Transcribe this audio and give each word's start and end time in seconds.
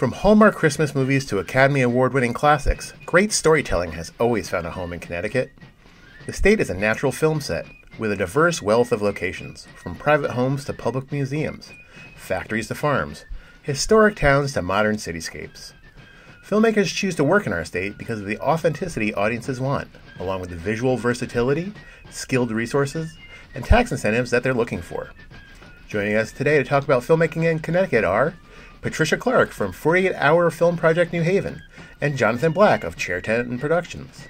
From 0.00 0.12
Hallmark 0.12 0.54
Christmas 0.54 0.94
movies 0.94 1.26
to 1.26 1.40
Academy 1.40 1.82
Award 1.82 2.14
winning 2.14 2.32
classics, 2.32 2.94
great 3.04 3.32
storytelling 3.32 3.92
has 3.92 4.12
always 4.18 4.48
found 4.48 4.66
a 4.66 4.70
home 4.70 4.94
in 4.94 4.98
Connecticut. 4.98 5.52
The 6.24 6.32
state 6.32 6.58
is 6.58 6.70
a 6.70 6.74
natural 6.74 7.12
film 7.12 7.42
set 7.42 7.66
with 7.98 8.10
a 8.10 8.16
diverse 8.16 8.62
wealth 8.62 8.92
of 8.92 9.02
locations, 9.02 9.68
from 9.76 9.94
private 9.94 10.30
homes 10.30 10.64
to 10.64 10.72
public 10.72 11.12
museums, 11.12 11.70
factories 12.16 12.68
to 12.68 12.74
farms, 12.74 13.26
historic 13.60 14.16
towns 14.16 14.54
to 14.54 14.62
modern 14.62 14.96
cityscapes. 14.96 15.74
Filmmakers 16.46 16.86
choose 16.86 17.14
to 17.16 17.22
work 17.22 17.46
in 17.46 17.52
our 17.52 17.66
state 17.66 17.98
because 17.98 18.20
of 18.20 18.26
the 18.26 18.38
authenticity 18.38 19.12
audiences 19.12 19.60
want, 19.60 19.88
along 20.18 20.40
with 20.40 20.48
the 20.48 20.56
visual 20.56 20.96
versatility, 20.96 21.74
skilled 22.08 22.52
resources, 22.52 23.18
and 23.54 23.66
tax 23.66 23.92
incentives 23.92 24.30
that 24.30 24.42
they're 24.42 24.54
looking 24.54 24.80
for. 24.80 25.10
Joining 25.88 26.16
us 26.16 26.32
today 26.32 26.56
to 26.56 26.64
talk 26.64 26.84
about 26.84 27.02
filmmaking 27.02 27.44
in 27.44 27.58
Connecticut 27.58 28.04
are 28.04 28.32
Patricia 28.80 29.18
Clark 29.18 29.50
from 29.50 29.72
48 29.72 30.14
Hour 30.14 30.50
Film 30.50 30.76
Project 30.76 31.12
New 31.12 31.22
Haven 31.22 31.62
and 32.00 32.16
Jonathan 32.16 32.52
Black 32.52 32.82
of 32.82 32.96
Chair 32.96 33.20
Tent 33.20 33.60
Productions. 33.60 34.26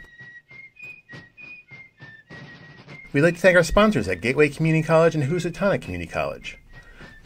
We'd 3.12 3.22
like 3.22 3.34
to 3.34 3.40
thank 3.40 3.56
our 3.56 3.62
sponsors 3.62 4.08
at 4.08 4.20
Gateway 4.20 4.48
Community 4.48 4.86
College 4.86 5.14
and 5.14 5.24
Housatonic 5.24 5.82
Community 5.82 6.10
College. 6.10 6.58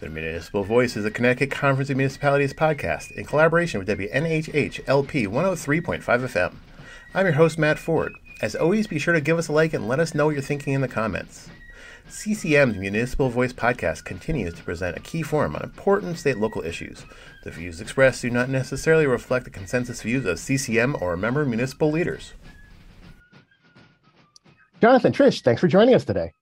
The 0.01 0.11
Municipal 0.11 0.65
Voice 0.65 0.97
is 0.97 1.05
a 1.05 1.11
Connecticut 1.11 1.51
Conference 1.51 1.89
of 1.89 1.97
Municipalities 1.97 2.53
podcast 2.53 3.11
in 3.13 3.25
collaboration 3.25 3.79
with 3.79 3.89
WNHH 3.89 4.81
LP 4.87 5.27
103.5 5.27 6.03
FM. 6.03 6.55
I'm 7.15 7.27
your 7.27 7.35
host, 7.35 7.59
Matt 7.59 7.79
Ford. 7.79 8.13
As 8.43 8.55
always, 8.55 8.87
be 8.87 8.99
sure 8.99 9.15
to 9.15 9.21
give 9.21 9.39
us 9.39 9.49
a 9.49 9.53
like 9.53 9.73
and 9.73 9.89
let 9.89 10.01
us 10.01 10.15
know 10.15 10.27
what 10.27 10.33
you're 10.35 10.43
thinking 10.43 10.75
in 10.75 10.83
the 10.83 10.89
comments. 10.89 11.49
CCM's 12.09 12.77
Municipal 12.77 13.31
Voice 13.31 13.53
podcast 13.53 14.05
continues 14.05 14.55
to 14.55 14.63
present 14.63 14.97
a 14.97 15.01
key 15.01 15.23
forum 15.23 15.57
on 15.57 15.63
important 15.63 16.19
state 16.19 16.39
local 16.39 16.63
issues. 16.63 17.05
The 17.45 17.51
views 17.51 17.81
expressed 17.81 18.23
do 18.23 18.31
not 18.31 18.49
necessarily 18.51 19.07
reflect 19.07 19.47
the 19.47 19.51
consensus 19.51 20.03
views 20.03 20.27
of 20.27 20.39
CCM 20.39 20.97
or 21.01 21.17
member 21.17 21.45
municipal 21.45 21.91
leaders. 21.91 22.35
Jonathan, 24.81 25.13
Trish, 25.13 25.43
thanks 25.43 25.61
for 25.61 25.69
joining 25.69 25.95
us 25.95 26.05
today. 26.05 26.33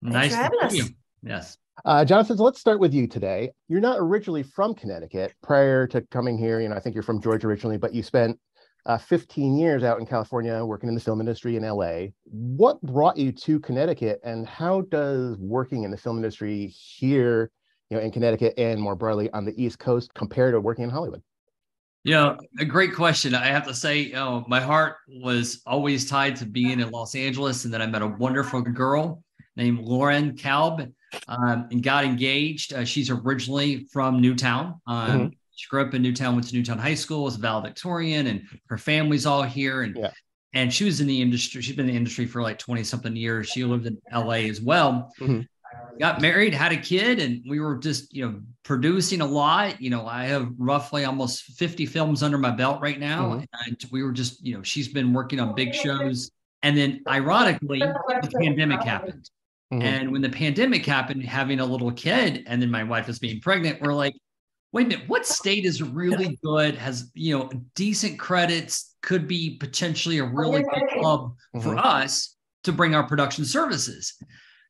Nice 0.00 0.32
to 0.32 0.50
meet 0.62 0.72
you. 0.72 0.84
Yes. 1.22 1.58
Uh, 1.84 2.04
Jonathan, 2.04 2.36
so 2.36 2.44
let's 2.44 2.60
start 2.60 2.78
with 2.78 2.94
you 2.94 3.08
today. 3.08 3.50
You're 3.68 3.80
not 3.80 3.98
originally 3.98 4.44
from 4.44 4.74
Connecticut. 4.74 5.34
Prior 5.42 5.86
to 5.88 6.02
coming 6.02 6.38
here, 6.38 6.60
you 6.60 6.68
know, 6.68 6.76
I 6.76 6.80
think 6.80 6.94
you're 6.94 7.02
from 7.02 7.20
Georgia 7.20 7.48
originally, 7.48 7.78
but 7.78 7.92
you 7.92 8.02
spent 8.02 8.38
uh, 8.88 8.96
15 8.96 9.58
years 9.58 9.84
out 9.84 10.00
in 10.00 10.06
California 10.06 10.64
working 10.64 10.88
in 10.88 10.94
the 10.94 11.00
film 11.00 11.20
industry 11.20 11.56
in 11.56 11.62
LA. 11.62 12.06
What 12.24 12.80
brought 12.80 13.18
you 13.18 13.32
to 13.32 13.60
Connecticut, 13.60 14.18
and 14.24 14.46
how 14.46 14.80
does 14.80 15.36
working 15.36 15.84
in 15.84 15.90
the 15.90 15.96
film 15.96 16.16
industry 16.16 16.66
here, 16.68 17.50
you 17.90 17.96
know, 17.98 18.02
in 18.02 18.10
Connecticut 18.10 18.54
and 18.56 18.80
more 18.80 18.96
broadly 18.96 19.30
on 19.32 19.44
the 19.44 19.62
East 19.62 19.78
Coast 19.78 20.12
compare 20.14 20.50
to 20.50 20.60
working 20.60 20.84
in 20.84 20.90
Hollywood? 20.90 21.22
Know, 22.04 22.38
a 22.58 22.64
great 22.64 22.94
question. 22.94 23.34
I 23.34 23.48
have 23.48 23.66
to 23.66 23.74
say, 23.74 23.98
you 23.98 24.12
know, 24.14 24.42
my 24.48 24.60
heart 24.60 24.96
was 25.08 25.60
always 25.66 26.08
tied 26.08 26.36
to 26.36 26.46
being 26.46 26.80
in 26.80 26.90
Los 26.90 27.14
Angeles, 27.14 27.66
and 27.66 27.74
then 27.74 27.82
I 27.82 27.86
met 27.86 28.00
a 28.00 28.06
wonderful 28.06 28.62
girl 28.62 29.22
named 29.56 29.80
Lauren 29.80 30.34
Kalb 30.34 30.90
um, 31.26 31.68
and 31.70 31.82
got 31.82 32.04
engaged. 32.04 32.72
Uh, 32.72 32.86
she's 32.86 33.10
originally 33.10 33.86
from 33.92 34.22
Newtown. 34.22 34.80
Um, 34.86 35.10
mm-hmm. 35.10 35.26
She 35.58 35.66
grew 35.68 35.82
up 35.82 35.92
in 35.92 36.02
Newtown, 36.02 36.36
went 36.36 36.46
to 36.46 36.54
Newtown 36.54 36.78
High 36.78 36.94
School, 36.94 37.24
was 37.24 37.34
a 37.34 37.40
valedictorian, 37.40 38.28
and 38.28 38.42
her 38.68 38.78
family's 38.78 39.26
all 39.26 39.42
here. 39.42 39.82
And 39.82 39.96
yeah. 39.96 40.12
and 40.54 40.72
she 40.72 40.84
was 40.84 41.00
in 41.00 41.08
the 41.08 41.20
industry. 41.20 41.60
She's 41.62 41.74
been 41.74 41.86
in 41.86 41.94
the 41.94 41.98
industry 41.98 42.26
for 42.26 42.42
like 42.42 42.60
20 42.60 42.84
something 42.84 43.16
years. 43.16 43.48
She 43.48 43.64
lived 43.64 43.86
in 43.86 43.98
LA 44.14 44.46
as 44.46 44.60
well. 44.60 45.12
Mm-hmm. 45.18 45.40
Got 45.98 46.20
married, 46.20 46.54
had 46.54 46.70
a 46.70 46.76
kid, 46.76 47.18
and 47.18 47.42
we 47.44 47.58
were 47.58 47.76
just, 47.76 48.14
you 48.14 48.24
know, 48.24 48.40
producing 48.62 49.20
a 49.20 49.26
lot. 49.26 49.82
You 49.82 49.90
know, 49.90 50.06
I 50.06 50.26
have 50.26 50.48
roughly 50.56 51.04
almost 51.04 51.42
50 51.42 51.86
films 51.86 52.22
under 52.22 52.38
my 52.38 52.52
belt 52.52 52.80
right 52.80 53.00
now. 53.00 53.32
Mm-hmm. 53.32 53.66
And 53.66 53.84
we 53.90 54.04
were 54.04 54.12
just, 54.12 54.46
you 54.46 54.56
know, 54.56 54.62
she's 54.62 54.86
been 54.86 55.12
working 55.12 55.40
on 55.40 55.56
big 55.56 55.74
shows. 55.74 56.30
And 56.62 56.78
then 56.78 57.02
ironically, 57.08 57.80
the 57.80 58.30
pandemic 58.40 58.80
happened. 58.82 59.28
Mm-hmm. 59.72 59.82
And 59.82 60.12
when 60.12 60.22
the 60.22 60.30
pandemic 60.30 60.86
happened, 60.86 61.24
having 61.24 61.58
a 61.58 61.66
little 61.66 61.90
kid, 61.90 62.44
and 62.46 62.62
then 62.62 62.70
my 62.70 62.84
wife 62.84 63.08
was 63.08 63.18
being 63.18 63.40
pregnant, 63.40 63.82
we're 63.82 63.92
like, 63.92 64.14
wait 64.72 64.86
a 64.86 64.88
minute, 64.88 65.08
what 65.08 65.26
state 65.26 65.64
is 65.64 65.82
really 65.82 66.38
good, 66.42 66.74
has 66.76 67.10
you 67.14 67.38
know 67.38 67.50
decent 67.74 68.18
credits, 68.18 68.96
could 69.02 69.26
be 69.26 69.56
potentially 69.58 70.18
a 70.18 70.24
really 70.24 70.62
good 70.62 70.88
club 70.98 71.34
mm-hmm. 71.54 71.60
for 71.60 71.76
us 71.76 72.36
to 72.64 72.72
bring 72.72 72.94
our 72.94 73.04
production 73.04 73.44
services? 73.44 74.14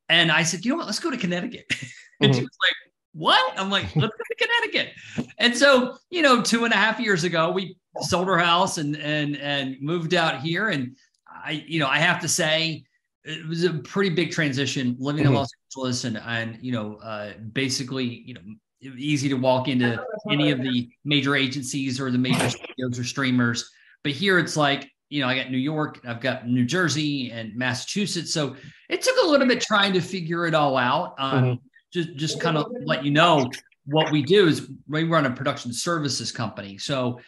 And 0.09 0.31
I 0.33 0.43
said, 0.43 0.65
you 0.65 0.71
know 0.71 0.79
what, 0.79 0.87
let's 0.87 1.01
go 1.01 1.11
to 1.11 1.17
Connecticut. 1.17 1.67
and 2.21 2.31
mm-hmm. 2.31 2.33
she 2.33 2.41
was 2.41 2.57
like, 2.63 2.75
what? 3.13 3.59
I'm 3.59 3.71
like, 3.71 3.85
let's 3.97 4.15
go 4.17 4.25
to 4.31 4.47
Connecticut. 4.47 4.93
And 5.39 5.57
so, 5.57 5.97
you 6.11 6.23
know, 6.23 6.41
two 6.41 6.65
and 6.65 6.73
a 6.73 6.77
half 6.77 7.01
years 7.01 7.25
ago, 7.25 7.51
we 7.51 7.77
sold 8.01 8.29
our 8.29 8.39
house 8.39 8.79
and 8.79 8.97
and 8.97 9.37
and 9.37 9.77
moved 9.81 10.15
out 10.15 10.41
here. 10.41 10.69
And 10.69 10.97
I, 11.29 11.65
you 11.67 11.81
know, 11.81 11.89
I 11.89 11.99
have 11.99 12.21
to 12.21 12.29
say, 12.29 12.85
it 13.25 13.47
was 13.47 13.65
a 13.65 13.75
pretty 13.75 14.11
big 14.11 14.31
transition 14.31 14.97
living 14.99 15.25
mm-hmm. 15.25 15.33
in 15.33 15.39
Los 15.39 15.51
Angeles 15.67 16.05
and 16.05 16.19
and 16.19 16.59
you 16.63 16.73
know, 16.73 16.97
uh, 16.97 17.33
basically, 17.53 18.05
you 18.05 18.35
know, 18.35 18.41
easy 18.81 19.29
to 19.29 19.35
walk 19.35 19.69
into 19.69 20.03
any 20.31 20.51
of 20.51 20.61
the 20.61 20.89
major 21.05 21.35
agencies 21.35 22.01
or 22.01 22.11
the 22.11 22.19
major 22.19 22.51
studios 22.51 22.99
or 22.99 23.05
streamers. 23.05 23.71
But 24.05 24.13
here 24.13 24.39
it's 24.39 24.57
like, 24.57 24.91
you 25.09 25.23
know, 25.23 25.29
I 25.29 25.37
got 25.37 25.51
New 25.51 25.59
York, 25.59 26.01
I've 26.07 26.21
got 26.21 26.47
New 26.47 26.65
Jersey 26.65 27.31
and 27.31 27.57
Massachusetts. 27.57 28.33
So 28.33 28.57
it 28.89 29.03
took 29.03 29.17
a 29.23 29.27
little 29.27 29.47
bit 29.47 29.61
trying 29.61 29.93
to 29.95 30.01
figure 30.01 30.47
it 30.47 30.55
all 30.55 30.77
out. 30.77 31.15
Um, 31.19 31.45
mm-hmm. 31.45 31.55
Just, 31.93 32.17
just 32.17 32.41
kind 32.41 32.59
of 32.59 32.67
let 32.85 33.05
you 33.05 33.11
know 33.11 33.51
what 33.87 34.13
we 34.13 34.23
do 34.23 34.47
is 34.47 34.71
we 34.87 35.05
run 35.05 35.25
a 35.25 35.31
production 35.31 35.73
services 35.73 36.31
company. 36.31 36.77
So, 36.77 37.21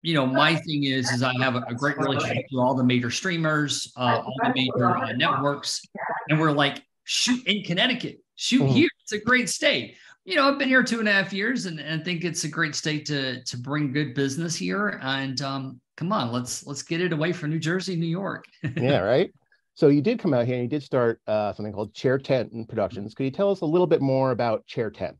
you 0.00 0.14
know, 0.14 0.24
my 0.24 0.54
thing 0.54 0.84
is, 0.84 1.10
is 1.10 1.22
I 1.22 1.32
have 1.40 1.56
a, 1.56 1.64
a 1.68 1.74
great 1.74 1.98
relationship 1.98 2.46
with 2.50 2.62
all 2.62 2.74
the 2.74 2.84
major 2.84 3.10
streamers, 3.10 3.92
uh, 3.96 4.22
all 4.24 4.34
the 4.42 4.52
major 4.54 4.96
uh, 4.96 5.12
networks, 5.12 5.82
and 6.30 6.40
we're 6.40 6.52
like, 6.52 6.82
shoot 7.04 7.46
in 7.46 7.62
Connecticut, 7.62 8.20
shoot 8.36 8.62
mm-hmm. 8.62 8.72
here. 8.72 8.88
It's 9.02 9.12
a 9.12 9.20
great 9.20 9.50
state 9.50 9.96
you 10.26 10.34
know, 10.34 10.48
I've 10.48 10.58
been 10.58 10.68
here 10.68 10.82
two 10.82 10.98
and 10.98 11.08
a 11.08 11.12
half 11.12 11.32
years, 11.32 11.66
and, 11.66 11.78
and 11.78 12.04
think 12.04 12.24
it's 12.24 12.42
a 12.42 12.48
great 12.48 12.74
state 12.74 13.06
to 13.06 13.42
to 13.44 13.56
bring 13.56 13.92
good 13.92 14.12
business 14.12 14.56
here. 14.56 14.98
And 15.00 15.40
um, 15.40 15.80
come 15.96 16.12
on, 16.12 16.32
let's 16.32 16.66
let's 16.66 16.82
get 16.82 17.00
it 17.00 17.12
away 17.12 17.32
from 17.32 17.50
New 17.50 17.60
Jersey, 17.60 17.94
New 17.94 18.06
York. 18.06 18.44
yeah, 18.76 18.98
right. 18.98 19.32
So 19.74 19.88
you 19.88 20.02
did 20.02 20.18
come 20.18 20.34
out 20.34 20.46
here 20.46 20.54
and 20.54 20.64
you 20.64 20.68
did 20.68 20.82
start 20.82 21.20
uh, 21.28 21.52
something 21.52 21.72
called 21.72 21.94
Chair 21.94 22.18
Tent 22.18 22.50
Productions. 22.68 23.14
Could 23.14 23.24
you 23.24 23.30
tell 23.30 23.50
us 23.50 23.60
a 23.60 23.66
little 23.66 23.86
bit 23.86 24.00
more 24.00 24.32
about 24.32 24.66
Chair 24.66 24.90
Tent? 24.90 25.16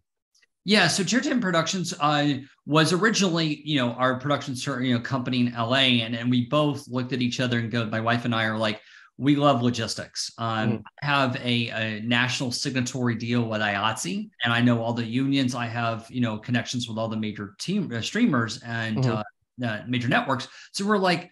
Yeah, 0.64 0.88
so 0.88 1.04
Chair 1.04 1.20
Tent 1.20 1.40
Productions 1.40 1.94
uh, 2.00 2.38
was 2.64 2.92
originally, 2.92 3.62
you 3.64 3.76
know, 3.76 3.92
our 3.92 4.18
production 4.18 4.56
you 4.82 4.94
know 4.94 5.00
company 5.00 5.46
in 5.46 5.54
LA, 5.54 6.02
and 6.02 6.16
and 6.16 6.28
we 6.28 6.46
both 6.46 6.88
looked 6.88 7.12
at 7.12 7.22
each 7.22 7.38
other 7.38 7.60
and 7.60 7.70
go. 7.70 7.86
My 7.86 8.00
wife 8.00 8.24
and 8.24 8.34
I 8.34 8.46
are 8.46 8.58
like, 8.58 8.80
we 9.18 9.34
love 9.34 9.62
logistics. 9.62 10.30
Um, 10.38 10.70
mm. 10.70 10.82
I 11.02 11.06
have 11.06 11.36
a, 11.36 11.70
a, 11.70 12.00
national 12.02 12.52
signatory 12.52 13.14
deal 13.14 13.48
with 13.48 13.60
IATSE, 13.62 14.28
and 14.44 14.52
I 14.52 14.60
know 14.60 14.82
all 14.82 14.92
the 14.92 15.04
unions. 15.04 15.54
I 15.54 15.66
have 15.66 16.06
you 16.10 16.20
know 16.20 16.38
connections 16.38 16.88
with 16.88 16.98
all 16.98 17.08
the 17.08 17.16
major 17.16 17.54
team 17.58 17.90
uh, 17.92 18.00
streamers 18.00 18.62
and 18.62 18.98
mm-hmm. 18.98 19.64
uh, 19.64 19.66
uh, 19.66 19.82
major 19.88 20.08
networks. 20.08 20.48
So 20.72 20.84
we're 20.84 20.98
like, 20.98 21.30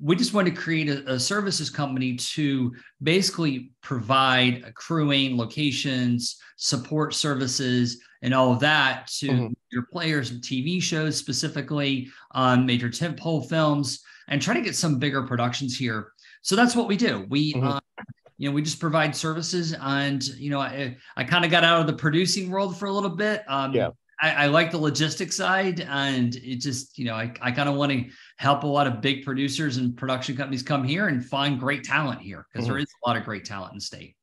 we 0.00 0.14
just 0.14 0.32
want 0.32 0.46
to 0.46 0.54
create 0.54 0.88
a, 0.88 1.14
a 1.14 1.20
services 1.20 1.70
company 1.70 2.16
to 2.16 2.72
basically 3.02 3.72
provide 3.82 4.72
crewing, 4.74 5.36
locations, 5.36 6.36
support 6.56 7.14
services, 7.14 8.00
and 8.22 8.32
all 8.32 8.52
of 8.52 8.60
that 8.60 9.08
to 9.18 9.28
mm-hmm. 9.28 9.52
your 9.72 9.86
players 9.90 10.30
and 10.30 10.40
TV 10.40 10.80
shows 10.80 11.16
specifically, 11.16 12.08
um, 12.32 12.64
major 12.64 12.88
tentpole 12.88 13.48
films, 13.48 14.02
and 14.28 14.40
try 14.40 14.54
to 14.54 14.62
get 14.62 14.76
some 14.76 14.98
bigger 14.98 15.22
productions 15.24 15.76
here 15.76 16.12
so 16.44 16.56
that's 16.56 16.76
what 16.76 16.88
we 16.88 16.96
do. 16.98 17.26
We, 17.30 17.54
mm-hmm. 17.54 17.66
uh, 17.66 17.80
you 18.36 18.48
know, 18.48 18.54
we 18.54 18.60
just 18.60 18.78
provide 18.78 19.16
services, 19.16 19.74
and 19.80 20.22
you 20.22 20.50
know, 20.50 20.60
I, 20.60 20.96
I 21.16 21.24
kind 21.24 21.42
of 21.44 21.50
got 21.50 21.64
out 21.64 21.80
of 21.80 21.86
the 21.86 21.94
producing 21.94 22.50
world 22.50 22.76
for 22.76 22.86
a 22.86 22.92
little 22.92 23.10
bit. 23.10 23.42
Um, 23.48 23.72
yeah. 23.72 23.88
I, 24.20 24.30
I, 24.30 24.46
like 24.46 24.70
the 24.70 24.78
logistics 24.78 25.36
side, 25.36 25.80
and 25.80 26.36
it 26.36 26.56
just, 26.56 26.98
you 26.98 27.06
know, 27.06 27.14
I, 27.14 27.32
I 27.40 27.50
kind 27.50 27.68
of 27.68 27.74
want 27.76 27.92
to 27.92 28.04
help 28.36 28.62
a 28.62 28.66
lot 28.66 28.86
of 28.86 29.00
big 29.00 29.24
producers 29.24 29.78
and 29.78 29.96
production 29.96 30.36
companies 30.36 30.62
come 30.62 30.84
here 30.84 31.08
and 31.08 31.24
find 31.24 31.58
great 31.58 31.82
talent 31.82 32.20
here 32.20 32.46
because 32.52 32.66
mm-hmm. 32.66 32.74
there 32.74 32.82
is 32.82 32.86
a 33.04 33.08
lot 33.08 33.16
of 33.16 33.24
great 33.24 33.44
talent 33.44 33.72
in 33.72 33.78
the 33.78 33.82
state. 33.82 34.14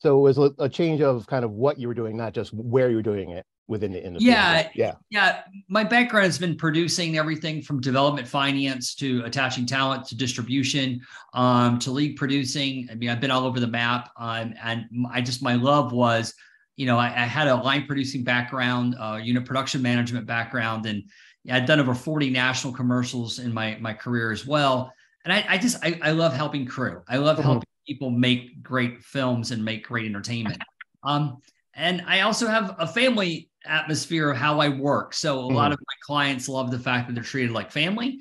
So 0.00 0.18
it 0.18 0.20
was 0.20 0.38
a 0.58 0.68
change 0.68 1.00
of 1.00 1.26
kind 1.26 1.44
of 1.44 1.52
what 1.52 1.78
you 1.78 1.88
were 1.88 1.94
doing, 1.94 2.16
not 2.16 2.34
just 2.34 2.52
where 2.52 2.90
you 2.90 2.96
were 2.96 3.02
doing 3.02 3.30
it 3.30 3.46
within 3.68 3.92
the 3.92 4.04
industry. 4.04 4.30
Yeah, 4.30 4.68
yeah, 4.74 4.94
yeah. 5.10 5.42
My 5.68 5.84
background 5.84 6.24
has 6.24 6.38
been 6.38 6.56
producing 6.56 7.18
everything 7.18 7.62
from 7.62 7.80
development 7.80 8.26
finance 8.26 8.94
to 8.96 9.22
attaching 9.24 9.66
talent 9.66 10.06
to 10.06 10.16
distribution 10.16 11.00
um, 11.34 11.78
to 11.80 11.90
lead 11.90 12.16
producing. 12.16 12.88
I 12.90 12.94
mean, 12.94 13.10
I've 13.10 13.20
been 13.20 13.30
all 13.30 13.44
over 13.44 13.60
the 13.60 13.68
map, 13.68 14.10
um, 14.16 14.54
and 14.62 14.86
I 15.12 15.20
just 15.20 15.42
my 15.42 15.54
love 15.54 15.92
was, 15.92 16.34
you 16.76 16.86
know, 16.86 16.98
I, 16.98 17.06
I 17.06 17.26
had 17.26 17.46
a 17.46 17.54
line 17.54 17.86
producing 17.86 18.24
background, 18.24 18.96
uh, 18.98 19.20
unit 19.22 19.44
production 19.44 19.82
management 19.82 20.26
background, 20.26 20.86
and 20.86 21.04
I'd 21.50 21.66
done 21.66 21.78
over 21.78 21.94
forty 21.94 22.30
national 22.30 22.72
commercials 22.72 23.38
in 23.38 23.52
my 23.52 23.76
my 23.80 23.92
career 23.92 24.32
as 24.32 24.46
well. 24.46 24.92
And 25.24 25.32
I, 25.32 25.44
I 25.46 25.58
just 25.58 25.84
I, 25.84 26.00
I 26.02 26.12
love 26.12 26.32
helping 26.32 26.64
crew. 26.64 27.02
I 27.06 27.18
love 27.18 27.36
mm-hmm. 27.36 27.46
helping 27.46 27.68
people 27.86 28.10
make 28.10 28.62
great 28.62 29.02
films 29.02 29.50
and 29.50 29.62
make 29.62 29.86
great 29.86 30.06
entertainment. 30.06 30.62
Um, 31.02 31.42
and 31.74 32.02
I 32.06 32.20
also 32.22 32.46
have 32.48 32.74
a 32.78 32.86
family 32.86 33.47
atmosphere 33.64 34.30
of 34.30 34.36
how 34.36 34.60
I 34.60 34.68
work. 34.68 35.14
So 35.14 35.40
a 35.40 35.42
mm-hmm. 35.42 35.56
lot 35.56 35.72
of 35.72 35.78
my 35.78 35.94
clients 36.02 36.48
love 36.48 36.70
the 36.70 36.78
fact 36.78 37.08
that 37.08 37.14
they're 37.14 37.24
treated 37.24 37.52
like 37.52 37.70
family. 37.70 38.18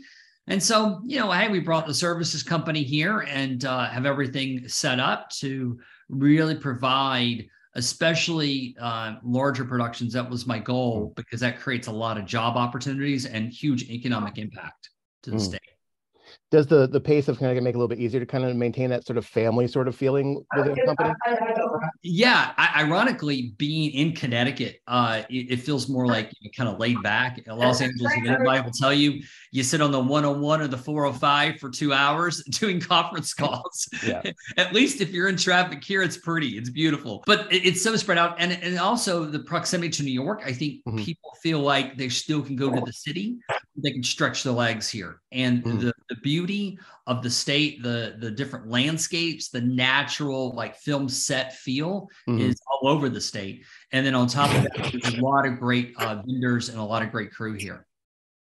And 0.48 0.62
so, 0.62 1.02
you 1.06 1.20
know, 1.20 1.32
hey, 1.32 1.50
we 1.50 1.60
brought 1.60 1.88
the 1.88 1.94
services 1.94 2.42
company 2.42 2.84
here 2.84 3.20
and 3.22 3.64
uh, 3.66 3.86
have 3.90 4.06
everything 4.06 4.68
set 4.68 5.00
up 5.00 5.30
to 5.40 5.78
really 6.08 6.56
provide, 6.56 7.48
especially 7.76 8.76
uh, 8.80 9.16
larger 9.24 9.66
productions. 9.66 10.14
That 10.14 10.30
was 10.30 10.48
my 10.48 10.60
goal 10.60 11.14
because 11.18 11.42
that 11.42 11.60
creates 11.60 11.88
a 11.88 11.92
lot 11.92 12.18
of 12.18 12.26
job 12.26 12.56
opportunities 12.56 13.26
and 13.26 13.50
huge 13.50 13.90
economic 13.90 14.38
impact 14.38 14.90
to 15.24 15.32
the 15.32 15.38
mm. 15.38 15.42
state 15.42 15.62
does 16.50 16.68
the 16.68 16.88
the 16.88 17.00
pace 17.00 17.28
of 17.28 17.38
Connecticut 17.38 17.64
make 17.64 17.74
it 17.74 17.76
a 17.76 17.80
little 17.80 17.90
bit 17.90 18.00
easier 18.00 18.20
to 18.20 18.26
kind 18.26 18.46
of 18.46 18.56
maintain 18.56 18.90
that 18.90 19.06
sort 19.06 19.18
of 19.18 19.26
family 19.26 19.68
sort 19.68 19.88
of 19.88 19.96
feeling 19.96 20.44
within 20.56 20.76
the 20.76 20.86
company? 20.86 21.14
Yeah, 22.04 22.54
I, 22.58 22.84
ironically, 22.84 23.54
being 23.58 23.92
in 23.92 24.14
Connecticut, 24.14 24.82
uh, 24.88 25.24
it, 25.30 25.52
it 25.52 25.58
feels 25.58 25.90
more 25.90 26.08
like 26.08 26.32
you 26.40 26.48
know, 26.48 26.52
kind 26.56 26.70
of 26.70 26.80
laid 26.80 27.02
back. 27.04 27.42
Los 27.48 27.82
Angeles, 27.82 28.14
anybody 28.16 28.62
will 28.62 28.72
tell 28.72 28.94
you, 28.94 29.22
you 29.58 29.64
sit 29.64 29.82
on 29.82 29.92
the 29.92 30.00
101 30.00 30.62
or 30.62 30.68
the 30.68 30.78
405 30.78 31.60
for 31.60 31.70
two 31.72 31.92
hours 31.92 32.44
doing 32.52 32.80
conference 32.80 33.34
calls. 33.34 33.90
Yeah. 34.06 34.22
At 34.58 34.72
least 34.72 35.02
if 35.02 35.10
you're 35.10 35.30
in 35.30 35.36
traffic 35.36 35.84
here, 35.84 36.04
it's 36.04 36.18
pretty, 36.18 36.58
it's 36.58 36.70
beautiful, 36.70 37.24
but 37.26 37.48
it's 37.50 37.82
so 37.82 37.96
spread 37.96 38.20
out, 38.20 38.36
and 38.38 38.52
and 38.52 38.78
also 38.78 39.26
the 39.26 39.40
proximity 39.40 39.90
to 39.90 40.04
New 40.04 40.12
York. 40.12 40.44
I 40.46 40.54
think 40.54 40.84
mm-hmm. 40.86 41.00
people 41.00 41.32
feel 41.42 41.60
like 41.60 41.98
they 41.98 42.08
still 42.08 42.44
can 42.44 42.56
go 42.56 42.74
to 42.74 42.82
the 42.82 42.94
city, 42.94 43.38
they 43.76 43.92
can 43.92 44.04
stretch 44.04 44.44
their 44.44 44.54
legs 44.54 44.90
here, 44.90 45.22
and 45.32 45.64
mm-hmm. 45.64 45.80
the 45.80 45.94
the 46.10 46.16
beauty 46.18 46.78
of 47.08 47.24
the 47.24 47.30
state, 47.30 47.82
the 47.82 48.16
the 48.20 48.30
different 48.30 48.70
landscapes, 48.70 49.50
the 49.50 49.62
natural 49.62 50.52
like 50.52 50.76
film 50.76 51.10
set 51.10 51.56
feel 51.56 52.08
mm-hmm. 52.30 52.40
is 52.40 52.62
all 52.72 52.90
over 52.90 53.10
the 53.10 53.22
state. 53.22 53.66
And 53.92 54.06
then 54.06 54.14
on 54.14 54.28
top 54.28 54.54
of 54.54 54.64
that, 54.64 54.92
there's 54.92 55.16
a 55.16 55.22
lot 55.22 55.48
of 55.48 55.60
great 55.60 55.96
uh, 55.98 56.22
vendors 56.28 56.70
and 56.70 56.78
a 56.78 56.84
lot 56.84 57.02
of 57.02 57.12
great 57.12 57.32
crew 57.32 57.54
here. 57.54 57.88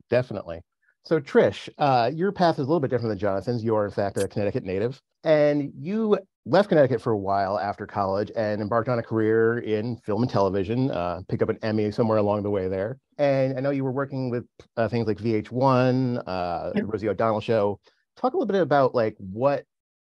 Definitely. 0.09 0.63
So 1.05 1.19
Trish, 1.19 1.69
uh, 1.79 2.11
your 2.15 2.31
path 2.31 2.55
is 2.55 2.61
a 2.61 2.63
little 2.63 2.81
bit 2.81 2.91
different 2.91 3.11
than 3.11 3.19
Jonathan's. 3.19 3.65
You 3.65 3.75
are 3.75 3.85
in 3.85 3.91
fact 3.91 4.17
a 4.19 4.29
Connecticut 4.29 4.65
native, 4.65 5.01
and 5.25 5.73
you 5.77 6.19
left 6.47 6.69
Connecticut 6.69 7.01
for 7.01 7.13
a 7.13 7.19
while 7.19 7.59
after 7.59 7.87
college 7.87 8.31
and 8.37 8.61
embarked 8.61 8.89
on 8.89 8.99
a 8.99 9.03
career 9.03 9.59
in 9.59 9.97
film 9.99 10.23
and 10.23 10.31
television. 10.31 10.91
Uh, 10.91 11.23
picked 11.29 11.43
up 11.43 11.49
an 11.49 11.59
Emmy 11.63 11.91
somewhere 11.91 12.19
along 12.19 12.43
the 12.45 12.51
way 12.51 12.69
there. 12.69 12.99
And 13.19 13.57
I 13.57 13.61
know 13.61 13.71
you 13.71 13.85
were 13.85 13.93
working 13.93 14.31
with 14.31 14.45
uh, 14.77 14.89
things 14.89 15.07
like 15.07 15.19
VH1, 15.19 16.23
uh, 16.27 16.71
yep. 16.75 16.85
Rosie 16.87 17.09
O'Donnell 17.09 17.41
Show. 17.41 17.81
Talk 18.17 18.35
a 18.35 18.37
little 18.37 18.47
bit 18.47 18.61
about 18.61 18.95
like 18.95 19.17
what 19.19 19.65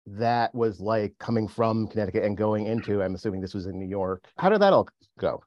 that 0.08 0.54
was 0.54 0.80
like 0.80 1.14
coming 1.20 1.48
from 1.48 1.88
Connecticut 1.88 2.24
and 2.24 2.38
going 2.38 2.68
into. 2.68 3.02
I'm 3.02 3.16
assuming 3.16 3.42
this 3.42 3.54
was 3.54 3.66
in 3.66 3.80
New 3.80 3.88
York. 3.88 4.26
How 4.38 4.50
did 4.50 4.62
that 4.62 4.74
all 4.74 4.88
go? 5.20 5.42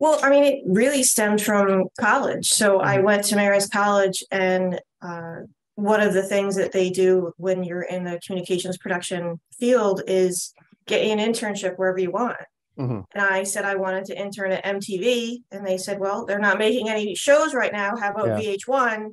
Well, 0.00 0.20
I 0.22 0.30
mean, 0.30 0.44
it 0.44 0.62
really 0.66 1.02
stemmed 1.02 1.42
from 1.42 1.86
college. 1.98 2.48
So 2.48 2.80
I 2.80 2.96
mm-hmm. 2.96 3.04
went 3.04 3.24
to 3.24 3.36
Marist 3.36 3.70
College, 3.70 4.22
and 4.30 4.80
uh, 5.02 5.40
one 5.74 6.00
of 6.00 6.14
the 6.14 6.22
things 6.22 6.56
that 6.56 6.72
they 6.72 6.90
do 6.90 7.32
when 7.36 7.64
you're 7.64 7.82
in 7.82 8.04
the 8.04 8.20
communications 8.24 8.78
production 8.78 9.40
field 9.58 10.02
is 10.06 10.54
get 10.86 11.04
you 11.04 11.12
an 11.12 11.18
internship 11.18 11.76
wherever 11.76 11.98
you 11.98 12.10
want. 12.10 12.36
Mm-hmm. 12.78 13.00
And 13.12 13.24
I 13.24 13.42
said 13.42 13.64
I 13.64 13.74
wanted 13.74 14.04
to 14.06 14.20
intern 14.20 14.52
at 14.52 14.64
MTV, 14.64 15.42
and 15.50 15.66
they 15.66 15.78
said, 15.78 15.98
"Well, 15.98 16.24
they're 16.26 16.38
not 16.38 16.58
making 16.58 16.88
any 16.88 17.16
shows 17.16 17.52
right 17.52 17.72
now. 17.72 17.96
How 17.96 18.12
about 18.12 18.42
yeah. 18.42 18.56
VH1?" 18.56 19.08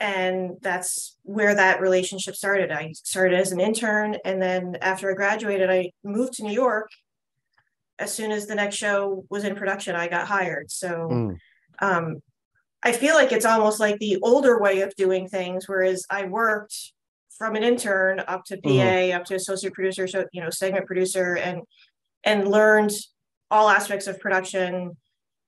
And 0.00 0.56
that's 0.60 1.16
where 1.22 1.54
that 1.54 1.80
relationship 1.80 2.34
started. 2.34 2.72
I 2.72 2.92
started 2.92 3.38
as 3.38 3.52
an 3.52 3.60
intern, 3.60 4.16
and 4.24 4.42
then 4.42 4.76
after 4.82 5.10
I 5.10 5.14
graduated, 5.14 5.70
I 5.70 5.92
moved 6.02 6.34
to 6.34 6.42
New 6.42 6.52
York 6.52 6.90
as 7.98 8.12
soon 8.12 8.32
as 8.32 8.46
the 8.46 8.54
next 8.54 8.76
show 8.76 9.24
was 9.30 9.44
in 9.44 9.54
production, 9.54 9.94
I 9.94 10.08
got 10.08 10.26
hired. 10.26 10.70
So 10.70 11.08
mm. 11.10 11.36
um, 11.80 12.22
I 12.82 12.92
feel 12.92 13.14
like 13.14 13.32
it's 13.32 13.44
almost 13.44 13.80
like 13.80 13.98
the 13.98 14.18
older 14.22 14.60
way 14.60 14.82
of 14.82 14.94
doing 14.96 15.28
things, 15.28 15.68
whereas 15.68 16.04
I 16.10 16.24
worked 16.24 16.92
from 17.38 17.56
an 17.56 17.64
intern 17.64 18.20
up 18.26 18.44
to 18.46 18.56
PA, 18.56 18.68
mm-hmm. 18.68 19.16
up 19.16 19.24
to 19.26 19.34
associate 19.34 19.72
producer, 19.72 20.06
so 20.06 20.26
you 20.32 20.42
know, 20.42 20.50
segment 20.50 20.86
producer, 20.86 21.36
and 21.36 21.62
and 22.24 22.48
learned 22.48 22.92
all 23.50 23.68
aspects 23.68 24.06
of 24.06 24.20
production, 24.20 24.96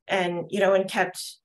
and 0.07 0.45
you 0.49 0.59
know, 0.59 0.73
and 0.73 0.89
kept 0.89 1.35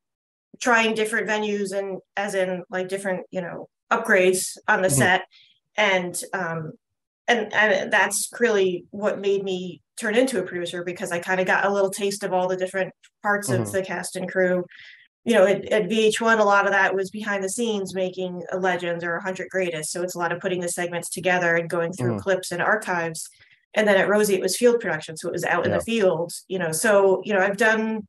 trying 0.61 0.95
different 0.95 1.29
venues 1.29 1.77
and 1.77 1.99
as 2.17 2.35
in 2.35 2.63
like 2.71 2.89
different 2.89 3.27
you 3.31 3.41
know 3.41 3.69
upgrades 3.91 4.57
on 4.69 4.83
the 4.83 4.89
mm-hmm. 4.89 4.97
set, 4.97 5.25
and 5.77 6.23
um, 6.33 6.73
and 7.29 7.53
and 7.53 7.93
that's 7.93 8.31
really 8.41 8.87
what 8.91 9.21
made 9.21 9.45
me 9.45 9.83
turn 10.03 10.17
into 10.17 10.41
a 10.41 10.43
producer 10.43 10.83
because 10.83 11.13
I 11.13 11.21
kind 11.21 11.41
of 11.41 11.47
got 11.47 11.65
a 11.65 11.73
little 11.73 11.91
taste 11.91 12.25
of 12.25 12.33
all 12.33 12.49
the 12.49 12.57
different 12.57 12.93
parts 13.23 13.49
mm-hmm. 13.49 13.63
of 13.63 13.73
the 13.73 13.83
cast 13.83 14.17
and 14.17 14.31
crew. 14.31 14.65
You 15.25 15.35
know, 15.35 15.47
at, 15.47 15.65
at, 15.67 15.89
VH1, 15.89 16.41
a 16.41 16.43
lot 16.43 16.67
of 16.67 16.73
that 16.73 16.97
was 16.97 17.11
behind 17.11 17.45
the 17.45 17.49
scenes 17.49 17.95
making 17.95 18.43
a 18.51 18.59
Legends 18.59 19.05
or 19.05 19.13
100 19.15 19.49
Greatest. 19.51 19.93
So 19.93 20.03
it's 20.03 20.17
a 20.17 20.19
lot 20.19 20.33
of 20.33 20.41
putting 20.41 20.61
the 20.61 20.69
segments 20.69 21.09
together 21.09 21.55
and 21.55 21.71
going 21.71 21.93
through 21.93 22.13
mm-hmm. 22.15 22.23
clips 22.23 22.51
and 22.51 22.61
archives. 22.61 23.29
And 23.75 23.87
then 23.87 23.97
at 23.97 24.09
Rosie, 24.09 24.35
it 24.35 24.43
was 24.43 24.57
field 24.57 24.81
production. 24.81 25.17
So 25.17 25.29
it 25.29 25.33
was 25.33 25.45
out 25.45 25.65
yeah. 25.65 25.73
in 25.73 25.79
the 25.79 25.85
field, 25.85 26.33
you 26.49 26.59
know. 26.59 26.73
So, 26.73 27.23
you 27.25 27.33
know, 27.33 27.41
I've 27.41 27.57
done 27.57 28.09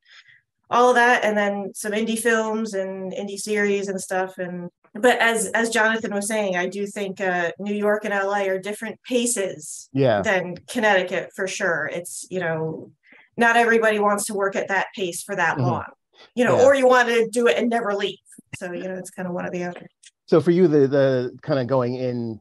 all 0.70 0.88
of 0.88 0.96
that 0.96 1.24
and 1.24 1.38
then 1.38 1.70
some 1.74 1.92
indie 1.92 2.18
films 2.18 2.74
and 2.74 3.12
indie 3.12 3.38
series 3.38 3.86
and 3.86 4.00
stuff. 4.00 4.38
And 4.38 4.68
but 4.94 5.18
as 5.18 5.46
as 5.48 5.70
Jonathan 5.70 6.14
was 6.14 6.28
saying, 6.28 6.56
I 6.56 6.68
do 6.68 6.86
think 6.86 7.20
uh, 7.20 7.50
New 7.58 7.74
York 7.74 8.04
and 8.04 8.14
LA 8.14 8.44
are 8.44 8.58
different 8.58 9.00
paces 9.02 9.88
yeah. 9.92 10.22
than 10.22 10.56
Connecticut 10.68 11.30
for 11.34 11.48
sure. 11.48 11.90
It's 11.92 12.26
you 12.30 12.40
know, 12.40 12.92
not 13.36 13.56
everybody 13.56 13.98
wants 13.98 14.26
to 14.26 14.34
work 14.34 14.54
at 14.54 14.68
that 14.68 14.86
pace 14.94 15.22
for 15.22 15.34
that 15.34 15.56
mm-hmm. 15.56 15.66
long, 15.66 15.86
you 16.36 16.44
know, 16.44 16.58
yeah. 16.58 16.64
or 16.64 16.74
you 16.76 16.86
want 16.86 17.08
to 17.08 17.28
do 17.28 17.48
it 17.48 17.58
and 17.58 17.68
never 17.68 17.92
leave. 17.94 18.18
So 18.56 18.72
you 18.72 18.84
know, 18.84 18.94
it's 18.94 19.10
kind 19.10 19.26
of 19.26 19.34
one 19.34 19.46
or 19.46 19.50
the 19.50 19.64
other. 19.64 19.86
So 20.26 20.40
for 20.40 20.52
you, 20.52 20.68
the 20.68 20.86
the 20.86 21.38
kind 21.42 21.58
of 21.58 21.66
going 21.66 21.96
in 21.96 22.40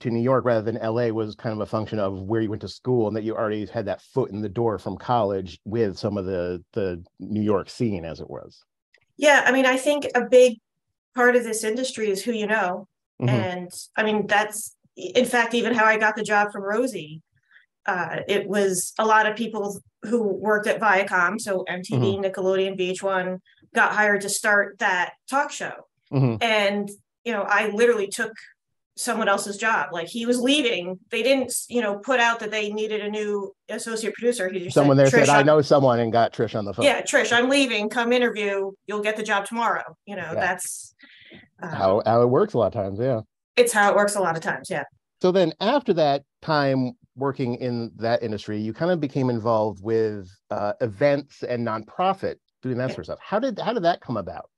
to 0.00 0.10
New 0.10 0.22
York 0.22 0.44
rather 0.44 0.62
than 0.62 0.82
LA 0.82 1.08
was 1.08 1.36
kind 1.36 1.52
of 1.52 1.60
a 1.60 1.66
function 1.66 2.00
of 2.00 2.22
where 2.22 2.40
you 2.40 2.50
went 2.50 2.62
to 2.62 2.68
school 2.68 3.06
and 3.06 3.16
that 3.16 3.22
you 3.22 3.36
already 3.36 3.66
had 3.66 3.84
that 3.86 4.00
foot 4.00 4.30
in 4.30 4.40
the 4.40 4.48
door 4.48 4.78
from 4.78 4.96
college 4.96 5.60
with 5.64 5.96
some 5.96 6.18
of 6.18 6.24
the 6.24 6.64
the 6.72 7.04
New 7.20 7.42
York 7.42 7.70
scene 7.70 8.04
as 8.04 8.18
it 8.18 8.28
was. 8.28 8.64
Yeah, 9.16 9.44
I 9.46 9.52
mean, 9.52 9.66
I 9.66 9.76
think 9.76 10.08
a 10.16 10.22
big 10.22 10.58
part 11.14 11.36
of 11.36 11.44
this 11.44 11.64
industry 11.64 12.10
is 12.10 12.22
who 12.22 12.32
you 12.32 12.46
know. 12.46 12.88
Mm-hmm. 13.20 13.28
And 13.28 13.70
I 13.96 14.02
mean, 14.02 14.26
that's 14.26 14.76
in 14.96 15.24
fact 15.24 15.54
even 15.54 15.74
how 15.74 15.84
I 15.84 15.98
got 15.98 16.16
the 16.16 16.22
job 16.22 16.52
from 16.52 16.62
Rosie. 16.62 17.22
Uh, 17.84 18.18
it 18.28 18.46
was 18.46 18.92
a 18.98 19.04
lot 19.04 19.26
of 19.26 19.36
people 19.36 19.80
who 20.02 20.22
worked 20.22 20.68
at 20.68 20.80
Viacom, 20.80 21.40
so 21.40 21.64
MTV, 21.68 21.82
mm-hmm. 21.90 22.24
Nickelodeon, 22.24 22.78
VH1, 22.78 23.40
got 23.74 23.92
hired 23.92 24.20
to 24.20 24.28
start 24.28 24.78
that 24.78 25.14
talk 25.28 25.50
show. 25.50 25.72
Mm-hmm. 26.12 26.36
And 26.40 26.90
you 27.24 27.32
know, 27.32 27.42
I 27.42 27.68
literally 27.68 28.08
took 28.08 28.32
someone 28.96 29.28
else's 29.28 29.56
job. 29.56 29.92
Like 29.92 30.08
he 30.08 30.26
was 30.26 30.40
leaving. 30.40 30.98
They 31.10 31.22
didn't, 31.22 31.52
you 31.68 31.80
know, 31.80 31.98
put 31.98 32.20
out 32.20 32.40
that 32.40 32.50
they 32.50 32.70
needed 32.70 33.00
a 33.00 33.08
new 33.08 33.54
associate 33.68 34.14
producer. 34.14 34.50
He 34.50 34.60
just 34.60 34.74
someone 34.74 34.96
said, 34.96 35.06
there 35.10 35.24
said, 35.26 35.28
"I 35.28 35.42
know 35.42 35.62
someone," 35.62 36.00
and 36.00 36.12
got 36.12 36.32
Trish 36.32 36.56
on 36.58 36.64
the 36.64 36.74
phone. 36.74 36.84
Yeah, 36.84 37.02
Trish, 37.02 37.32
I'm 37.32 37.48
leaving. 37.48 37.88
Come 37.88 38.12
interview. 38.12 38.72
You'll 38.86 39.02
get 39.02 39.16
the 39.16 39.22
job 39.22 39.46
tomorrow. 39.46 39.96
You 40.06 40.16
know, 40.16 40.32
yeah. 40.32 40.34
that's 40.34 40.94
um, 41.62 41.70
how 41.70 42.02
how 42.04 42.22
it 42.22 42.26
works 42.26 42.54
a 42.54 42.58
lot 42.58 42.68
of 42.68 42.72
times. 42.72 42.98
Yeah, 43.00 43.20
it's 43.56 43.72
how 43.72 43.90
it 43.90 43.96
works 43.96 44.16
a 44.16 44.20
lot 44.20 44.36
of 44.36 44.42
times. 44.42 44.68
Yeah. 44.70 44.84
So 45.20 45.32
then, 45.32 45.52
after 45.60 45.92
that 45.94 46.24
time 46.40 46.92
working 47.14 47.56
in 47.56 47.92
that 47.96 48.22
industry, 48.22 48.60
you 48.60 48.72
kind 48.72 48.90
of 48.90 49.00
became 49.00 49.30
involved 49.30 49.82
with 49.82 50.28
uh, 50.50 50.72
events 50.80 51.42
and 51.42 51.66
nonprofit 51.66 52.36
doing 52.62 52.78
that 52.78 52.88
yeah. 52.88 52.94
sort 52.94 52.98
of 53.00 53.04
stuff. 53.06 53.18
How 53.22 53.38
did 53.38 53.58
how 53.58 53.72
did 53.72 53.84
that 53.84 54.00
come 54.00 54.16
about? 54.16 54.48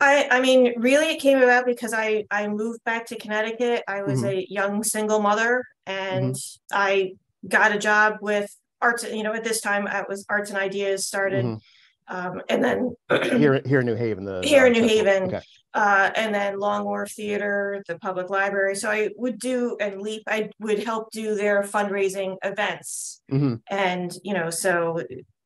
I, 0.00 0.28
I 0.30 0.40
mean, 0.40 0.72
really, 0.78 1.08
it 1.10 1.20
came 1.20 1.42
about 1.42 1.66
because 1.66 1.92
I, 1.92 2.24
I 2.30 2.48
moved 2.48 2.82
back 2.84 3.06
to 3.06 3.18
Connecticut. 3.18 3.84
I 3.86 4.02
was 4.02 4.22
mm-hmm. 4.22 4.38
a 4.38 4.46
young 4.48 4.82
single 4.82 5.20
mother, 5.20 5.64
and 5.86 6.34
mm-hmm. 6.34 6.76
I 6.76 7.12
got 7.46 7.74
a 7.74 7.78
job 7.78 8.16
with 8.22 8.54
arts. 8.80 9.04
You 9.04 9.22
know, 9.22 9.34
at 9.34 9.44
this 9.44 9.60
time, 9.60 9.86
it 9.86 10.08
was 10.08 10.24
Arts 10.30 10.50
and 10.50 10.58
Ideas 10.58 11.06
started, 11.06 11.44
mm-hmm. 11.44 12.16
um, 12.16 12.40
and 12.48 12.64
then 12.64 12.94
here 13.38 13.60
here 13.66 13.80
in 13.80 13.86
New 13.86 13.94
Haven, 13.94 14.24
the 14.24 14.40
here 14.42 14.66
in 14.66 14.72
New 14.72 14.88
Haven, 14.88 15.24
okay. 15.24 15.40
uh, 15.74 16.10
and 16.16 16.34
then 16.34 16.58
Long 16.58 16.84
Wharf 16.84 17.12
Theater, 17.12 17.84
the 17.86 17.98
public 17.98 18.30
library. 18.30 18.76
So 18.76 18.90
I 18.90 19.10
would 19.16 19.38
do 19.38 19.76
and 19.80 20.00
Leap. 20.00 20.22
I 20.26 20.48
would 20.60 20.82
help 20.82 21.10
do 21.10 21.34
their 21.34 21.62
fundraising 21.62 22.36
events, 22.42 23.20
mm-hmm. 23.30 23.56
and 23.68 24.16
you 24.24 24.32
know, 24.32 24.48
so 24.48 25.02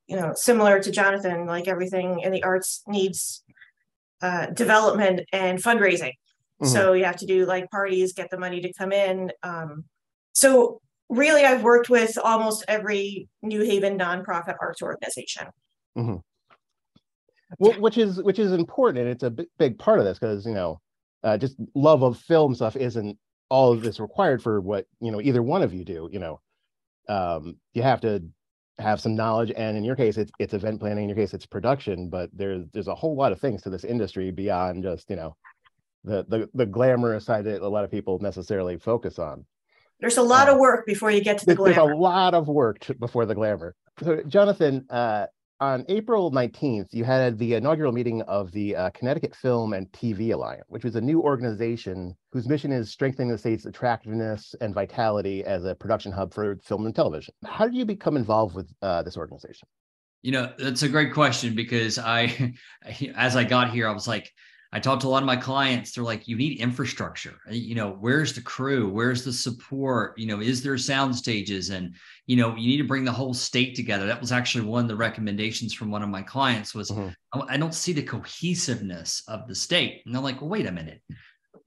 you 0.06 0.16
know, 0.16 0.32
similar 0.34 0.80
to 0.80 0.90
Jonathan, 0.90 1.46
like 1.46 1.66
everything 1.66 2.20
in 2.20 2.30
the 2.30 2.42
arts 2.42 2.82
needs 2.86 3.42
uh, 4.24 4.46
development 4.46 5.20
and 5.32 5.62
fundraising. 5.62 6.14
Mm-hmm. 6.62 6.66
So 6.66 6.94
you 6.94 7.04
have 7.04 7.18
to 7.18 7.26
do 7.26 7.44
like 7.44 7.70
parties, 7.70 8.14
get 8.14 8.30
the 8.30 8.38
money 8.38 8.62
to 8.62 8.72
come 8.72 8.90
in. 8.90 9.30
Um, 9.42 9.84
so 10.32 10.80
really, 11.10 11.44
I've 11.44 11.62
worked 11.62 11.90
with 11.90 12.16
almost 12.16 12.64
every 12.66 13.28
New 13.42 13.60
Haven 13.60 13.98
nonprofit 13.98 14.56
arts 14.62 14.80
organization. 14.80 15.48
Mm-hmm. 15.98 16.16
Well, 17.58 17.78
which 17.80 17.98
is 17.98 18.22
which 18.22 18.38
is 18.38 18.52
important, 18.52 18.98
and 19.00 19.08
it's 19.08 19.24
a 19.24 19.30
big, 19.30 19.46
big 19.58 19.78
part 19.78 19.98
of 19.98 20.06
this 20.06 20.18
because 20.18 20.46
you 20.46 20.54
know, 20.54 20.80
uh, 21.22 21.36
just 21.36 21.56
love 21.74 22.02
of 22.02 22.18
film 22.18 22.54
stuff 22.54 22.76
isn't 22.76 23.18
all 23.50 23.74
of 23.74 23.82
this 23.82 24.00
required 24.00 24.42
for 24.42 24.58
what 24.62 24.86
you 25.00 25.12
know 25.12 25.20
either 25.20 25.42
one 25.42 25.62
of 25.62 25.74
you 25.74 25.84
do. 25.84 26.08
You 26.10 26.18
know, 26.18 26.40
um, 27.10 27.58
you 27.74 27.82
have 27.82 28.00
to 28.00 28.24
have 28.78 29.00
some 29.00 29.14
knowledge 29.14 29.52
and 29.56 29.76
in 29.76 29.84
your 29.84 29.94
case 29.94 30.16
it's 30.16 30.32
it's 30.40 30.52
event 30.52 30.80
planning 30.80 31.04
in 31.04 31.08
your 31.08 31.16
case 31.16 31.32
it's 31.32 31.46
production 31.46 32.08
but 32.08 32.28
there's 32.32 32.64
there's 32.72 32.88
a 32.88 32.94
whole 32.94 33.14
lot 33.14 33.30
of 33.30 33.40
things 33.40 33.62
to 33.62 33.70
this 33.70 33.84
industry 33.84 34.32
beyond 34.32 34.82
just 34.82 35.08
you 35.08 35.14
know 35.14 35.36
the 36.04 36.24
the, 36.28 36.48
the 36.54 36.66
glamorous 36.66 37.24
side 37.24 37.44
that 37.44 37.62
a 37.62 37.68
lot 37.68 37.84
of 37.84 37.90
people 37.90 38.18
necessarily 38.20 38.78
focus 38.78 39.18
on. 39.18 39.44
There's 40.00 40.18
a 40.18 40.22
lot 40.22 40.48
um, 40.48 40.54
of 40.54 40.60
work 40.60 40.86
before 40.86 41.10
you 41.10 41.22
get 41.22 41.38
to 41.38 41.46
the 41.46 41.54
glamour 41.54 41.74
there's 41.74 41.92
a 41.92 41.96
lot 41.96 42.34
of 42.34 42.46
work 42.46 42.78
to, 42.80 42.94
before 42.94 43.26
the 43.26 43.34
glamour. 43.34 43.74
So 44.02 44.22
jonathan 44.26 44.86
uh, 44.90 45.26
on 45.60 45.84
April 45.88 46.30
19th, 46.32 46.88
you 46.92 47.04
had 47.04 47.38
the 47.38 47.54
inaugural 47.54 47.92
meeting 47.92 48.22
of 48.22 48.50
the 48.52 48.74
uh, 48.74 48.90
Connecticut 48.90 49.34
Film 49.34 49.72
and 49.72 49.90
TV 49.92 50.32
Alliance, 50.32 50.64
which 50.68 50.84
is 50.84 50.96
a 50.96 51.00
new 51.00 51.20
organization 51.22 52.16
whose 52.32 52.48
mission 52.48 52.72
is 52.72 52.90
strengthening 52.90 53.28
the 53.28 53.38
state's 53.38 53.64
attractiveness 53.64 54.54
and 54.60 54.74
vitality 54.74 55.44
as 55.44 55.64
a 55.64 55.74
production 55.74 56.10
hub 56.10 56.34
for 56.34 56.56
film 56.64 56.86
and 56.86 56.94
television. 56.94 57.34
How 57.44 57.66
did 57.66 57.76
you 57.76 57.84
become 57.84 58.16
involved 58.16 58.54
with 58.54 58.72
uh, 58.82 59.02
this 59.02 59.16
organization? 59.16 59.68
You 60.22 60.32
know, 60.32 60.52
that's 60.58 60.82
a 60.82 60.88
great 60.88 61.12
question 61.12 61.54
because 61.54 61.98
I, 61.98 62.54
as 63.16 63.36
I 63.36 63.44
got 63.44 63.70
here, 63.70 63.86
I 63.88 63.92
was 63.92 64.08
like, 64.08 64.32
I 64.72 64.80
talked 64.80 65.02
to 65.02 65.06
a 65.06 65.10
lot 65.10 65.22
of 65.22 65.26
my 65.26 65.36
clients. 65.36 65.92
They're 65.92 66.02
like, 66.02 66.26
you 66.26 66.36
need 66.36 66.58
infrastructure. 66.58 67.36
You 67.48 67.76
know, 67.76 67.90
where's 68.00 68.32
the 68.32 68.40
crew? 68.40 68.88
Where's 68.88 69.24
the 69.24 69.32
support? 69.32 70.18
You 70.18 70.26
know, 70.26 70.40
is 70.40 70.64
there 70.64 70.76
sound 70.78 71.14
stages? 71.14 71.70
And, 71.70 71.94
you 72.26 72.36
know, 72.36 72.56
you 72.56 72.68
need 72.68 72.78
to 72.78 72.88
bring 72.88 73.04
the 73.04 73.12
whole 73.12 73.34
state 73.34 73.74
together. 73.74 74.06
That 74.06 74.20
was 74.20 74.32
actually 74.32 74.64
one 74.64 74.84
of 74.84 74.88
the 74.88 74.96
recommendations 74.96 75.74
from 75.74 75.90
one 75.90 76.02
of 76.02 76.08
my 76.08 76.22
clients 76.22 76.74
was 76.74 76.90
mm-hmm. 76.90 77.40
I 77.48 77.56
don't 77.56 77.74
see 77.74 77.92
the 77.92 78.02
cohesiveness 78.02 79.22
of 79.28 79.46
the 79.46 79.54
state. 79.54 80.02
And 80.06 80.16
I'm 80.16 80.22
like, 80.22 80.40
well, 80.40 80.50
wait 80.50 80.66
a 80.66 80.72
minute. 80.72 81.02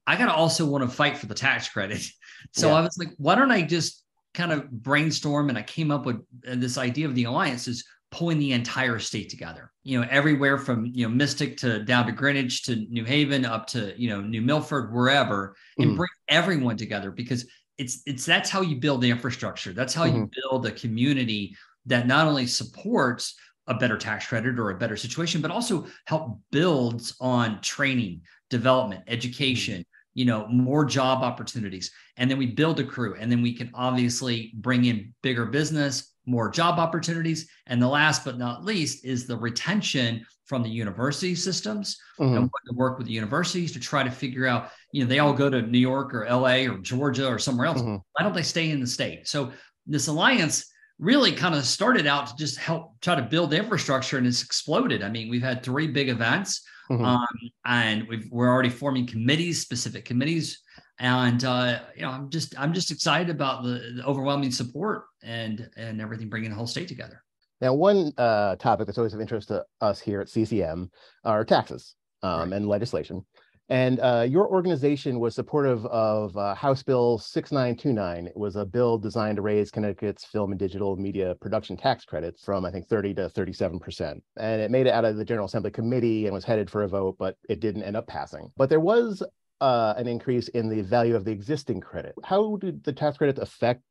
I 0.07 0.15
got 0.15 0.27
to 0.27 0.33
also 0.33 0.65
want 0.65 0.83
to 0.83 0.89
fight 0.89 1.17
for 1.17 1.27
the 1.27 1.35
tax 1.35 1.69
credit. 1.69 2.05
So 2.51 2.67
yeah. 2.67 2.75
I 2.75 2.81
was 2.81 2.97
like, 2.99 3.09
why 3.17 3.33
don't 3.33 3.51
I 3.51 3.63
just 3.63 4.03
kind 4.35 4.51
of 4.51 4.69
brainstorm? 4.69 5.49
And 5.49 5.57
I 5.57 5.63
came 5.63 5.89
up 5.89 6.05
with 6.05 6.17
uh, 6.47 6.53
this 6.55 6.77
idea 6.77 7.07
of 7.07 7.15
the 7.15 7.23
alliance 7.23 7.67
is 7.67 7.83
pulling 8.11 8.37
the 8.39 8.53
entire 8.53 8.99
state 8.99 9.29
together. 9.29 9.71
You 9.83 9.99
know, 9.99 10.07
everywhere 10.09 10.59
from 10.59 10.85
you 10.85 11.07
know 11.07 11.13
Mystic 11.13 11.57
to 11.57 11.83
down 11.83 12.05
to 12.05 12.11
Greenwich 12.11 12.63
to 12.63 12.75
New 12.75 13.05
Haven 13.05 13.43
up 13.43 13.65
to 13.67 13.99
you 13.99 14.09
know 14.09 14.21
New 14.21 14.41
Milford, 14.41 14.93
wherever, 14.93 15.55
and 15.79 15.91
mm. 15.91 15.97
bring 15.97 16.09
everyone 16.27 16.77
together 16.77 17.09
because 17.11 17.49
it's 17.77 18.01
it's 18.05 18.25
that's 18.25 18.49
how 18.49 18.61
you 18.61 18.77
build 18.77 19.01
the 19.01 19.09
infrastructure. 19.09 19.73
That's 19.73 19.93
how 19.93 20.05
mm-hmm. 20.05 20.17
you 20.17 20.29
build 20.43 20.65
a 20.65 20.71
community 20.71 21.55
that 21.85 22.07
not 22.07 22.27
only 22.27 22.47
supports 22.47 23.35
a 23.67 23.73
better 23.73 23.97
tax 23.97 24.27
credit 24.27 24.59
or 24.59 24.69
a 24.69 24.77
better 24.77 24.95
situation, 24.95 25.41
but 25.41 25.51
also 25.51 25.85
help 26.05 26.39
builds 26.51 27.15
on 27.19 27.61
training, 27.61 28.21
development, 28.49 29.03
education. 29.07 29.75
Mm-hmm 29.75 29.91
you 30.13 30.25
know 30.25 30.47
more 30.47 30.83
job 30.83 31.21
opportunities 31.21 31.91
and 32.15 32.31
then 32.31 32.39
we 32.39 32.47
build 32.47 32.79
a 32.79 32.83
crew 32.83 33.15
and 33.19 33.31
then 33.31 33.39
we 33.43 33.53
can 33.53 33.69
obviously 33.75 34.51
bring 34.55 34.85
in 34.85 35.13
bigger 35.21 35.45
business 35.45 36.15
more 36.27 36.49
job 36.49 36.77
opportunities. 36.77 37.49
And 37.65 37.81
the 37.81 37.87
last 37.87 38.23
but 38.23 38.37
not 38.37 38.63
least 38.63 39.05
is 39.05 39.25
the 39.25 39.37
retention 39.37 40.25
from 40.47 40.63
the 40.63 40.69
university 40.69 41.35
systems 41.35 41.97
mm-hmm. 42.19 42.37
and 42.37 42.49
to 42.67 42.75
work 42.75 42.97
with 42.97 43.07
the 43.07 43.13
universities 43.13 43.71
to 43.73 43.79
try 43.79 44.03
to 44.03 44.09
figure 44.09 44.47
out, 44.47 44.71
you 44.91 45.03
know, 45.03 45.09
they 45.09 45.19
all 45.19 45.33
go 45.33 45.49
to 45.49 45.61
New 45.61 45.77
York 45.77 46.13
or 46.13 46.25
LA 46.25 46.65
or 46.65 46.77
Georgia 46.79 47.27
or 47.27 47.37
somewhere 47.37 47.67
else. 47.67 47.81
Mm-hmm. 47.81 47.97
Why 48.13 48.23
don't 48.23 48.33
they 48.33 48.43
stay 48.43 48.71
in 48.71 48.79
the 48.79 48.87
state? 48.87 49.27
So 49.27 49.51
this 49.85 50.07
alliance 50.07 50.71
really 50.99 51.31
kind 51.31 51.53
of 51.53 51.63
started 51.65 52.07
out 52.07 52.27
to 52.27 52.35
just 52.35 52.57
help 52.57 52.99
try 53.01 53.15
to 53.15 53.21
build 53.21 53.53
infrastructure 53.53 54.17
and 54.17 54.25
it's 54.25 54.43
exploded. 54.43 55.03
I 55.03 55.09
mean, 55.09 55.29
we've 55.29 55.43
had 55.43 55.63
three 55.63 55.87
big 55.87 56.09
events 56.09 56.63
mm-hmm. 56.89 57.03
um, 57.03 57.27
and 57.65 58.07
we 58.07 58.17
are 58.31 58.49
already 58.49 58.69
forming 58.69 59.05
committees, 59.05 59.61
specific 59.61 60.05
committees 60.05 60.61
and 60.99 61.43
uh, 61.43 61.79
you 61.95 62.01
know 62.01 62.09
i'm 62.09 62.29
just 62.29 62.57
i'm 62.59 62.73
just 62.73 62.91
excited 62.91 63.29
about 63.29 63.63
the, 63.63 63.93
the, 63.95 64.03
overwhelming 64.05 64.51
support 64.51 65.03
and 65.23 65.69
and 65.77 66.01
everything 66.01 66.29
bringing 66.29 66.49
the 66.49 66.55
whole 66.55 66.67
state 66.67 66.87
together 66.87 67.23
now 67.61 67.73
one 67.73 68.11
uh, 68.17 68.55
topic 68.55 68.85
that's 68.85 68.97
always 68.97 69.13
of 69.13 69.21
interest 69.21 69.49
to 69.49 69.63
us 69.81 69.99
here 69.99 70.21
at 70.21 70.27
ccm 70.27 70.89
are 71.23 71.43
taxes 71.45 71.95
um, 72.23 72.49
right. 72.49 72.57
and 72.57 72.67
legislation 72.67 73.25
and 73.69 73.99
uh, 73.99 74.25
your 74.27 74.47
organization 74.47 75.19
was 75.19 75.35
supportive 75.35 75.85
of 75.87 76.35
uh, 76.37 76.55
House 76.55 76.83
Bill 76.83 77.17
6929. 77.17 78.27
It 78.27 78.37
was 78.37 78.55
a 78.55 78.65
bill 78.65 78.97
designed 78.97 79.35
to 79.35 79.41
raise 79.41 79.71
Connecticut's 79.71 80.23
film 80.23 80.51
and 80.51 80.59
digital 80.59 80.95
media 80.95 81.35
production 81.41 81.75
tax 81.75 82.05
credits 82.05 82.43
from, 82.43 82.63
I 82.63 82.71
think, 82.71 82.87
30 82.87 83.15
to 83.15 83.29
37%. 83.29 84.21
And 84.37 84.61
it 84.61 84.71
made 84.71 84.87
it 84.87 84.93
out 84.93 85.03
of 85.03 85.17
the 85.17 85.25
General 85.25 85.47
Assembly 85.47 85.71
committee 85.71 86.25
and 86.25 86.33
was 86.33 86.45
headed 86.45 86.69
for 86.69 86.83
a 86.83 86.87
vote, 86.87 87.17
but 87.19 87.35
it 87.49 87.59
didn't 87.59 87.83
end 87.83 87.97
up 87.97 88.07
passing. 88.07 88.51
But 88.55 88.69
there 88.69 88.79
was 88.79 89.21
uh, 89.59 89.95
an 89.97 90.07
increase 90.07 90.47
in 90.49 90.69
the 90.69 90.81
value 90.81 91.17
of 91.17 91.25
the 91.25 91.31
existing 91.31 91.81
credit. 91.81 92.15
How 92.23 92.55
did 92.55 92.85
the 92.85 92.93
tax 92.93 93.17
credits 93.17 93.39
affect 93.39 93.81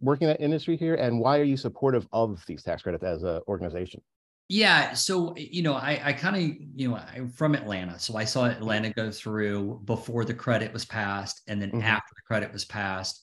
working 0.00 0.28
in 0.28 0.34
that 0.34 0.40
industry 0.40 0.76
here, 0.76 0.94
and 0.94 1.18
why 1.18 1.38
are 1.38 1.44
you 1.44 1.56
supportive 1.56 2.06
of 2.12 2.44
these 2.46 2.62
tax 2.62 2.82
credits 2.82 3.04
as 3.04 3.22
an 3.22 3.40
organization? 3.48 4.00
Yeah, 4.48 4.92
so 4.92 5.34
you 5.36 5.62
know, 5.62 5.74
I, 5.74 6.00
I 6.04 6.12
kind 6.12 6.36
of 6.36 6.42
you 6.74 6.88
know 6.88 6.96
I'm 6.96 7.28
from 7.28 7.54
Atlanta, 7.54 7.98
so 7.98 8.16
I 8.16 8.24
saw 8.24 8.44
Atlanta 8.44 8.90
go 8.90 9.10
through 9.10 9.80
before 9.84 10.24
the 10.24 10.34
credit 10.34 10.72
was 10.72 10.84
passed, 10.84 11.42
and 11.48 11.60
then 11.60 11.70
mm-hmm. 11.70 11.82
after 11.82 12.12
the 12.14 12.22
credit 12.26 12.52
was 12.52 12.64
passed. 12.64 13.22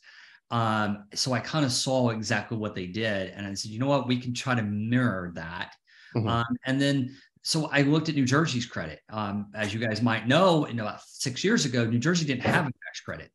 Um, 0.50 1.06
so 1.13 1.32
I 1.32 1.39
kind 1.39 1.63
of 1.63 1.72
saw 1.72 2.10
exactly 2.10 2.58
what 2.58 2.75
they 2.75 2.88
did, 2.88 3.32
and 3.32 3.46
I 3.46 3.53
said, 3.53 3.72
you 3.72 3.80
know 3.80 3.88
what, 3.88 4.08
we 4.08 4.18
can 4.18 4.34
try 4.34 4.56
to 4.56 4.63
mirror 4.63 5.32
that. 5.36 5.75
Mm-hmm. 6.15 6.27
Um, 6.27 6.58
and 6.65 6.82
then 6.82 7.15
so 7.44 7.70
I 7.72 7.82
looked 7.82 8.10
at 8.10 8.15
New 8.15 8.25
Jersey's 8.25 8.65
credit. 8.65 9.00
Um, 9.10 9.48
as 9.56 9.74
you 9.74 9.80
guys 9.80 10.01
might 10.01 10.27
know, 10.27 10.65
in 10.65 10.80
about 10.80 11.01
six 11.01 11.44
years 11.44 11.65
ago, 11.65 11.86
New 11.86 12.00
Jersey 12.00 12.25
didn't 12.25 12.44
have 12.44 12.68
a 12.68 12.72
tax 12.86 13.01
credit. 13.03 13.32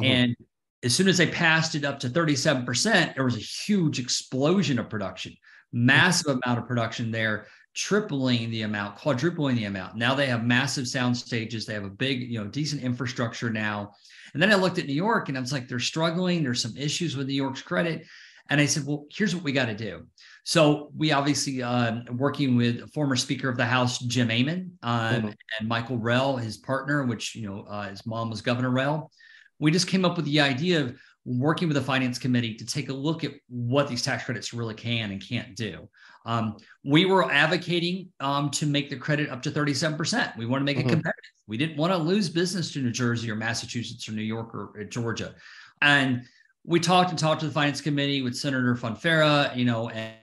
Mm-hmm. 0.00 0.04
And 0.04 0.36
as 0.82 0.94
soon 0.94 1.08
as 1.08 1.18
they 1.18 1.26
passed 1.26 1.74
it 1.74 1.84
up 1.84 1.98
to 2.00 2.08
37%, 2.08 3.14
there 3.14 3.24
was 3.24 3.36
a 3.36 3.40
huge 3.40 3.98
explosion 3.98 4.78
of 4.78 4.88
production, 4.88 5.34
massive 5.72 6.38
amount 6.42 6.58
of 6.58 6.66
production 6.66 7.10
there, 7.10 7.46
tripling 7.74 8.50
the 8.50 8.62
amount, 8.62 8.96
quadrupling 8.96 9.56
the 9.56 9.66
amount. 9.66 9.96
Now 9.96 10.14
they 10.14 10.26
have 10.26 10.44
massive 10.44 10.88
sound 10.88 11.16
stages. 11.16 11.66
They 11.66 11.74
have 11.74 11.84
a 11.84 11.90
big, 11.90 12.22
you 12.22 12.42
know, 12.42 12.48
decent 12.48 12.82
infrastructure 12.82 13.50
now. 13.50 13.92
And 14.32 14.42
then 14.42 14.50
I 14.50 14.56
looked 14.56 14.78
at 14.78 14.86
New 14.86 14.94
York 14.94 15.28
and 15.28 15.36
I 15.36 15.40
was 15.40 15.52
like, 15.52 15.68
they're 15.68 15.78
struggling. 15.78 16.42
There's 16.42 16.62
some 16.62 16.76
issues 16.76 17.16
with 17.16 17.26
New 17.26 17.34
York's 17.34 17.62
credit. 17.62 18.06
And 18.48 18.60
I 18.60 18.66
said, 18.66 18.84
well, 18.84 19.06
here's 19.10 19.34
what 19.34 19.44
we 19.44 19.52
got 19.52 19.66
to 19.66 19.74
do. 19.74 20.06
So 20.44 20.90
we 20.96 21.12
obviously 21.12 21.62
uh, 21.62 22.00
working 22.10 22.56
with 22.56 22.92
former 22.92 23.14
Speaker 23.14 23.48
of 23.48 23.56
the 23.56 23.66
House 23.66 23.98
Jim 23.98 24.30
Amann 24.30 24.72
um, 24.82 25.14
mm-hmm. 25.14 25.26
and 25.58 25.68
Michael 25.68 25.98
Rell, 25.98 26.36
his 26.36 26.56
partner, 26.56 27.04
which 27.04 27.36
you 27.36 27.48
know 27.48 27.64
uh, 27.68 27.88
his 27.88 28.04
mom 28.06 28.30
was 28.30 28.40
Governor 28.40 28.70
Rell. 28.70 29.12
We 29.60 29.70
just 29.70 29.86
came 29.86 30.04
up 30.04 30.16
with 30.16 30.26
the 30.26 30.40
idea 30.40 30.80
of 30.80 30.96
working 31.24 31.68
with 31.68 31.76
the 31.76 31.82
Finance 31.82 32.18
Committee 32.18 32.54
to 32.54 32.66
take 32.66 32.88
a 32.88 32.92
look 32.92 33.24
at 33.24 33.32
what 33.48 33.88
these 33.88 34.02
tax 34.02 34.24
credits 34.24 34.52
really 34.52 34.74
can 34.74 35.10
and 35.10 35.22
can't 35.26 35.54
do. 35.54 35.88
Um, 36.26 36.56
we 36.84 37.04
were 37.04 37.30
advocating 37.30 38.08
um, 38.20 38.50
to 38.50 38.66
make 38.66 38.90
the 38.90 38.96
credit 38.96 39.30
up 39.30 39.42
to 39.42 39.50
37%. 39.50 40.36
We 40.36 40.46
want 40.46 40.62
to 40.62 40.64
make 40.64 40.78
mm-hmm. 40.78 40.88
it 40.88 40.92
competitive. 40.92 41.30
We 41.46 41.56
didn't 41.56 41.76
want 41.76 41.92
to 41.92 41.98
lose 41.98 42.28
business 42.28 42.72
to 42.72 42.80
New 42.80 42.90
Jersey 42.90 43.30
or 43.30 43.36
Massachusetts 43.36 44.08
or 44.08 44.12
New 44.12 44.22
York 44.22 44.54
or, 44.54 44.72
or 44.74 44.84
Georgia. 44.84 45.34
And 45.82 46.24
we 46.64 46.80
talked 46.80 47.10
and 47.10 47.18
talked 47.18 47.40
to 47.40 47.46
the 47.46 47.52
Finance 47.52 47.80
Committee 47.80 48.22
with 48.22 48.34
Senator 48.36 48.74
Fonfara, 48.74 49.54
you 49.54 49.64
know, 49.64 49.88
and 49.90 50.14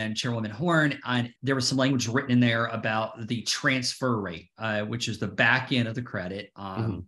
and 0.00 0.16
Chairwoman 0.16 0.50
Horn, 0.50 0.98
and 1.04 1.30
there 1.42 1.54
was 1.54 1.68
some 1.68 1.76
language 1.76 2.08
written 2.08 2.30
in 2.30 2.40
there 2.40 2.66
about 2.66 3.28
the 3.28 3.42
transfer 3.42 4.18
rate, 4.18 4.48
uh, 4.56 4.80
which 4.80 5.08
is 5.08 5.18
the 5.18 5.26
back 5.26 5.72
end 5.72 5.86
of 5.86 5.94
the 5.94 6.00
credit. 6.00 6.50
Um, 6.56 6.82
mm-hmm. 6.82 6.98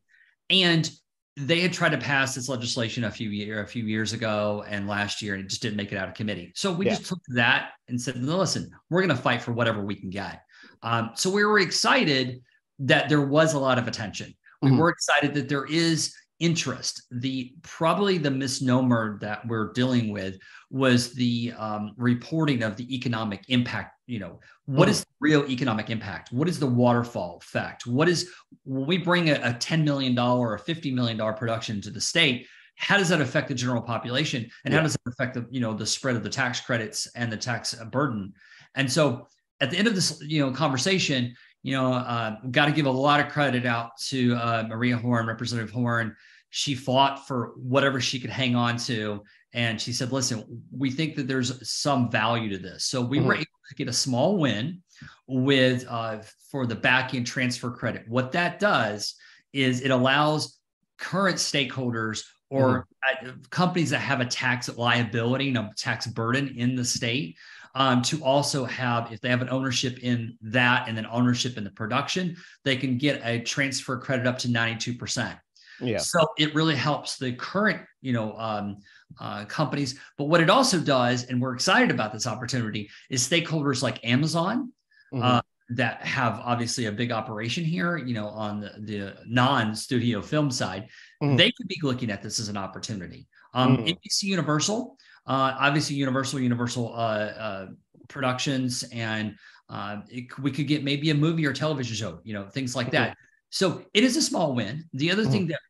And 0.50 0.90
they 1.36 1.60
had 1.60 1.72
tried 1.72 1.92
to 1.92 1.98
pass 1.98 2.34
this 2.34 2.48
legislation 2.48 3.04
a 3.04 3.10
few 3.10 3.30
year 3.30 3.62
a 3.62 3.66
few 3.66 3.84
years 3.84 4.12
ago 4.12 4.64
and 4.68 4.86
last 4.86 5.22
year, 5.22 5.34
and 5.34 5.44
it 5.44 5.48
just 5.48 5.62
didn't 5.62 5.76
make 5.76 5.92
it 5.92 5.96
out 5.96 6.08
of 6.08 6.14
committee. 6.14 6.52
So 6.54 6.72
we 6.72 6.86
yeah. 6.86 6.96
just 6.96 7.06
took 7.06 7.20
that 7.28 7.70
and 7.88 8.00
said, 8.00 8.22
no, 8.22 8.38
listen, 8.38 8.70
we're 8.90 9.00
going 9.00 9.16
to 9.16 9.22
fight 9.22 9.40
for 9.40 9.52
whatever 9.52 9.82
we 9.84 9.94
can 9.94 10.10
get. 10.10 10.42
Um, 10.82 11.12
so 11.14 11.30
we 11.30 11.44
were 11.44 11.58
excited 11.58 12.42
that 12.80 13.08
there 13.08 13.22
was 13.22 13.54
a 13.54 13.58
lot 13.58 13.78
of 13.78 13.88
attention. 13.88 14.34
We 14.60 14.70
mm-hmm. 14.70 14.78
were 14.78 14.90
excited 14.90 15.34
that 15.34 15.48
there 15.48 15.64
is 15.66 16.14
interest. 16.38 17.04
The 17.12 17.54
probably 17.62 18.18
the 18.18 18.30
misnomer 18.30 19.18
that 19.20 19.46
we're 19.46 19.72
dealing 19.72 20.12
with 20.12 20.38
was 20.70 21.14
the 21.14 21.52
um, 21.56 21.92
reporting 21.96 22.62
of 22.62 22.76
the 22.76 22.94
economic 22.94 23.44
impact. 23.48 23.96
You 24.12 24.18
know, 24.18 24.40
what 24.66 24.90
is 24.90 25.00
the 25.00 25.06
real 25.20 25.44
economic 25.48 25.88
impact? 25.88 26.32
What 26.32 26.46
is 26.46 26.58
the 26.58 26.66
waterfall 26.66 27.38
effect? 27.40 27.86
What 27.86 28.08
is 28.10 28.30
when 28.64 28.86
we 28.86 28.98
bring 28.98 29.30
a, 29.30 29.34
a 29.36 29.54
$10 29.54 29.84
million 29.84 30.18
or 30.18 30.54
a 30.54 30.60
$50 30.60 30.92
million 30.92 31.34
production 31.34 31.80
to 31.80 31.90
the 31.90 32.00
state? 32.00 32.46
How 32.76 32.98
does 32.98 33.08
that 33.08 33.22
affect 33.22 33.48
the 33.48 33.54
general 33.54 33.80
population? 33.80 34.50
And 34.64 34.72
yeah. 34.72 34.80
how 34.80 34.82
does 34.82 34.96
it 34.96 35.00
affect 35.06 35.32
the, 35.32 35.46
you 35.50 35.60
know, 35.60 35.72
the 35.72 35.86
spread 35.86 36.14
of 36.14 36.22
the 36.22 36.28
tax 36.28 36.60
credits 36.60 37.06
and 37.14 37.32
the 37.32 37.38
tax 37.38 37.74
burden? 37.90 38.34
And 38.74 38.90
so 38.90 39.28
at 39.62 39.70
the 39.70 39.78
end 39.78 39.88
of 39.88 39.94
this, 39.94 40.22
you 40.26 40.44
know, 40.44 40.52
conversation, 40.52 41.34
you 41.62 41.72
know, 41.72 41.94
uh, 41.94 42.36
got 42.50 42.66
to 42.66 42.72
give 42.72 42.84
a 42.84 42.90
lot 42.90 43.20
of 43.20 43.28
credit 43.28 43.64
out 43.64 43.96
to 44.08 44.34
uh, 44.34 44.64
Maria 44.68 44.98
Horn, 44.98 45.26
Representative 45.26 45.72
Horn. 45.72 46.14
She 46.50 46.74
fought 46.74 47.26
for 47.26 47.54
whatever 47.56 47.98
she 47.98 48.20
could 48.20 48.30
hang 48.30 48.54
on 48.56 48.76
to. 48.78 49.22
And 49.54 49.80
she 49.80 49.92
said, 49.92 50.12
listen, 50.12 50.62
we 50.70 50.90
think 50.90 51.14
that 51.16 51.28
there's 51.28 51.68
some 51.68 52.10
value 52.10 52.48
to 52.50 52.58
this. 52.58 52.86
So 52.86 53.02
we 53.02 53.18
mm-hmm. 53.18 53.26
were 53.26 53.34
able 53.34 53.44
to 53.68 53.74
get 53.74 53.88
a 53.88 53.92
small 53.92 54.38
win 54.38 54.82
with 55.26 55.84
uh, 55.88 56.20
for 56.50 56.66
the 56.66 56.74
back 56.74 57.14
end 57.14 57.26
transfer 57.26 57.70
credit. 57.70 58.04
What 58.08 58.32
that 58.32 58.58
does 58.58 59.14
is 59.52 59.82
it 59.82 59.90
allows 59.90 60.58
current 60.98 61.36
stakeholders 61.36 62.24
or 62.48 62.86
mm-hmm. 63.22 63.40
companies 63.50 63.90
that 63.90 63.98
have 63.98 64.20
a 64.20 64.26
tax 64.26 64.68
liability 64.76 65.48
and 65.48 65.58
a 65.58 65.70
tax 65.76 66.06
burden 66.06 66.54
in 66.56 66.74
the 66.74 66.84
state 66.84 67.36
um, 67.74 68.02
to 68.02 68.22
also 68.22 68.64
have, 68.64 69.10
if 69.12 69.20
they 69.20 69.30
have 69.30 69.42
an 69.42 69.48
ownership 69.48 69.98
in 70.00 70.36
that 70.42 70.88
and 70.88 70.96
then 70.96 71.06
ownership 71.10 71.56
in 71.56 71.64
the 71.64 71.70
production, 71.70 72.36
they 72.64 72.76
can 72.76 72.98
get 72.98 73.20
a 73.24 73.40
transfer 73.40 73.96
credit 73.98 74.26
up 74.26 74.38
to 74.38 74.48
92%. 74.48 75.38
Yeah. 75.80 75.98
So 75.98 76.28
it 76.38 76.54
really 76.54 76.76
helps 76.76 77.16
the 77.16 77.32
current, 77.32 77.80
you 78.02 78.12
know, 78.12 78.36
um, 78.36 78.78
uh, 79.20 79.44
companies. 79.46 79.98
But 80.18 80.24
what 80.24 80.40
it 80.40 80.50
also 80.50 80.78
does, 80.78 81.24
and 81.24 81.40
we're 81.40 81.54
excited 81.54 81.90
about 81.90 82.12
this 82.12 82.26
opportunity, 82.26 82.90
is 83.10 83.26
stakeholders 83.26 83.82
like 83.82 84.04
Amazon. 84.04 84.72
Mm-hmm. 85.12 85.22
Uh, 85.22 85.40
that 85.76 86.02
have 86.04 86.40
obviously 86.44 86.86
a 86.86 86.92
big 86.92 87.12
operation 87.12 87.64
here, 87.64 87.96
you 87.96 88.14
know, 88.14 88.28
on 88.28 88.60
the, 88.60 88.72
the 88.80 89.14
non-studio 89.26 90.20
film 90.20 90.50
side, 90.50 90.88
mm. 91.22 91.36
they 91.36 91.50
could 91.52 91.66
be 91.68 91.78
looking 91.82 92.10
at 92.10 92.22
this 92.22 92.38
as 92.38 92.48
an 92.48 92.56
opportunity. 92.56 93.26
Um, 93.54 93.78
mm. 93.78 93.88
NBC 93.88 94.24
Universal, 94.24 94.98
uh, 95.26 95.54
obviously 95.58 95.96
Universal, 95.96 96.40
Universal 96.40 96.92
uh, 96.94 96.98
uh, 96.98 97.66
Productions, 98.08 98.84
and 98.92 99.36
uh, 99.70 99.98
it, 100.08 100.38
we 100.38 100.50
could 100.50 100.66
get 100.66 100.84
maybe 100.84 101.10
a 101.10 101.14
movie 101.14 101.46
or 101.46 101.52
television 101.52 101.96
show, 101.96 102.20
you 102.24 102.34
know, 102.34 102.48
things 102.48 102.76
like 102.76 102.90
that. 102.90 103.16
So 103.50 103.82
it 103.94 104.04
is 104.04 104.16
a 104.16 104.22
small 104.22 104.54
win. 104.54 104.84
The 104.92 105.10
other 105.10 105.24
thing 105.24 105.46
that 105.48 105.60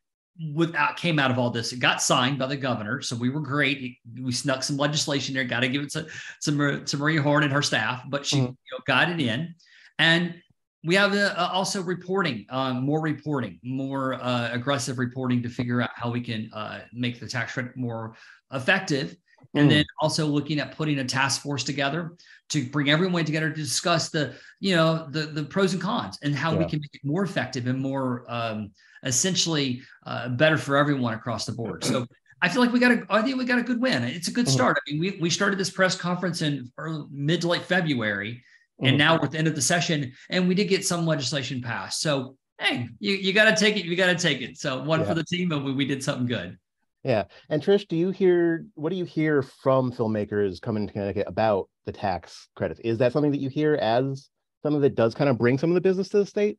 without 0.53 0.97
came 0.97 1.19
out 1.19 1.31
of 1.31 1.37
all 1.37 1.49
this, 1.49 1.73
it 1.73 1.79
got 1.79 2.01
signed 2.01 2.39
by 2.39 2.47
the 2.47 2.57
governor, 2.57 3.01
so 3.01 3.15
we 3.15 3.29
were 3.29 3.39
great. 3.39 3.97
We 4.19 4.31
snuck 4.31 4.63
some 4.63 4.77
legislation 4.77 5.35
there. 5.35 5.43
Got 5.43 5.61
to 5.61 5.69
give 5.69 5.83
it 5.83 5.91
to, 5.91 6.07
to, 6.43 6.83
to 6.83 6.97
Maria 6.97 7.21
Horn 7.21 7.43
and 7.43 7.53
her 7.53 7.61
staff, 7.61 8.03
but 8.09 8.25
she 8.25 8.37
you 8.37 8.43
know, 8.43 8.79
got 8.85 9.09
it 9.09 9.19
in. 9.19 9.53
And 9.99 10.35
we 10.83 10.95
have 10.95 11.13
uh, 11.13 11.49
also 11.51 11.81
reporting, 11.81 12.45
um, 12.49 12.83
more 12.83 13.01
reporting, 13.01 13.59
more 13.63 14.15
uh, 14.15 14.49
aggressive 14.51 14.97
reporting 14.97 15.41
to 15.43 15.49
figure 15.49 15.81
out 15.81 15.91
how 15.95 16.11
we 16.11 16.19
can 16.19 16.49
uh, 16.53 16.81
make 16.91 17.19
the 17.19 17.27
tax 17.27 17.53
credit 17.53 17.77
more 17.77 18.15
effective. 18.51 19.15
And 19.55 19.67
mm. 19.69 19.73
then 19.73 19.85
also 20.01 20.25
looking 20.25 20.59
at 20.59 20.75
putting 20.75 20.99
a 20.99 21.05
task 21.05 21.41
force 21.41 21.63
together 21.63 22.13
to 22.49 22.65
bring 22.65 22.89
everyone 22.89 23.23
together 23.25 23.49
to 23.49 23.55
discuss 23.55 24.09
the, 24.09 24.33
you 24.59 24.75
know, 24.75 25.07
the 25.11 25.21
the 25.21 25.43
pros 25.43 25.73
and 25.73 25.81
cons 25.81 26.17
and 26.23 26.35
how 26.35 26.53
yeah. 26.53 26.59
we 26.59 26.65
can 26.65 26.79
make 26.79 26.93
it 26.93 27.01
more 27.03 27.23
effective 27.23 27.67
and 27.67 27.79
more 27.79 28.25
um, 28.27 28.71
essentially 29.03 29.81
uh, 30.05 30.29
better 30.29 30.57
for 30.57 30.77
everyone 30.77 31.13
across 31.13 31.45
the 31.45 31.51
board. 31.51 31.83
So 31.83 32.07
I 32.41 32.49
feel 32.49 32.61
like 32.61 32.73
we 32.73 32.79
got 32.79 32.91
a, 32.91 33.05
I 33.09 33.21
think 33.21 33.37
we 33.37 33.45
got 33.45 33.59
a 33.59 33.63
good 33.63 33.79
win. 33.79 34.03
It's 34.03 34.27
a 34.27 34.31
good 34.31 34.45
mm-hmm. 34.45 34.53
start. 34.53 34.77
I 34.77 34.91
mean, 34.91 34.99
we, 34.99 35.17
we 35.21 35.29
started 35.29 35.59
this 35.59 35.69
press 35.69 35.95
conference 35.95 36.41
in 36.41 36.71
early, 36.77 37.05
mid 37.11 37.41
to 37.41 37.47
late 37.47 37.63
February 37.63 38.43
and 38.79 38.89
mm-hmm. 38.89 38.97
now 38.97 39.15
we're 39.15 39.25
at 39.25 39.31
the 39.31 39.37
end 39.37 39.47
of 39.47 39.55
the 39.55 39.61
session, 39.61 40.13
and 40.29 40.47
we 40.47 40.55
did 40.55 40.65
get 40.65 40.85
some 40.85 41.05
legislation 41.05 41.61
passed. 41.61 42.01
So 42.01 42.37
hey, 42.59 42.89
you, 42.99 43.13
you 43.13 43.33
got 43.33 43.45
to 43.45 43.55
take 43.55 43.77
it. 43.77 43.85
You 43.85 43.95
got 43.95 44.07
to 44.07 44.15
take 44.15 44.41
it. 44.41 44.57
So 44.57 44.83
one 44.83 45.01
yeah. 45.01 45.05
for 45.07 45.13
the 45.13 45.23
team, 45.23 45.51
and 45.51 45.63
we, 45.63 45.73
we 45.73 45.85
did 45.85 46.03
something 46.03 46.25
good. 46.25 46.57
Yeah. 47.03 47.25
And 47.49 47.61
Trish, 47.61 47.87
do 47.87 47.95
you 47.95 48.11
hear 48.11 48.65
what 48.75 48.89
do 48.89 48.95
you 48.95 49.05
hear 49.05 49.41
from 49.41 49.91
filmmakers 49.91 50.61
coming 50.61 50.87
to 50.87 50.93
Connecticut 50.93 51.27
about 51.27 51.69
the 51.85 51.91
tax 51.91 52.47
credits? 52.55 52.79
Is 52.83 52.97
that 52.99 53.11
something 53.11 53.31
that 53.31 53.41
you 53.41 53.49
hear 53.49 53.75
as 53.75 54.29
something 54.61 54.81
that 54.81 54.95
does 54.95 55.13
kind 55.13 55.29
of 55.29 55.37
bring 55.37 55.57
some 55.57 55.69
of 55.69 55.75
the 55.75 55.81
business 55.81 56.09
to 56.09 56.19
the 56.19 56.25
state? 56.25 56.57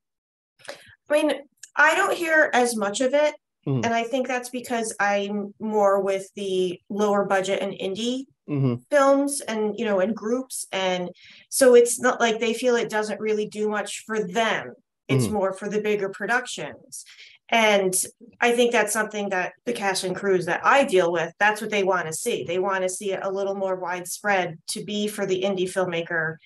I 1.09 1.13
mean, 1.13 1.33
I 1.77 1.95
don't 1.95 2.17
hear 2.17 2.51
as 2.53 2.77
much 2.77 3.01
of 3.01 3.15
it. 3.15 3.35
Mm-hmm. 3.67 3.85
And 3.85 3.95
I 3.95 4.05
think 4.05 4.29
that's 4.29 4.51
because 4.51 4.95
I'm 5.01 5.55
more 5.59 6.03
with 6.03 6.29
the 6.37 6.79
lower 6.91 7.25
budget 7.25 7.63
and 7.63 7.73
indie 7.73 8.25
mm-hmm. 8.49 8.75
films 8.91 9.41
and 9.41 9.79
you 9.79 9.85
know 9.85 10.01
and 10.01 10.15
groups 10.15 10.67
and 10.73 11.11
so 11.49 11.75
it's 11.75 12.01
not 12.01 12.21
like 12.21 12.41
they 12.41 12.55
feel 12.55 12.77
it 12.77 12.91
doesn't 12.91 13.21
really 13.21 13.47
do 13.47 13.69
much 13.69 14.05
for 14.07 14.23
them 14.27 14.75
it's 15.09 15.25
mm-hmm. 15.25 15.35
more 15.35 15.53
for 15.53 15.69
the 15.69 15.81
bigger 15.81 16.09
productions 16.09 17.05
and 17.51 17.95
i 18.41 18.53
think 18.53 18.73
that's 18.73 18.93
something 18.93 19.29
that 19.29 19.53
the 19.67 19.73
cast 19.73 20.05
and 20.05 20.17
crews 20.17 20.47
that 20.47 20.65
i 20.65 20.85
deal 20.85 21.13
with 21.13 21.33
that's 21.39 21.61
what 21.61 21.71
they 21.71 21.83
want 21.83 22.07
to 22.07 22.13
see 22.13 22.45
they 22.45 22.59
want 22.59 22.83
to 22.83 22.89
see 22.89 23.13
it 23.13 23.21
a 23.23 23.31
little 23.31 23.55
more 23.55 23.77
widespread 23.77 24.59
to 24.67 24.83
be 24.85 25.07
for 25.07 25.27
the 25.27 25.43
indie 25.43 25.71
filmmaker 25.71 26.37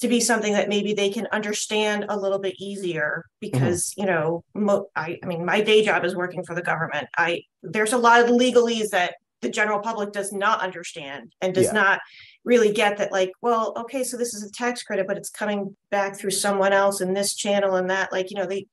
to 0.00 0.08
be 0.08 0.20
something 0.20 0.52
that 0.52 0.68
maybe 0.68 0.94
they 0.94 1.10
can 1.10 1.28
understand 1.30 2.06
a 2.08 2.16
little 2.16 2.40
bit 2.40 2.56
easier 2.58 3.24
because 3.40 3.90
mm-hmm. 3.90 4.00
you 4.00 4.06
know 4.06 4.44
mo- 4.54 4.88
I, 4.94 5.18
I 5.22 5.26
mean 5.26 5.44
my 5.44 5.60
day 5.60 5.84
job 5.84 6.04
is 6.04 6.14
working 6.14 6.44
for 6.44 6.54
the 6.54 6.62
government 6.62 7.08
i 7.16 7.42
there's 7.62 7.92
a 7.92 7.98
lot 7.98 8.20
of 8.20 8.28
legalese 8.28 8.90
that 8.90 9.14
the 9.40 9.48
general 9.48 9.80
public 9.80 10.12
does 10.12 10.32
not 10.32 10.60
understand 10.60 11.34
and 11.40 11.54
does 11.54 11.66
yeah. 11.66 11.72
not 11.72 12.00
really 12.44 12.72
get 12.72 12.98
that 12.98 13.12
like 13.12 13.32
well 13.40 13.72
okay 13.76 14.04
so 14.04 14.16
this 14.16 14.34
is 14.34 14.42
a 14.42 14.50
tax 14.50 14.82
credit 14.82 15.06
but 15.06 15.16
it's 15.16 15.30
coming 15.30 15.76
back 15.90 16.16
through 16.16 16.30
someone 16.30 16.72
else 16.72 17.00
in 17.00 17.14
this 17.14 17.34
channel 17.34 17.76
and 17.76 17.88
that 17.90 18.12
like 18.12 18.30
you 18.30 18.36
know 18.36 18.46
they 18.46 18.66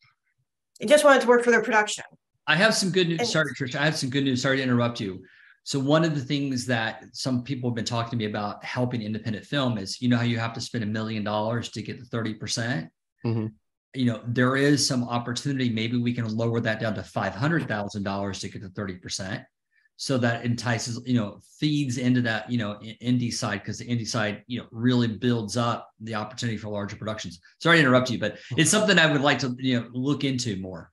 they 0.80 0.86
just 0.86 1.04
wanted 1.04 1.22
to 1.22 1.28
work 1.28 1.44
for 1.44 1.52
their 1.52 1.62
production. 1.62 2.04
I 2.48 2.56
have 2.56 2.74
some 2.74 2.90
good 2.90 3.08
news 3.08 3.20
and, 3.20 3.28
sorry 3.28 3.54
trish 3.54 3.76
i 3.76 3.86
have 3.86 3.96
some 3.96 4.10
good 4.10 4.24
news. 4.24 4.42
Sorry 4.42 4.58
to 4.58 4.64
interrupt 4.64 5.00
you. 5.00 5.24
So 5.64 5.80
one 5.80 6.04
of 6.04 6.16
the 6.16 6.22
things 6.22 6.66
that 6.66 7.06
some 7.14 7.44
people 7.44 7.70
have 7.70 7.76
been 7.76 7.86
talking 7.86 8.12
to 8.12 8.16
me 8.18 8.26
about 8.26 8.64
helping 8.64 9.02
independent 9.04 9.46
film 9.46 9.78
is 9.78 10.02
you 10.02 10.10
know 10.10 10.18
how 10.18 10.24
you 10.24 10.40
have 10.40 10.54
to 10.54 10.62
spend 10.62 10.84
a 10.84 10.88
million 10.88 11.24
dollars 11.24 11.70
to 11.70 11.82
get 11.82 12.00
the 12.00 12.18
30% 12.18 12.90
mm-hmm. 13.26 13.48
you 13.94 14.06
know 14.06 14.22
there 14.26 14.56
is 14.56 14.86
some 14.86 15.04
opportunity. 15.04 15.70
Maybe 15.70 15.98
we 15.98 16.14
can 16.14 16.36
lower 16.36 16.60
that 16.62 16.80
down 16.80 16.96
to 16.96 17.02
$500000 17.02 18.40
to 18.40 18.50
get 18.50 18.62
the 18.62 18.70
30% 18.70 19.46
so 20.00 20.18
that 20.18 20.46
entices 20.46 20.98
you 21.06 21.14
know 21.14 21.40
feeds 21.60 21.98
into 21.98 22.22
that 22.22 22.50
you 22.50 22.58
know 22.58 22.80
indie 23.04 23.34
side 23.34 23.60
because 23.60 23.80
the 23.80 23.86
indie 23.86 24.08
side 24.08 24.44
you 24.48 24.58
know 24.58 24.66
really 24.72 25.10
builds 25.10 25.58
up 25.58 25.90
the 26.00 26.16
opportunity 26.16 26.58
for 26.58 26.70
larger 26.70 26.96
productions. 26.96 27.42
Sorry 27.60 27.78
to 27.78 27.82
interrupt 27.82 28.10
you 28.10 28.18
but 28.18 28.38
it's 28.56 28.72
something 28.72 28.98
i 28.98 29.12
would 29.12 29.22
like 29.22 29.40
to 29.40 29.56
you 29.60 29.80
know 29.80 29.88
look 29.92 30.24
into 30.24 30.56
more. 30.56 30.92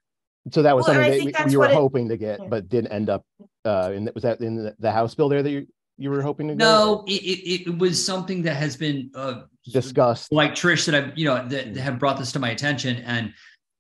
So 0.52 0.62
that 0.62 0.74
was 0.76 0.86
well, 0.86 0.96
something 0.96 1.30
that 1.32 1.50
you 1.50 1.60
were 1.60 1.68
hoping 1.68 2.08
to 2.08 2.16
get 2.16 2.40
but 2.50 2.68
didn't 2.68 2.90
end 2.90 3.08
up 3.08 3.24
uh 3.64 3.92
in 3.94 4.10
was 4.12 4.24
that 4.24 4.40
in 4.40 4.74
the 4.76 4.90
house 4.90 5.14
bill 5.14 5.28
there 5.28 5.42
that 5.42 5.50
you 5.50 5.68
you 5.98 6.10
were 6.10 6.20
hoping 6.20 6.48
to 6.48 6.56
no 6.56 7.04
it, 7.06 7.22
it, 7.22 7.68
it 7.68 7.78
was 7.78 8.04
something 8.04 8.42
that 8.42 8.54
has 8.54 8.76
been 8.76 9.10
uh 9.14 9.42
discussed. 9.72 10.32
like 10.32 10.52
trish 10.52 10.84
that 10.84 10.94
i've 10.94 11.16
you 11.16 11.24
know 11.24 11.46
that, 11.48 11.74
that 11.74 11.80
have 11.80 11.98
brought 11.98 12.18
this 12.18 12.32
to 12.32 12.38
my 12.38 12.50
attention 12.50 12.96
and 12.98 13.32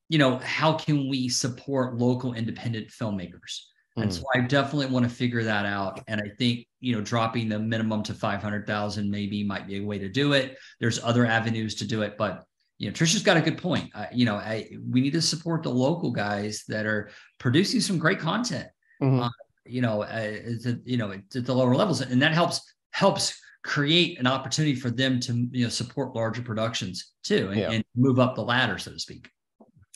you 0.08 0.18
know 0.18 0.38
how 0.38 0.72
can 0.72 1.08
we 1.08 1.28
support 1.28 1.96
local 1.96 2.32
independent 2.32 2.88
filmmakers 2.88 3.60
and 3.96 4.12
so 4.12 4.22
hmm. 4.32 4.40
I 4.40 4.46
definitely 4.46 4.86
want 4.86 5.08
to 5.08 5.14
figure 5.14 5.42
that 5.42 5.64
out. 5.64 6.02
And 6.06 6.20
I 6.20 6.28
think, 6.38 6.66
you 6.80 6.94
know, 6.94 7.00
dropping 7.00 7.48
the 7.48 7.58
minimum 7.58 8.02
to 8.04 8.14
500,000 8.14 9.10
maybe 9.10 9.42
might 9.42 9.66
be 9.66 9.78
a 9.78 9.84
way 9.84 9.98
to 9.98 10.08
do 10.08 10.34
it. 10.34 10.58
There's 10.80 11.02
other 11.02 11.24
avenues 11.24 11.74
to 11.76 11.86
do 11.86 12.02
it, 12.02 12.16
but 12.18 12.44
you 12.78 12.88
know, 12.88 12.92
Trisha's 12.92 13.22
got 13.22 13.38
a 13.38 13.40
good 13.40 13.56
point. 13.56 13.90
You 14.12 14.26
know, 14.26 14.34
I, 14.34 14.68
we 14.90 15.00
need 15.00 15.14
to 15.14 15.22
support 15.22 15.62
the 15.62 15.70
local 15.70 16.10
guys 16.10 16.64
that 16.68 16.84
are 16.84 17.10
producing 17.38 17.80
some 17.80 17.98
great 17.98 18.18
content. 18.18 18.68
Mm-hmm. 19.02 19.22
Uh, 19.22 19.30
you 19.64 19.80
know, 19.80 20.02
uh, 20.02 20.32
to, 20.62 20.80
you 20.84 20.96
know, 20.98 21.10
at 21.12 21.30
the 21.30 21.54
lower 21.54 21.74
levels, 21.74 22.00
and 22.00 22.20
that 22.22 22.32
helps 22.32 22.60
helps 22.90 23.40
create 23.64 24.20
an 24.20 24.26
opportunity 24.26 24.76
for 24.76 24.90
them 24.90 25.18
to 25.20 25.48
you 25.50 25.64
know 25.64 25.68
support 25.68 26.14
larger 26.14 26.42
productions 26.42 27.12
too, 27.24 27.48
and, 27.50 27.60
yeah. 27.60 27.70
and 27.70 27.84
move 27.96 28.20
up 28.20 28.36
the 28.36 28.42
ladder, 28.42 28.78
so 28.78 28.92
to 28.92 28.98
speak. 28.98 29.28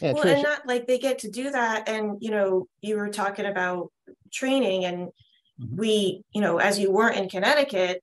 Yeah, 0.00 0.12
well, 0.12 0.24
Trish. 0.24 0.34
and 0.34 0.42
not 0.42 0.66
like 0.66 0.86
they 0.86 0.98
get 0.98 1.18
to 1.20 1.30
do 1.30 1.50
that. 1.50 1.88
And 1.88 2.18
you 2.20 2.30
know, 2.30 2.66
you 2.80 2.96
were 2.96 3.08
talking 3.08 3.46
about 3.46 3.92
training, 4.32 4.84
and 4.84 5.08
mm-hmm. 5.60 5.76
we, 5.76 6.22
you 6.32 6.40
know, 6.40 6.58
as 6.58 6.78
you 6.78 6.90
weren't 6.90 7.16
in 7.16 7.28
Connecticut, 7.28 8.02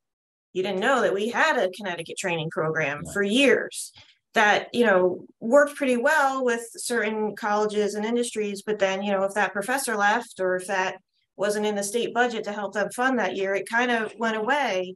you 0.54 0.64
didn't 0.64 0.80
know 0.80 1.02
that 1.02 1.14
we 1.14 1.30
had 1.30 1.58
a 1.58 1.70
Connecticut 1.72 2.18
training 2.18 2.50
program 2.50 3.02
yeah. 3.06 3.12
for 3.12 3.24
years 3.24 3.92
that 4.34 4.68
you 4.74 4.86
know 4.86 5.26
worked 5.40 5.76
pretty 5.76 5.98
well 5.98 6.46
with 6.46 6.68
certain 6.76 7.36
colleges 7.36 7.96
and 7.96 8.06
industries. 8.06 8.62
But 8.62 8.80
then, 8.80 9.02
you 9.02 9.12
know, 9.12 9.24
if 9.24 9.34
that 9.34 9.54
professor 9.54 9.96
left 9.96 10.40
or 10.40 10.56
if 10.56 10.68
that 10.68 10.98
wasn't 11.36 11.66
in 11.66 11.76
the 11.76 11.84
state 11.84 12.14
budget 12.14 12.44
to 12.44 12.52
help 12.52 12.74
them 12.74 12.90
fund 12.92 13.20
that 13.20 13.36
year, 13.36 13.56
it 13.56 13.70
kind 13.70 13.92
of 13.92 14.14
went 14.18 14.38
away. 14.38 14.96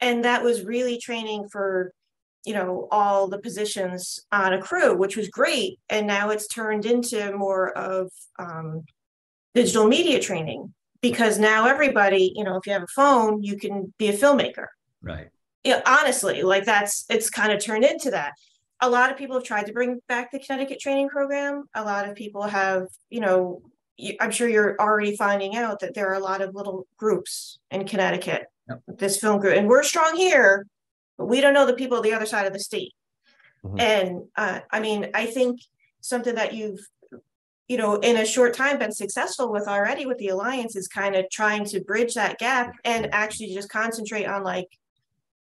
And 0.00 0.24
that 0.24 0.42
was 0.42 0.62
really 0.62 0.98
training 0.98 1.48
for 1.50 1.92
you 2.46 2.54
know 2.54 2.86
all 2.92 3.26
the 3.26 3.38
positions 3.38 4.20
on 4.30 4.52
a 4.52 4.62
crew 4.62 4.96
which 4.96 5.16
was 5.16 5.28
great. 5.28 5.80
And 5.90 6.06
now 6.06 6.30
it's 6.30 6.46
turned 6.46 6.86
into 6.86 7.36
more 7.36 7.76
of 7.76 8.10
um, 8.38 8.84
digital 9.54 9.86
media 9.86 10.20
training 10.20 10.72
because 11.02 11.38
now 11.38 11.66
everybody 11.66 12.32
you 12.36 12.44
know 12.44 12.56
if 12.56 12.66
you 12.66 12.72
have 12.72 12.84
a 12.84 12.94
phone 12.94 13.42
you 13.42 13.56
can 13.58 13.92
be 13.98 14.08
a 14.08 14.12
filmmaker. 14.12 14.66
Right. 15.02 15.28
Yeah 15.64 15.82
honestly 15.84 16.42
like 16.42 16.64
that's 16.64 17.04
it's 17.10 17.28
kind 17.28 17.52
of 17.52 17.62
turned 17.62 17.84
into 17.84 18.12
that. 18.12 18.34
A 18.80 18.88
lot 18.88 19.10
of 19.10 19.16
people 19.16 19.36
have 19.36 19.44
tried 19.44 19.66
to 19.66 19.72
bring 19.72 20.00
back 20.06 20.30
the 20.30 20.38
connecticut 20.38 20.78
training 20.78 21.08
program. 21.08 21.64
A 21.74 21.82
lot 21.82 22.08
of 22.08 22.14
people 22.14 22.42
have 22.42 22.86
you 23.10 23.20
know 23.20 23.62
i'm 24.20 24.30
sure 24.30 24.46
you're 24.46 24.76
already 24.78 25.16
finding 25.16 25.56
out 25.56 25.80
that 25.80 25.94
there 25.94 26.10
are 26.10 26.14
a 26.14 26.20
lot 26.20 26.42
of 26.42 26.54
little 26.54 26.86
groups 26.96 27.58
in 27.72 27.86
connecticut. 27.86 28.44
Yep. 28.68 28.82
this 28.98 29.18
film 29.18 29.40
group 29.40 29.56
and 29.56 29.68
we're 29.68 29.84
strong 29.84 30.16
here 30.16 30.66
we 31.18 31.40
don't 31.40 31.54
know 31.54 31.66
the 31.66 31.74
people 31.74 31.96
on 31.96 32.02
the 32.02 32.14
other 32.14 32.26
side 32.26 32.46
of 32.46 32.52
the 32.52 32.60
state. 32.60 32.92
Mm-hmm. 33.64 33.80
And 33.80 34.22
uh, 34.36 34.60
I 34.70 34.80
mean, 34.80 35.10
I 35.14 35.26
think 35.26 35.60
something 36.00 36.34
that 36.34 36.54
you've, 36.54 36.80
you 37.68 37.76
know, 37.76 37.96
in 37.96 38.16
a 38.16 38.26
short 38.26 38.54
time 38.54 38.78
been 38.78 38.92
successful 38.92 39.50
with 39.50 39.66
already 39.66 40.06
with 40.06 40.18
the 40.18 40.28
alliance 40.28 40.76
is 40.76 40.86
kind 40.86 41.16
of 41.16 41.28
trying 41.30 41.64
to 41.66 41.80
bridge 41.80 42.14
that 42.14 42.38
gap 42.38 42.74
and 42.84 43.12
actually 43.12 43.52
just 43.52 43.68
concentrate 43.68 44.26
on 44.26 44.44
like, 44.44 44.68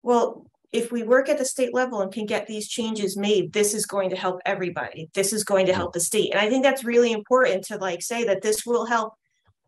well, 0.03 0.47
if 0.73 0.93
we 0.93 1.03
work 1.03 1.29
at 1.29 1.39
the 1.39 1.45
state 1.45 1.73
level 1.73 2.01
and 2.01 2.13
can 2.13 2.27
get 2.27 2.47
these 2.47 2.69
changes 2.69 3.17
made, 3.17 3.53
this 3.53 3.75
is 3.75 3.87
going 3.87 4.11
to 4.11 4.17
help 4.17 4.41
everybody. 4.45 5.09
This 5.15 5.33
is 5.33 5.43
going 5.43 5.67
to 5.67 5.75
help 5.75 5.93
the 5.93 6.01
state. 6.01 6.31
And 6.33 6.41
I 6.41 6.49
think 6.49 6.63
that's 6.63 6.85
really 6.85 7.13
important 7.13 7.65
to 7.65 7.79
like 7.79 8.03
say 8.03 8.25
that 8.25 8.43
this 8.43 8.67
will 8.67 8.85
help 8.85 9.15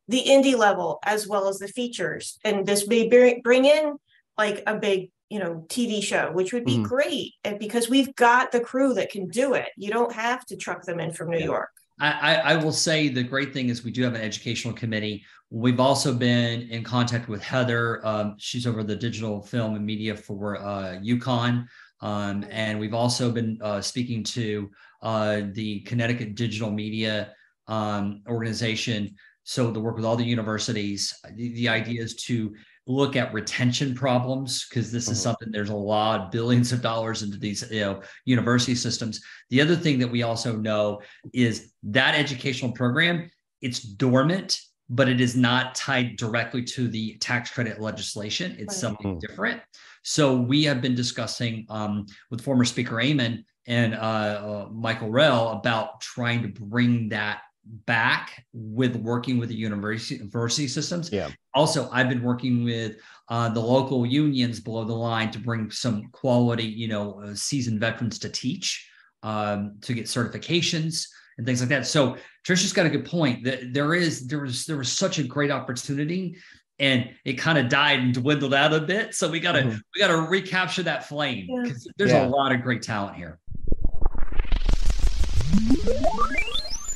the 0.07 0.23
indie 0.25 0.57
level 0.57 0.99
as 1.05 1.27
well 1.27 1.49
as 1.49 1.59
the 1.59 1.69
features. 1.69 2.39
And 2.45 2.67
this 2.67 2.87
may 2.87 3.09
bring, 3.09 3.41
bring 3.43 3.65
in 3.65 3.97
like 4.37 4.63
a 4.67 4.77
big, 4.77 5.11
you 5.31 5.39
know, 5.39 5.65
TV 5.69 6.03
show, 6.03 6.31
which 6.33 6.53
would 6.53 6.65
be 6.65 6.75
mm-hmm. 6.75 6.85
great. 6.85 7.35
And 7.45 7.59
because 7.59 7.89
we've 7.89 8.15
got 8.17 8.51
the 8.51 8.61
crew 8.61 8.95
that 8.95 9.11
can 9.11 9.29
do 9.29 9.55
it, 9.55 9.69
you 9.77 9.91
don't 9.91 10.13
have 10.13 10.47
to 10.47 10.57
truck 10.57 10.83
them 10.83 11.01
in 11.01 11.13
from 11.13 11.31
New 11.31 11.39
yeah. 11.39 11.45
York. 11.45 11.71
I, 12.01 12.37
I, 12.37 12.57
will 12.57 12.73
say 12.73 13.09
the 13.09 13.25
great 13.25 13.53
thing 13.53 13.71
is 13.71 13.83
we 13.83 13.91
do 13.91 14.05
have 14.05 14.15
an 14.15 14.21
educational 14.21 14.73
committee. 14.73 15.25
We've 15.51 15.81
also 15.81 16.15
been 16.15 16.63
in 16.71 16.85
contact 16.85 17.29
with 17.29 17.43
Heather. 17.43 18.07
Um, 18.07 18.37
she's 18.39 18.69
over 18.69 18.85
the 18.85 18.95
digital 18.95 19.43
film 19.43 19.75
and 19.75 19.85
media 19.85 20.17
for 20.17 20.59
uh, 20.59 21.01
UConn. 21.03 21.67
Um, 22.01 22.47
and 22.51 22.79
we've 22.79 22.95
also 22.95 23.33
been 23.33 23.59
uh, 23.61 23.81
speaking 23.81 24.23
to 24.25 24.71
uh, 25.03 25.43
the 25.53 25.81
Connecticut 25.81 26.37
Digital 26.37 26.71
Media 26.71 27.33
um, 27.67 28.23
Organization. 28.29 29.17
So 29.43 29.73
to 29.73 29.81
work 29.81 29.97
with 29.97 30.05
all 30.05 30.17
the 30.17 30.25
universities, 30.25 31.13
the, 31.35 31.53
the 31.55 31.69
idea 31.69 32.03
is 32.03 32.15
to 32.27 32.55
look 32.89 33.17
at 33.17 33.35
retention 33.35 33.95
problems 33.95 34.67
because 34.67 34.91
this 34.91 35.05
mm-hmm. 35.05 35.13
is 35.13 35.23
something 35.23 35.53
there's 35.53 35.69
a 35.69 35.77
lot 35.77 36.33
billions 36.33 36.73
of 36.73 36.81
dollars 36.81 37.23
into 37.23 37.37
these 37.37 37.63
you 37.71 37.81
know 37.81 38.01
university 38.25 38.75
systems 38.75 39.21
the 39.51 39.61
other 39.61 39.77
thing 39.77 39.99
that 39.99 40.11
we 40.11 40.23
also 40.23 40.57
know 40.57 41.01
is 41.35 41.73
that 41.83 42.15
educational 42.15 42.73
program 42.73 43.31
it's 43.61 43.81
dormant 43.81 44.61
but 44.89 45.07
it 45.07 45.21
is 45.21 45.37
not 45.37 45.75
tied 45.75 46.17
directly 46.17 46.65
to 46.65 46.89
the 46.89 47.19
tax 47.19 47.51
credit 47.51 47.79
legislation 47.79 48.53
it's 48.53 48.75
right. 48.75 48.81
something 48.81 49.13
mm-hmm. 49.13 49.27
different 49.27 49.61
so 50.03 50.35
we 50.35 50.65
have 50.65 50.81
been 50.81 50.95
discussing 50.95 51.67
um, 51.69 52.07
with 52.31 52.41
former 52.41 52.65
speaker 52.65 53.01
Amann 53.01 53.45
and 53.67 53.95
uh, 53.95 53.99
uh, 53.99 54.69
michael 54.73 55.11
rell 55.11 55.51
about 55.51 56.01
trying 56.01 56.43
to 56.43 56.49
bring 56.49 57.11
that 57.11 57.43
back 57.87 58.45
with 58.53 58.97
working 58.97 59.39
with 59.39 59.49
the 59.49 59.55
university 59.55 60.17
university 60.17 60.69
systems. 60.69 61.13
Yeah. 61.13 61.31
Also, 61.55 61.89
I've 61.91 62.09
been 62.09 62.23
working 62.23 62.65
with 62.65 62.97
uh, 63.29 63.49
the 63.49 63.61
local 63.61 64.07
unions 64.07 64.61
below 64.61 64.85
the 64.85 64.95
line 64.95 65.31
to 65.33 65.39
bring 65.39 65.71
some 65.71 66.09
quality, 66.13 66.65
you 66.65 66.89
know, 66.89 67.21
uh, 67.23 67.35
seasoned 67.35 67.81
veterans 67.81 68.19
to 68.21 68.29
teach, 68.29 68.89
um, 69.23 69.77
to 69.83 69.93
get 69.93 70.07
certifications 70.07 71.07
and 71.37 71.47
things 71.47 71.61
like 71.61 71.69
that. 71.69 71.87
So 71.87 72.17
Trisha's 72.47 72.73
got 72.73 72.87
a 72.87 72.91
good 72.91 73.05
point 73.05 73.45
that 73.45 73.73
there 73.73 73.95
is 73.95 74.27
there 74.27 74.41
was 74.41 74.65
there 74.65 74.77
was 74.77 74.91
such 74.91 75.19
a 75.19 75.23
great 75.23 75.51
opportunity 75.51 76.37
and 76.79 77.11
it 77.25 77.35
kind 77.35 77.59
of 77.59 77.69
died 77.69 77.99
and 78.01 78.15
dwindled 78.15 78.55
out 78.55 78.73
a 78.73 78.81
bit. 78.81 79.15
So 79.15 79.31
we 79.31 79.41
gotta 79.41 79.61
mm-hmm. 79.61 79.79
we 79.95 80.01
gotta 80.01 80.17
recapture 80.17 80.83
that 80.85 81.09
flame 81.09 81.49
because 81.63 81.87
yeah. 81.87 81.93
there's 81.97 82.13
yeah. 82.13 82.27
a 82.27 82.29
lot 82.29 82.53
of 82.53 82.63
great 82.63 82.83
talent 82.83 83.17
here. 83.17 83.39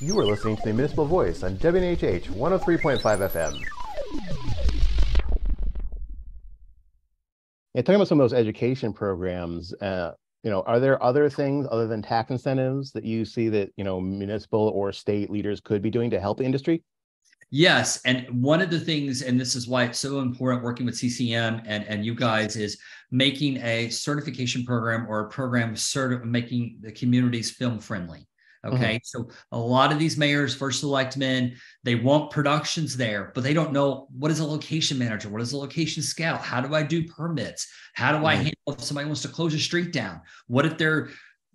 You 0.03 0.19
are 0.19 0.27
listening 0.27 0.57
to 0.57 0.63
the 0.65 0.73
Municipal 0.73 1.05
Voice 1.05 1.45
on 1.45 1.57
WNHH 1.59 2.25
103.5 2.25 3.01
FM. 3.31 3.57
Yeah, 7.73 7.83
talking 7.83 7.95
about 7.95 8.09
some 8.09 8.19
of 8.19 8.25
those 8.25 8.37
education 8.37 8.93
programs, 8.93 9.73
uh, 9.75 10.15
you 10.43 10.51
know, 10.51 10.63
are 10.63 10.81
there 10.81 11.01
other 11.01 11.31
things 11.31 11.69
other 11.71 11.87
than 11.87 12.03
tax 12.03 12.33
incentives 12.33 12.91
that 12.95 13.05
you 13.05 13.25
see 13.25 13.49
that 13.51 13.71
you 13.77 13.85
know 13.85 14.01
municipal 14.01 14.73
or 14.75 14.91
state 14.91 15.31
leaders 15.31 15.61
could 15.61 15.83
be 15.83 15.91
doing 15.91 16.11
to 16.11 16.19
help 16.19 16.39
the 16.39 16.45
industry? 16.45 16.83
Yes, 17.51 18.01
and 18.05 18.27
one 18.43 18.61
of 18.61 18.71
the 18.71 18.81
things, 18.81 19.23
and 19.23 19.39
this 19.39 19.55
is 19.55 19.69
why 19.69 19.85
it's 19.85 20.01
so 20.01 20.19
important 20.19 20.65
working 20.65 20.85
with 20.85 20.97
CCM 20.97 21.63
and 21.65 21.85
and 21.85 22.05
you 22.05 22.17
guys 22.17 22.57
is 22.57 22.77
making 23.13 23.59
a 23.59 23.89
certification 23.91 24.65
program 24.65 25.07
or 25.09 25.21
a 25.21 25.29
program 25.29 25.75
of 25.75 26.25
making 26.25 26.79
the 26.81 26.91
communities 26.91 27.53
film 27.53 27.79
friendly. 27.79 28.27
Mm-hmm. 28.65 28.77
Okay. 28.77 28.95
Mm-hmm. 28.97 28.99
So 29.05 29.29
a 29.51 29.59
lot 29.59 29.93
of 29.93 29.99
these 29.99 30.17
mayors, 30.17 30.55
first 30.55 30.81
selectmen, 30.81 31.57
they 31.83 31.95
want 31.95 32.31
productions 32.31 32.97
there, 32.97 33.33
but 33.35 33.43
they 33.43 33.55
don't 33.55 33.73
know 33.73 34.09
what 34.17 34.31
is 34.31 34.41
a 34.41 34.47
location 34.47 34.99
manager? 34.99 35.29
What 35.29 35.43
is 35.43 35.53
a 35.53 35.59
location 35.59 36.03
scout? 36.03 36.41
How 36.41 36.61
do 36.61 36.75
I 36.75 36.83
do 36.83 37.07
permits? 37.07 37.67
How 37.95 38.13
do 38.13 38.19
mm-hmm. 38.19 38.27
I 38.27 38.35
handle 38.37 38.55
if 38.69 38.83
somebody 38.83 39.07
wants 39.07 39.23
to 39.23 39.29
close 39.29 39.55
a 39.55 39.59
street 39.59 39.93
down? 39.93 40.21
What 40.47 40.67
if 40.67 40.79
they're 40.79 41.09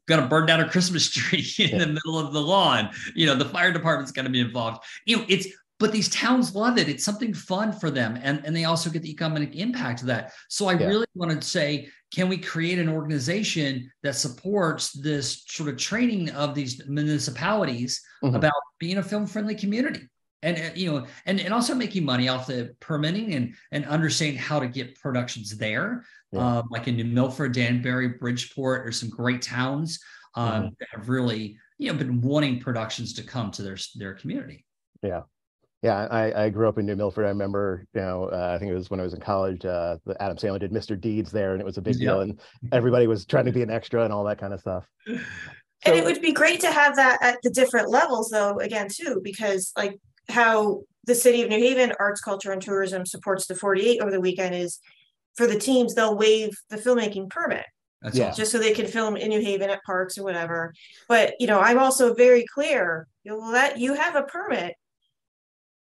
going 0.07 0.21
to 0.21 0.27
burn 0.27 0.45
down 0.45 0.61
a 0.61 0.69
Christmas 0.69 1.09
tree 1.11 1.45
in 1.59 1.69
yeah. 1.69 1.77
the 1.77 1.87
middle 1.87 2.19
of 2.19 2.33
the 2.33 2.41
lawn? 2.41 2.89
You 3.15 3.27
know, 3.27 3.35
the 3.35 3.45
fire 3.45 3.71
department's 3.71 4.11
going 4.11 4.25
to 4.25 4.31
be 4.31 4.41
involved. 4.41 4.83
You 5.05 5.17
know, 5.17 5.25
it's 5.27 5.47
but 5.79 5.91
these 5.91 6.09
towns 6.09 6.55
love 6.55 6.77
it. 6.77 6.89
It's 6.89 7.05
something 7.05 7.33
fun 7.33 7.71
for 7.71 7.91
them. 7.91 8.19
And, 8.23 8.41
and 8.43 8.55
they 8.55 8.65
also 8.65 8.89
get 8.89 9.03
the 9.03 9.11
economic 9.11 9.55
impact 9.55 10.01
of 10.01 10.07
that. 10.07 10.33
So 10.49 10.67
I 10.67 10.73
yeah. 10.73 10.87
really 10.87 11.05
want 11.13 11.39
to 11.39 11.47
say 11.47 11.89
can 12.13 12.29
we 12.29 12.37
create 12.37 12.79
an 12.79 12.89
organization 12.89 13.91
that 14.03 14.15
supports 14.15 14.91
this 14.91 15.43
sort 15.47 15.69
of 15.69 15.77
training 15.77 16.29
of 16.31 16.55
these 16.55 16.81
municipalities 16.87 18.01
mm-hmm. 18.23 18.35
about 18.35 18.53
being 18.79 18.97
a 18.97 19.03
film 19.03 19.25
friendly 19.25 19.55
community 19.55 20.07
and 20.43 20.57
uh, 20.57 20.69
you 20.75 20.91
know 20.91 21.05
and, 21.25 21.39
and 21.39 21.53
also 21.53 21.73
making 21.73 22.05
money 22.05 22.27
off 22.27 22.47
the 22.47 22.75
permitting 22.79 23.33
and 23.33 23.55
and 23.71 23.85
understanding 23.85 24.37
how 24.37 24.59
to 24.59 24.67
get 24.67 24.99
productions 24.99 25.57
there 25.57 26.03
yeah. 26.31 26.59
um, 26.59 26.67
like 26.69 26.87
in 26.87 26.95
new 26.95 27.05
milford 27.05 27.53
danbury 27.53 28.09
bridgeport 28.09 28.83
there's 28.83 28.99
some 28.99 29.09
great 29.09 29.41
towns 29.41 29.99
um, 30.35 30.51
mm-hmm. 30.51 30.67
that 30.79 30.87
have 30.93 31.09
really 31.09 31.57
you 31.77 31.91
know 31.91 31.97
been 31.97 32.21
wanting 32.21 32.59
productions 32.59 33.13
to 33.13 33.23
come 33.23 33.51
to 33.51 33.61
their 33.61 33.77
their 33.95 34.13
community 34.13 34.65
yeah 35.03 35.21
yeah, 35.87 36.05
I, 36.11 36.43
I 36.43 36.49
grew 36.49 36.67
up 36.67 36.77
in 36.77 36.85
New 36.85 36.97
Milford. 36.97 37.23
I 37.23 37.29
remember, 37.29 37.85
you 37.93 38.01
know, 38.01 38.25
uh, 38.25 38.51
I 38.53 38.59
think 38.59 38.71
it 38.71 38.75
was 38.75 38.89
when 38.89 38.99
I 38.99 39.03
was 39.03 39.13
in 39.13 39.21
college. 39.21 39.63
Uh, 39.63 39.95
Adam 40.19 40.35
Sandler 40.35 40.59
did 40.59 40.71
Mr. 40.71 40.99
Deeds 40.99 41.31
there, 41.31 41.53
and 41.53 41.61
it 41.61 41.65
was 41.65 41.77
a 41.77 41.81
big 41.81 41.97
deal, 41.97 42.19
and 42.19 42.37
everybody 42.73 43.07
was 43.07 43.25
trying 43.25 43.45
to 43.45 43.53
be 43.53 43.61
an 43.61 43.69
extra 43.69 44.03
and 44.03 44.11
all 44.11 44.25
that 44.25 44.37
kind 44.37 44.53
of 44.53 44.59
stuff. 44.59 44.85
So, 45.07 45.17
and 45.85 45.95
it 45.95 46.03
would 46.03 46.21
be 46.21 46.33
great 46.33 46.59
to 46.61 46.71
have 46.71 46.97
that 46.97 47.19
at 47.21 47.37
the 47.41 47.51
different 47.51 47.89
levels, 47.89 48.29
though. 48.29 48.59
Again, 48.59 48.89
too, 48.91 49.21
because 49.23 49.71
like 49.77 49.97
how 50.27 50.81
the 51.05 51.15
city 51.15 51.41
of 51.41 51.49
New 51.49 51.59
Haven 51.59 51.93
Arts, 51.99 52.19
Culture, 52.19 52.51
and 52.51 52.61
Tourism 52.61 53.05
supports 53.05 53.47
the 53.47 53.55
48 53.55 54.01
over 54.01 54.11
the 54.11 54.19
weekend 54.19 54.55
is 54.55 54.79
for 55.37 55.47
the 55.47 55.57
teams 55.57 55.95
they'll 55.95 56.17
waive 56.17 56.51
the 56.69 56.77
filmmaking 56.77 57.29
permit. 57.29 57.65
That's 58.01 58.17
yeah. 58.17 58.31
just 58.31 58.51
so 58.51 58.59
they 58.59 58.73
can 58.73 58.87
film 58.87 59.15
in 59.15 59.29
New 59.29 59.41
Haven 59.41 59.69
at 59.69 59.83
parks 59.83 60.17
or 60.17 60.23
whatever. 60.23 60.73
But 61.07 61.35
you 61.39 61.47
know, 61.47 61.61
I'm 61.61 61.79
also 61.79 62.13
very 62.13 62.45
clear. 62.53 63.07
You 63.23 63.31
know, 63.31 63.51
that 63.53 63.77
you 63.77 63.93
have 63.93 64.15
a 64.15 64.23
permit 64.23 64.73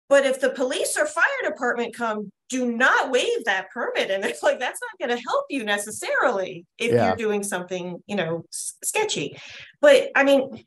but 0.08 0.26
if 0.26 0.40
the 0.40 0.52
police 0.52 0.98
or 0.98 1.06
fire 1.06 1.26
department 1.44 1.96
come, 1.96 2.32
do 2.50 2.72
not 2.72 3.12
waive 3.12 3.46
that 3.46 3.72
permit. 3.72 4.12
And 4.12 4.24
it's 4.24 4.44
like, 4.44 4.60
that's 4.60 4.80
not 4.82 5.08
going 5.08 5.18
to 5.18 5.24
help 5.28 5.46
you 5.50 5.64
necessarily 5.64 6.66
if 6.78 6.92
yeah. 6.92 7.08
you're 7.08 7.16
doing 7.16 7.44
something, 7.44 7.98
you 8.06 8.16
know, 8.16 8.46
sketchy. 8.52 9.36
But 9.82 10.10
I 10.16 10.24
mean, 10.24 10.64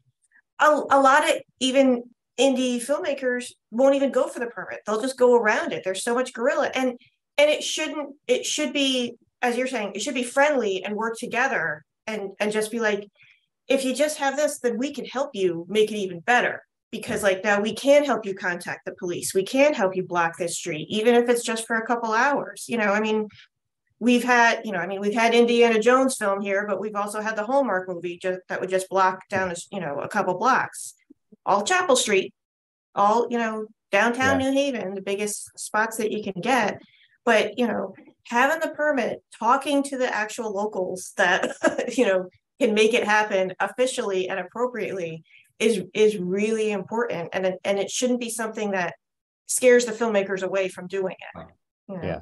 a, 0.59 0.83
a 0.90 1.01
lot 1.01 1.29
of 1.29 1.37
even 1.61 2.03
indie 2.38 2.85
filmmakers 2.85 3.53
won't 3.70 3.94
even 3.94 4.11
go 4.11 4.27
for 4.27 4.40
the 4.40 4.46
permit. 4.46 4.81
They'll 4.87 5.01
just 5.01 5.18
go 5.18 5.37
around 5.37 5.72
it. 5.72 5.83
There's 5.85 6.03
so 6.03 6.14
much 6.14 6.33
guerrilla. 6.33 6.70
And 6.74 6.98
and 7.37 7.48
it 7.48 7.62
shouldn't, 7.62 8.16
it 8.27 8.44
should 8.44 8.72
be, 8.72 9.14
as 9.42 9.57
you're 9.57 9.68
saying, 9.68 9.92
it 9.94 10.03
should 10.03 10.14
be 10.14 10.24
friendly 10.24 10.83
and 10.83 10.96
work 10.96 11.16
together 11.16 11.85
and 12.09 12.31
and 12.40 12.51
just 12.51 12.72
be 12.72 12.81
like, 12.81 13.09
if 13.68 13.85
you 13.85 13.94
just 13.94 14.18
have 14.18 14.35
this, 14.35 14.59
then 14.59 14.79
we 14.79 14.92
can 14.92 15.05
help 15.05 15.31
you 15.35 15.64
make 15.68 15.92
it 15.92 15.96
even 15.96 16.18
better 16.18 16.64
because 16.90 17.22
like 17.22 17.44
now 17.44 17.61
we 17.61 17.74
can 17.74 18.05
help 18.05 18.24
you 18.24 18.35
contact 18.35 18.85
the 18.85 18.94
police. 18.94 19.35
We 19.35 19.42
can 19.42 19.74
help 19.74 19.94
you 19.94 20.03
block 20.03 20.38
this 20.38 20.57
street 20.57 20.87
even 20.88 21.14
if 21.14 21.29
it's 21.29 21.42
just 21.42 21.66
for 21.66 21.77
a 21.77 21.87
couple 21.87 22.12
hours 22.12 22.64
you 22.68 22.77
know 22.77 22.92
i 22.92 23.01
mean 23.01 23.29
we've 24.01 24.24
had 24.24 24.61
you 24.64 24.72
know 24.72 24.79
i 24.79 24.87
mean 24.87 25.01
we've 25.01 25.14
had 25.14 25.35
indiana 25.35 25.79
jones 25.79 26.16
film 26.16 26.40
here 26.40 26.66
but 26.66 26.81
we've 26.81 26.94
also 26.94 27.20
had 27.20 27.37
the 27.37 27.44
hallmark 27.44 27.88
movie 27.88 28.18
just 28.20 28.40
that 28.48 28.61
would 28.61 28.70
just 28.70 28.88
block 28.88 29.29
down 29.29 29.53
you 29.72 29.81
know 29.81 30.01
a 30.01 30.09
couple 30.09 30.38
blocks. 30.38 30.94
All 31.46 31.64
chapel 31.64 31.96
street 31.96 32.35
all 32.94 33.27
you 33.31 33.38
know 33.38 33.66
downtown 33.90 34.40
yeah. 34.40 34.51
new 34.51 34.57
haven 34.57 34.94
the 34.94 35.01
biggest 35.01 35.59
spots 35.59 35.96
that 35.96 36.12
you 36.12 36.22
can 36.22 36.40
get. 36.40 36.81
But 37.24 37.59
you 37.59 37.66
know 37.66 37.94
having 38.27 38.61
the 38.61 38.74
permit 38.74 39.22
talking 39.38 39.83
to 39.85 39.96
the 39.96 40.14
actual 40.14 40.53
locals 40.53 41.12
that 41.16 41.57
you 41.96 42.07
know 42.07 42.29
can 42.61 42.74
make 42.74 42.92
it 42.92 43.05
happen 43.05 43.53
officially 43.61 44.29
and 44.29 44.40
appropriately 44.40 45.22
is 45.59 45.83
is 45.94 46.16
really 46.16 46.71
important 46.71 47.31
and 47.33 47.47
it, 47.47 47.59
and 47.64 47.79
it 47.79 47.90
shouldn't 47.90 48.21
be 48.21 48.31
something 48.31 48.73
that 48.73 48.94
scares 49.47 49.87
the 49.87 49.92
filmmakers 49.92 50.42
away 50.42 50.68
from 50.68 50.87
doing 50.87 51.16
it. 51.18 51.47
You 51.88 51.97
know? 51.97 52.03
yeah. 52.03 52.21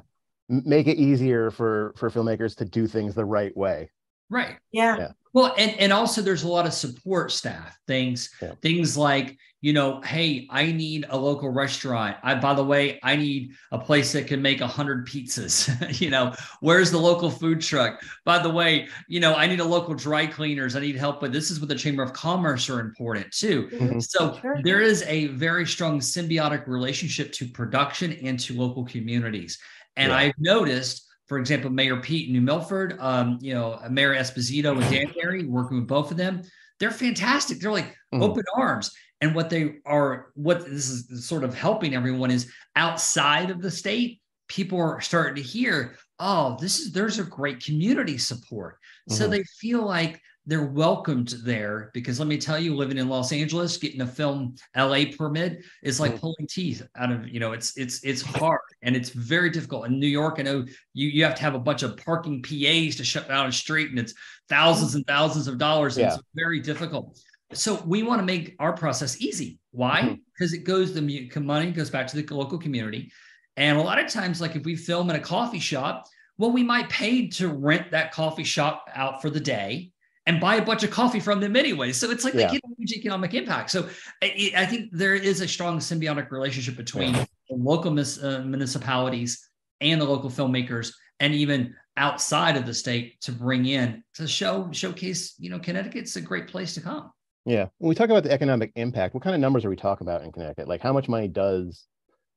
Make 0.49 0.87
it 0.87 0.97
easier 0.97 1.51
for 1.51 1.93
for 1.97 2.09
filmmakers 2.09 2.55
to 2.57 2.65
do 2.65 2.87
things 2.87 3.15
the 3.15 3.25
right 3.25 3.55
way 3.55 3.89
right 4.29 4.57
yeah, 4.71 4.97
yeah. 4.97 5.11
well 5.33 5.53
and 5.57 5.71
and 5.79 5.93
also 5.93 6.21
there's 6.21 6.43
a 6.43 6.47
lot 6.47 6.65
of 6.65 6.73
support 6.73 7.31
staff 7.31 7.77
things 7.87 8.29
yeah. 8.41 8.53
things 8.61 8.97
like 8.97 9.37
you 9.61 9.73
know, 9.73 10.01
hey, 10.01 10.47
I 10.51 10.71
need 10.71 11.07
a 11.09 11.17
local 11.17 11.49
restaurant. 11.49 12.17
I, 12.21 12.35
by 12.35 12.53
the 12.53 12.63
way, 12.63 12.99
I 13.01 13.15
need 13.15 13.53
a 13.71 13.79
place 13.79 14.11
that 14.11 14.27
can 14.27 14.39
make 14.39 14.61
a 14.61 14.67
hundred 14.67 15.07
pizzas. 15.07 15.99
you 16.01 16.11
know, 16.11 16.33
where's 16.59 16.91
the 16.91 16.99
local 16.99 17.31
food 17.31 17.59
truck? 17.59 18.01
By 18.23 18.37
the 18.37 18.49
way, 18.49 18.87
you 19.07 19.19
know, 19.19 19.33
I 19.33 19.47
need 19.47 19.59
a 19.59 19.65
local 19.65 19.95
dry 19.95 20.27
cleaners. 20.27 20.75
I 20.75 20.79
need 20.81 20.95
help 20.95 21.23
with 21.23 21.33
this. 21.33 21.49
Is 21.49 21.59
what 21.59 21.69
the 21.69 21.75
Chamber 21.75 22.03
of 22.03 22.13
Commerce 22.13 22.69
are 22.69 22.79
important 22.79 23.31
too. 23.31 23.67
Mm-hmm. 23.73 23.99
So 23.99 24.37
sure. 24.39 24.59
there 24.63 24.81
is 24.81 25.01
a 25.03 25.27
very 25.27 25.65
strong 25.65 25.99
symbiotic 25.99 26.67
relationship 26.67 27.31
to 27.33 27.47
production 27.47 28.13
and 28.23 28.39
to 28.41 28.53
local 28.53 28.85
communities. 28.85 29.57
And 29.95 30.11
yeah. 30.11 30.17
I've 30.17 30.33
noticed 30.37 31.06
for 31.27 31.37
example, 31.37 31.69
Mayor 31.69 31.97
Pete 31.97 32.27
in 32.27 32.33
New 32.33 32.41
Milford, 32.41 32.97
um, 32.99 33.37
you 33.41 33.53
know, 33.53 33.79
Mayor 33.89 34.15
Esposito 34.15 34.71
and 34.71 34.81
Dan 34.91 35.07
Danbury, 35.07 35.45
working 35.45 35.77
with 35.77 35.87
both 35.87 36.09
of 36.09 36.17
them, 36.17 36.41
they're 36.79 36.91
fantastic. 36.91 37.59
They're 37.59 37.71
like 37.71 37.95
mm-hmm. 38.13 38.23
open 38.23 38.43
arms. 38.55 38.91
And 39.19 39.35
what 39.35 39.49
they 39.49 39.75
are, 39.85 40.27
what 40.35 40.65
this 40.65 40.89
is 40.89 41.27
sort 41.27 41.43
of 41.43 41.53
helping 41.53 41.95
everyone 41.95 42.31
is 42.31 42.51
outside 42.75 43.49
of 43.49 43.61
the 43.61 43.71
state, 43.71 44.21
people 44.47 44.79
are 44.79 45.01
starting 45.01 45.35
to 45.35 45.41
hear, 45.41 45.95
oh, 46.19 46.57
this 46.61 46.79
is 46.79 46.91
there's 46.91 47.19
a 47.19 47.23
great 47.23 47.63
community 47.63 48.17
support. 48.17 48.75
Mm-hmm. 49.09 49.15
So 49.15 49.27
they 49.27 49.43
feel 49.59 49.85
like 49.85 50.21
they're 50.47 50.63
welcomed 50.63 51.35
there 51.43 51.91
because 51.93 52.19
let 52.19 52.27
me 52.27 52.37
tell 52.37 52.57
you, 52.57 52.73
living 52.73 52.97
in 52.97 53.09
Los 53.09 53.33
Angeles, 53.33 53.75
getting 53.75 53.99
a 53.99 54.07
film 54.07 54.55
LA 54.77 55.03
permit 55.17 55.61
is 55.83 55.99
like 55.99 56.11
mm-hmm. 56.11 56.21
pulling 56.21 56.47
teeth 56.49 56.81
out 56.95 57.11
of 57.11 57.27
you 57.27 57.41
know 57.41 57.51
it's 57.51 57.77
it's 57.77 58.01
it's 58.03 58.21
hard 58.21 58.61
and 58.81 58.95
it's 58.95 59.09
very 59.09 59.49
difficult. 59.49 59.85
In 59.87 59.99
New 59.99 60.07
York, 60.07 60.37
I 60.39 60.43
know 60.43 60.65
you 60.93 61.09
you 61.09 61.25
have 61.25 61.35
to 61.35 61.41
have 61.41 61.53
a 61.53 61.59
bunch 61.59 61.83
of 61.83 61.97
parking 61.97 62.41
PAs 62.41 62.95
to 62.95 63.03
shut 63.03 63.27
down 63.27 63.47
a 63.47 63.51
street, 63.51 63.89
and 63.89 63.99
it's 63.99 64.13
thousands 64.47 64.95
and 64.95 65.05
thousands 65.05 65.47
of 65.47 65.57
dollars. 65.57 65.97
Yeah. 65.97 66.13
It's 66.13 66.23
very 66.33 66.61
difficult. 66.61 67.19
So 67.51 67.81
we 67.85 68.03
want 68.03 68.21
to 68.21 68.25
make 68.25 68.55
our 68.59 68.73
process 68.73 69.19
easy. 69.21 69.59
Why? 69.71 70.01
Mm-hmm. 70.01 70.15
Because 70.33 70.53
it 70.53 70.63
goes 70.63 70.93
the 70.93 71.29
money 71.41 71.71
goes 71.71 71.89
back 71.89 72.07
to 72.07 72.21
the 72.21 72.33
local 72.33 72.57
community, 72.57 73.11
and 73.57 73.77
a 73.77 73.81
lot 73.81 73.99
of 73.99 74.09
times, 74.09 74.39
like 74.39 74.55
if 74.55 74.63
we 74.63 74.77
film 74.77 75.09
in 75.09 75.17
a 75.17 75.21
coffee 75.21 75.59
shop, 75.59 76.05
well, 76.37 76.51
we 76.51 76.63
might 76.63 76.87
pay 76.87 77.27
to 77.31 77.49
rent 77.49 77.91
that 77.91 78.13
coffee 78.13 78.45
shop 78.45 78.89
out 78.95 79.21
for 79.21 79.29
the 79.29 79.41
day 79.41 79.91
and 80.27 80.41
buy 80.41 80.57
a 80.57 80.61
bunch 80.61 80.83
of 80.83 80.91
coffee 80.91 81.21
from 81.21 81.39
them 81.39 81.55
anyway. 81.55 81.93
So 81.93 82.11
it's 82.11 82.23
like 82.23 82.33
yeah. 82.33 82.47
they 82.47 82.53
get 82.53 82.61
a 82.65 82.75
huge 82.77 82.91
economic 82.91 83.33
impact. 83.33 83.71
So 83.71 83.89
I, 84.21 84.51
I, 84.55 84.65
think 84.65 84.89
there 84.91 85.15
is 85.15 85.39
a 85.39 85.47
strong 85.47 85.79
symbiotic 85.79 86.29
relationship 86.31 86.75
between 86.75 87.15
yeah. 87.15 87.25
local 87.49 87.91
mis, 87.91 88.21
uh, 88.21 88.43
municipalities 88.45 89.49
and 89.79 90.01
the 90.01 90.05
local 90.05 90.29
filmmakers, 90.29 90.93
and 91.21 91.33
even 91.33 91.73
outside 91.95 92.57
of 92.57 92.65
the 92.65 92.73
state 92.73 93.19
to 93.21 93.31
bring 93.31 93.65
in 93.65 94.03
to 94.15 94.27
show 94.27 94.69
showcase. 94.71 95.33
You 95.39 95.49
know, 95.49 95.59
Connecticut's 95.59 96.17
a 96.17 96.21
great 96.21 96.47
place 96.47 96.73
to 96.75 96.81
come. 96.81 97.09
Yeah, 97.45 97.67
when 97.77 97.87
we 97.87 97.95
talk 97.95 98.09
about 98.09 98.23
the 98.23 98.31
economic 98.31 98.73
impact, 98.75 99.13
what 99.13 99.23
kind 99.23 99.33
of 99.33 99.39
numbers 99.39 99.63
are 99.63 99.69
we 99.69 99.77
talking 99.77 100.05
about 100.05 100.23
in 100.23 100.33
Connecticut? 100.33 100.67
Like, 100.67 100.81
how 100.81 100.91
much 100.91 101.07
money 101.07 101.29
does 101.29 101.85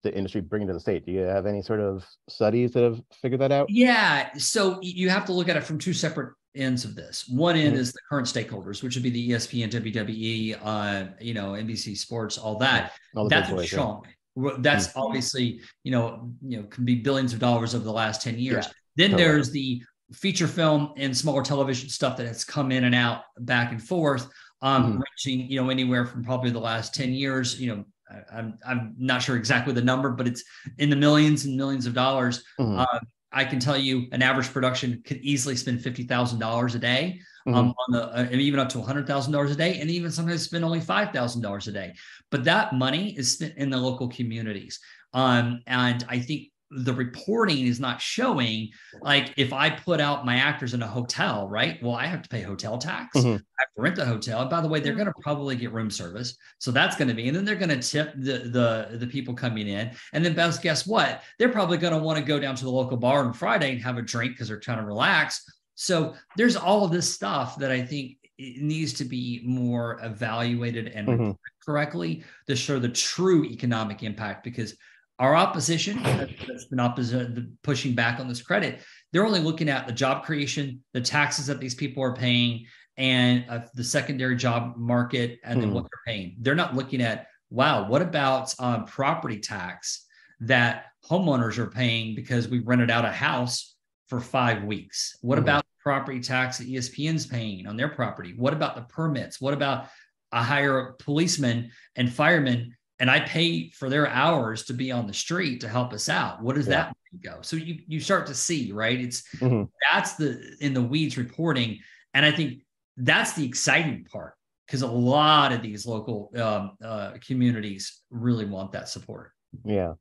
the 0.03 0.15
industry 0.15 0.41
bringing 0.41 0.69
to 0.69 0.75
the 0.75 0.81
state? 0.81 1.07
Do 1.07 1.13
you 1.13 1.21
have 1.21 1.47
any 1.47 1.63
sort 1.63 1.81
of 1.81 2.07
studies 2.29 2.73
that 2.73 2.83
have 2.83 3.01
figured 3.21 3.41
that 3.41 3.53
out? 3.53 3.69
Yeah, 3.71 4.33
so 4.37 4.79
you 4.83 5.11
have 5.11 5.25
to 5.27 5.33
look 5.33 5.49
at 5.49 5.57
it 5.57 5.65
from 5.65 5.79
two 5.79 5.93
separate 5.93 6.35
ends 6.55 6.85
of 6.85 6.95
this. 6.95 7.29
One 7.29 7.57
end 7.57 7.73
mm-hmm. 7.73 7.81
is 7.81 7.93
the 7.93 8.01
current 8.09 8.27
stakeholders, 8.27 8.83
which 8.83 8.95
would 8.95 9.03
be 9.03 9.11
the 9.11 9.31
ESPN, 9.31 9.71
WWE, 9.71 10.59
uh, 10.63 11.13
you 11.21 11.35
know, 11.35 11.53
NBC 11.53 11.97
Sports, 11.97 12.39
all 12.39 12.59
that. 12.59 12.93
All 13.15 13.29
That's 13.29 13.49
showing. 13.67 14.03
Yeah. 14.37 14.51
That's 14.59 14.89
mm-hmm. 14.89 15.01
obviously, 15.01 15.61
you 15.85 15.93
know, 15.93 16.33
you 16.47 16.59
know, 16.59 16.63
can 16.65 16.85
be 16.85 16.97
billions 16.97 17.33
of 17.33 17.41
dollars 17.41 17.75
over 17.75 17.85
the 17.85 17.93
last 17.93 18.23
10 18.23 18.39
years. 18.39 18.67
Yeah, 18.67 18.73
then 18.97 19.11
totally. 19.11 19.29
there's 19.29 19.51
the 19.51 19.83
feature 20.13 20.49
film 20.49 20.93
and 20.97 21.17
smaller 21.17 21.43
television 21.43 21.89
stuff 21.89 22.17
that 22.17 22.27
has 22.27 22.45
come 22.45 22.73
in 22.73 22.85
and 22.85 22.95
out 22.95 23.23
back 23.41 23.71
and 23.71 23.83
forth, 23.83 24.29
um, 24.63 24.85
mm-hmm. 24.85 25.03
ranging, 25.03 25.51
you 25.51 25.61
know, 25.61 25.71
anywhere 25.71 26.07
from 26.07 26.25
probably 26.25 26.51
the 26.51 26.61
last 26.61 26.95
10 26.95 27.13
years, 27.13 27.61
you 27.61 27.75
know, 27.75 27.85
I'm, 28.33 28.59
I'm 28.67 28.95
not 28.99 29.23
sure 29.23 29.37
exactly 29.37 29.73
the 29.73 29.83
number, 29.83 30.11
but 30.11 30.27
it's 30.27 30.45
in 30.79 30.91
the 30.91 30.97
millions 30.97 31.45
and 31.45 31.57
millions 31.57 31.87
of 31.87 31.95
dollars. 31.95 32.43
Mm-hmm. 32.59 32.81
Uh, 32.81 32.99
I 33.33 33.45
can 33.45 33.61
tell 33.61 33.77
you 33.77 34.07
an 34.13 34.23
average 34.23 34.53
production 34.53 35.03
could 35.05 35.19
easily 35.19 35.57
spend 35.57 35.83
fifty 35.83 36.03
thousand 36.03 36.41
dollars 36.41 36.75
a 36.75 36.79
day, 36.79 37.21
mm-hmm. 37.47 37.57
um, 37.57 37.75
on 37.79 37.93
the 37.93 38.09
uh, 38.09 38.29
and 38.31 38.41
even 38.41 38.59
up 38.59 38.69
to 38.71 38.81
hundred 38.81 39.07
thousand 39.07 39.33
dollars 39.33 39.53
a 39.53 39.57
day, 39.57 39.81
and 39.81 39.91
even 39.91 40.11
sometimes 40.11 40.43
spend 40.43 40.65
only 40.65 40.81
five 40.81 41.13
thousand 41.13 41.43
dollars 41.43 41.69
a 41.69 41.73
day. 41.73 41.95
But 42.31 42.45
that 42.45 42.75
money 42.75 43.17
is 43.17 43.35
spent 43.35 43.57
in 43.57 43.71
the 43.71 43.79
local 43.79 44.09
communities, 44.09 44.81
um, 45.13 45.63
and 45.67 46.05
I 46.09 46.19
think 46.19 46.49
the 46.71 46.93
reporting 46.93 47.67
is 47.67 47.81
not 47.81 48.01
showing 48.01 48.71
like 49.03 49.35
if 49.37 49.53
i 49.53 49.69
put 49.69 50.01
out 50.01 50.25
my 50.25 50.37
actors 50.37 50.73
in 50.73 50.83
a 50.83 50.87
hotel 50.87 51.49
right? 51.49 51.83
Well 51.83 51.95
i 51.95 52.07
have 52.07 52.23
to 52.23 52.29
pay 52.29 52.43
hotel 52.43 52.79
tax. 52.79 53.17
Mm-hmm. 53.17 53.29
i 53.29 53.33
have 53.33 53.75
to 53.77 53.83
rent 53.83 53.97
the 53.97 54.05
hotel. 54.05 54.41
And 54.43 54.51
by 54.51 54.61
the 54.61 54.69
way 54.69 54.81
they're 54.81 54.95
going 54.95 55.07
to 55.07 55.15
probably 55.21 55.57
get 55.57 55.73
room 55.73 55.91
service. 55.91 56.37
So 56.59 56.71
that's 56.71 56.97
going 56.97 57.09
to 57.09 57.15
be 57.15 57.27
and 57.29 57.37
then 57.37 57.45
they're 57.45 57.57
going 57.57 57.71
to 57.71 57.83
tip 57.83 58.13
the 58.17 58.39
the 58.39 58.99
the 58.99 59.07
people 59.07 59.35
coming 59.35 59.69
in. 59.69 59.91
And 60.13 60.25
then 60.25 60.35
best 60.35 60.63
guess 60.63 60.87
what? 60.87 61.23
They're 61.39 61.49
probably 61.49 61.79
going 61.79 61.93
to 61.95 61.99
want 61.99 62.19
to 62.19 62.25
go 62.25 62.39
down 62.39 62.55
to 62.57 62.65
the 62.65 62.71
local 62.71 62.97
bar 62.97 63.25
on 63.25 63.33
friday 63.33 63.73
and 63.73 63.83
have 63.83 63.99
a 63.99 64.03
drink 64.03 64.33
because 64.35 64.49
they're 64.49 64.61
trying 64.61 64.79
to 64.79 64.87
relax. 64.87 65.45
So 65.75 66.15
there's 66.37 66.57
all 66.57 66.85
of 66.85 66.93
this 66.93 67.13
stuff 67.13 67.57
that 67.59 67.71
i 67.71 67.83
think 67.83 68.17
it 68.41 68.63
needs 68.63 68.95
to 68.95 69.05
be 69.05 69.43
more 69.45 70.01
evaluated 70.03 70.89
and 70.89 71.09
mm-hmm. 71.09 71.31
correctly 71.63 72.25
to 72.47 72.57
show 72.57 72.79
the 72.79 72.89
true 72.89 73.45
economic 73.45 74.03
impact 74.03 74.43
because 74.45 74.77
our 75.21 75.37
opposition 75.37 76.03
that's 76.03 76.65
been 76.65 76.81
opposite, 76.81 77.63
pushing 77.63 77.95
back 77.95 78.19
on 78.19 78.27
this 78.27 78.41
credit, 78.41 78.81
they're 79.13 79.27
only 79.27 79.39
looking 79.39 79.69
at 79.69 79.87
the 79.87 79.93
job 79.93 80.25
creation, 80.25 80.83
the 80.95 81.01
taxes 81.01 81.47
that 81.47 81.61
these 81.61 81.75
people 81.75 82.03
are 82.03 82.15
paying, 82.15 82.65
and 82.97 83.45
uh, 83.51 83.61
the 83.75 83.85
secondary 83.85 84.35
job 84.35 84.77
market, 84.79 85.39
and 85.45 85.61
then 85.61 85.69
hmm. 85.69 85.75
what 85.75 85.85
they're 85.85 86.15
paying. 86.15 86.37
They're 86.41 86.55
not 86.55 86.75
looking 86.75 87.03
at, 87.03 87.27
wow, 87.51 87.87
what 87.87 88.01
about 88.01 88.55
um, 88.59 88.87
property 88.87 89.39
tax 89.39 90.07
that 90.41 90.87
homeowners 91.09 91.59
are 91.59 91.67
paying 91.67 92.15
because 92.15 92.49
we 92.49 92.61
rented 92.61 92.91
out 92.91 93.05
a 93.05 93.13
house 93.13 93.77
for 94.09 94.21
five 94.21 94.65
weeks? 94.65 95.19
What 95.21 95.37
mm-hmm. 95.37 95.45
about 95.45 95.65
property 95.83 96.21
tax 96.21 96.59
that 96.59 96.69
ESPN's 96.69 97.27
paying 97.27 97.67
on 97.67 97.77
their 97.77 97.89
property? 97.89 98.35
What 98.37 98.55
about 98.55 98.75
the 98.75 98.83
permits? 98.83 99.39
What 99.39 99.53
about 99.53 99.89
a 100.33 100.43
hire 100.43 100.95
policeman 100.99 101.73
and 101.97 102.11
firemen 102.11 102.75
and 103.01 103.11
I 103.11 103.21
pay 103.21 103.71
for 103.71 103.89
their 103.89 104.07
hours 104.09 104.65
to 104.67 104.75
be 104.75 104.93
on 104.93 105.07
the 105.07 105.15
street 105.15 105.61
to 105.63 105.69
help 105.69 105.93
us 105.93 106.09
out. 106.09 106.43
What 106.43 106.55
does 106.55 106.69
yeah. 106.69 106.93
that 107.13 107.23
go? 107.25 107.39
So 107.41 107.57
you 107.57 107.81
you 107.89 107.99
start 107.99 108.27
to 108.29 108.35
see, 108.35 108.71
right? 108.73 109.01
It's 109.01 109.23
mm-hmm. 109.37 109.65
that's 109.91 110.15
the 110.15 110.57
in 110.61 110.75
the 110.75 110.83
weeds 110.83 111.19
reporting, 111.19 111.81
and 112.15 112.25
I 112.25 112.31
think 112.31 112.61
that's 112.99 113.33
the 113.33 113.45
exciting 113.45 114.05
part 114.05 114.35
because 114.67 114.83
a 114.83 114.87
lot 114.87 115.51
of 115.53 115.63
these 115.63 115.87
local 115.87 116.31
um, 116.37 116.73
uh, 116.85 117.13
communities 117.27 118.03
really 118.11 118.45
want 118.45 118.71
that 118.73 118.89
support. 118.89 119.33
Yeah. 119.65 119.95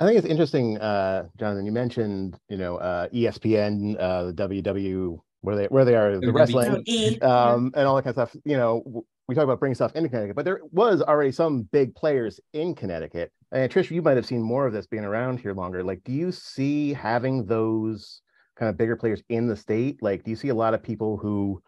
I 0.00 0.06
think 0.06 0.16
it's 0.16 0.26
interesting, 0.26 0.78
uh, 0.78 1.24
Jonathan. 1.38 1.66
You 1.66 1.72
mentioned, 1.72 2.38
you 2.48 2.56
know, 2.56 2.78
uh, 2.78 3.08
ESPN, 3.08 3.96
uh, 4.00 4.32
the 4.32 4.32
WW, 4.32 5.18
where 5.42 5.56
they 5.56 5.66
where 5.66 5.84
they 5.84 5.94
are, 5.94 6.18
the 6.18 6.32
wrestling, 6.32 6.82
um, 7.22 7.70
and 7.76 7.86
all 7.86 7.96
that 7.96 8.02
kind 8.02 8.16
of 8.16 8.30
stuff. 8.30 8.36
You 8.46 8.56
know, 8.56 9.04
we 9.30 9.36
talk 9.36 9.44
about 9.44 9.60
bringing 9.60 9.76
stuff 9.76 9.94
into 9.94 10.08
Connecticut, 10.08 10.34
but 10.34 10.44
there 10.44 10.60
was 10.72 11.02
already 11.02 11.30
some 11.30 11.62
big 11.62 11.94
players 11.94 12.40
in 12.52 12.74
Connecticut. 12.74 13.30
And 13.52 13.70
Trish, 13.70 13.88
you 13.88 14.02
might 14.02 14.16
have 14.16 14.26
seen 14.26 14.42
more 14.42 14.66
of 14.66 14.72
this 14.72 14.88
being 14.88 15.04
around 15.04 15.38
here 15.38 15.54
longer. 15.54 15.84
Like, 15.84 16.02
do 16.02 16.10
you 16.10 16.32
see 16.32 16.92
having 16.92 17.46
those 17.46 18.22
kind 18.56 18.68
of 18.68 18.76
bigger 18.76 18.96
players 18.96 19.22
in 19.28 19.46
the 19.46 19.54
state? 19.54 20.02
Like, 20.02 20.24
do 20.24 20.30
you 20.32 20.36
see 20.36 20.48
a 20.48 20.54
lot 20.54 20.74
of 20.74 20.82
people 20.82 21.16
who 21.16 21.62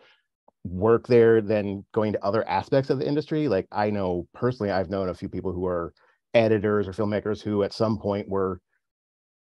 work 0.64 1.06
there 1.06 1.40
then 1.40 1.84
going 1.94 2.12
to 2.14 2.24
other 2.24 2.46
aspects 2.48 2.90
of 2.90 2.98
the 2.98 3.06
industry? 3.06 3.46
Like, 3.46 3.68
I 3.70 3.90
know 3.90 4.26
personally, 4.34 4.72
I've 4.72 4.90
known 4.90 5.08
a 5.08 5.14
few 5.14 5.28
people 5.28 5.52
who 5.52 5.64
are 5.64 5.94
editors 6.34 6.88
or 6.88 6.92
filmmakers 6.92 7.40
who 7.40 7.62
at 7.62 7.72
some 7.72 7.96
point 7.96 8.28
were 8.28 8.60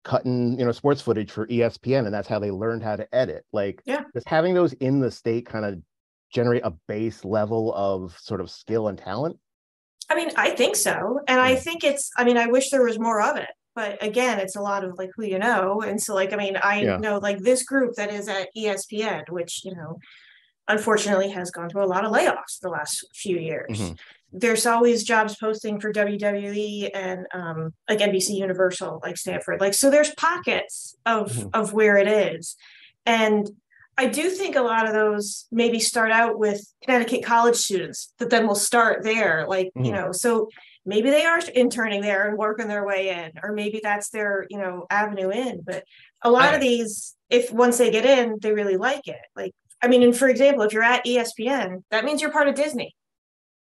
cutting 0.03 0.59
you 0.59 0.65
know 0.65 0.71
sports 0.73 1.01
footage 1.01 1.31
for 1.31 1.47
espn 1.47 2.03
and 2.03 2.13
that's 2.13 2.27
how 2.27 2.37
they 2.37 2.51
learned 2.51 2.83
how 2.83 2.93
to 2.93 3.07
edit 3.15 3.45
like 3.53 3.81
yeah 3.85 4.03
just 4.13 4.27
having 4.27 4.53
those 4.53 4.73
in 4.73 4.99
the 4.99 5.09
state 5.09 5.45
kind 5.45 5.63
of 5.63 5.81
generate 6.33 6.63
a 6.65 6.73
base 6.87 7.23
level 7.23 7.73
of 7.73 8.17
sort 8.19 8.41
of 8.41 8.49
skill 8.49 8.87
and 8.87 8.97
talent? 8.97 9.37
I 10.09 10.15
mean, 10.15 10.31
I 10.35 10.51
think 10.51 10.75
so. 10.75 11.19
And 11.27 11.39
I 11.39 11.55
think 11.55 11.83
it's, 11.83 12.11
I 12.17 12.23
mean, 12.23 12.37
I 12.37 12.47
wish 12.47 12.69
there 12.69 12.83
was 12.83 12.99
more 12.99 13.21
of 13.21 13.37
it. 13.37 13.49
But 13.75 14.03
again, 14.03 14.39
it's 14.39 14.55
a 14.55 14.61
lot 14.61 14.83
of 14.83 14.97
like 14.97 15.09
who 15.15 15.25
you 15.25 15.39
know. 15.39 15.81
And 15.81 16.01
so, 16.01 16.13
like, 16.13 16.33
I 16.33 16.35
mean, 16.35 16.57
I 16.57 16.81
yeah. 16.81 16.97
know 16.97 17.17
like 17.17 17.39
this 17.39 17.63
group 17.63 17.95
that 17.95 18.11
is 18.11 18.27
at 18.27 18.49
ESPN, 18.55 19.29
which, 19.29 19.65
you 19.65 19.73
know, 19.73 19.97
unfortunately 20.67 21.29
has 21.29 21.51
gone 21.51 21.69
through 21.69 21.83
a 21.83 21.87
lot 21.87 22.05
of 22.05 22.11
layoffs 22.11 22.59
the 22.61 22.69
last 22.69 23.05
few 23.15 23.37
years. 23.37 23.79
Mm-hmm. 23.79 23.93
There's 24.31 24.65
always 24.65 25.03
jobs 25.03 25.35
posting 25.35 25.79
for 25.79 25.91
WWE 25.91 26.89
and 26.93 27.25
um, 27.33 27.73
like 27.89 27.99
NBC 27.99 28.31
Universal, 28.31 29.01
like 29.03 29.17
Stamford. 29.17 29.59
Like, 29.59 29.73
so 29.73 29.89
there's 29.89 30.13
pockets 30.15 30.95
of 31.05 31.31
mm-hmm. 31.31 31.49
of 31.53 31.73
where 31.73 31.97
it 31.97 32.07
is. 32.07 32.55
And 33.05 33.49
I 33.97 34.07
do 34.07 34.29
think 34.29 34.55
a 34.55 34.61
lot 34.61 34.87
of 34.87 34.93
those 34.93 35.45
maybe 35.51 35.79
start 35.79 36.11
out 36.11 36.39
with 36.39 36.65
Connecticut 36.83 37.23
college 37.23 37.55
students 37.55 38.11
that 38.17 38.29
then 38.29 38.47
will 38.47 38.55
start 38.55 39.03
there. 39.03 39.45
Like, 39.47 39.67
mm-hmm. 39.67 39.85
you 39.85 39.91
know, 39.91 40.11
so 40.11 40.49
maybe 40.85 41.09
they 41.11 41.25
are 41.25 41.39
interning 41.53 42.01
there 42.01 42.27
and 42.27 42.37
working 42.37 42.67
their 42.67 42.85
way 42.85 43.09
in, 43.09 43.33
or 43.43 43.53
maybe 43.53 43.79
that's 43.83 44.09
their, 44.09 44.47
you 44.49 44.57
know, 44.57 44.85
avenue 44.89 45.29
in. 45.29 45.61
But 45.61 45.83
a 46.21 46.31
lot 46.31 46.55
of 46.55 46.61
these, 46.61 47.15
if 47.29 47.51
once 47.51 47.77
they 47.77 47.91
get 47.91 48.05
in, 48.05 48.37
they 48.41 48.51
really 48.51 48.77
like 48.77 49.07
it. 49.07 49.21
Like, 49.35 49.53
I 49.81 49.87
mean, 49.87 50.01
and 50.01 50.15
for 50.15 50.27
example, 50.27 50.63
if 50.63 50.73
you're 50.73 50.83
at 50.83 51.05
ESPN, 51.05 51.83
that 51.91 52.05
means 52.05 52.21
you're 52.21 52.31
part 52.31 52.47
of 52.47 52.55
Disney. 52.55 52.95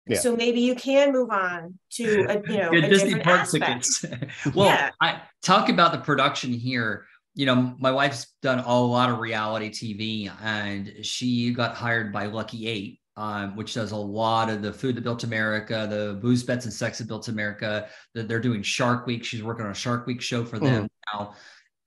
Yeah. 0.07 0.19
So 0.19 0.35
maybe 0.35 0.61
you 0.61 0.75
can 0.75 1.11
move 1.11 1.29
on 1.29 1.77
to 1.91 2.25
a 2.27 2.51
you 2.51 2.57
know 2.57 2.71
a 2.73 2.81
Disney 2.81 3.19
park 3.19 3.47
tickets. 3.49 4.03
well, 4.55 4.67
yeah. 4.67 4.89
I 4.99 5.21
talk 5.41 5.69
about 5.69 5.91
the 5.91 5.99
production 5.99 6.51
here 6.51 7.05
you 7.33 7.45
know, 7.45 7.75
my 7.79 7.91
wife's 7.91 8.27
done 8.41 8.59
a 8.59 8.79
lot 8.79 9.09
of 9.09 9.19
reality 9.19 9.69
TV 9.69 10.31
and 10.41 11.05
she 11.05 11.53
got 11.53 11.75
hired 11.75 12.11
by 12.11 12.25
Lucky 12.25 12.67
Eight, 12.67 12.99
um, 13.15 13.55
which 13.55 13.73
does 13.73 13.91
a 13.91 13.97
lot 13.97 14.49
of 14.49 14.61
the 14.61 14.73
food 14.73 14.95
that 14.95 15.03
built 15.03 15.23
America, 15.23 15.87
the 15.89 16.19
booze, 16.21 16.43
bets, 16.43 16.65
and 16.65 16.73
sex 16.73 16.97
that 16.97 17.07
built 17.07 17.27
America. 17.27 17.87
That 18.13 18.27
they're 18.27 18.39
doing 18.39 18.61
Shark 18.61 19.07
Week. 19.07 19.23
She's 19.23 19.43
working 19.43 19.65
on 19.65 19.71
a 19.71 19.75
Shark 19.75 20.07
Week 20.07 20.21
show 20.21 20.43
for 20.43 20.59
them 20.59 20.85
mm. 20.85 20.89
now, 21.13 21.35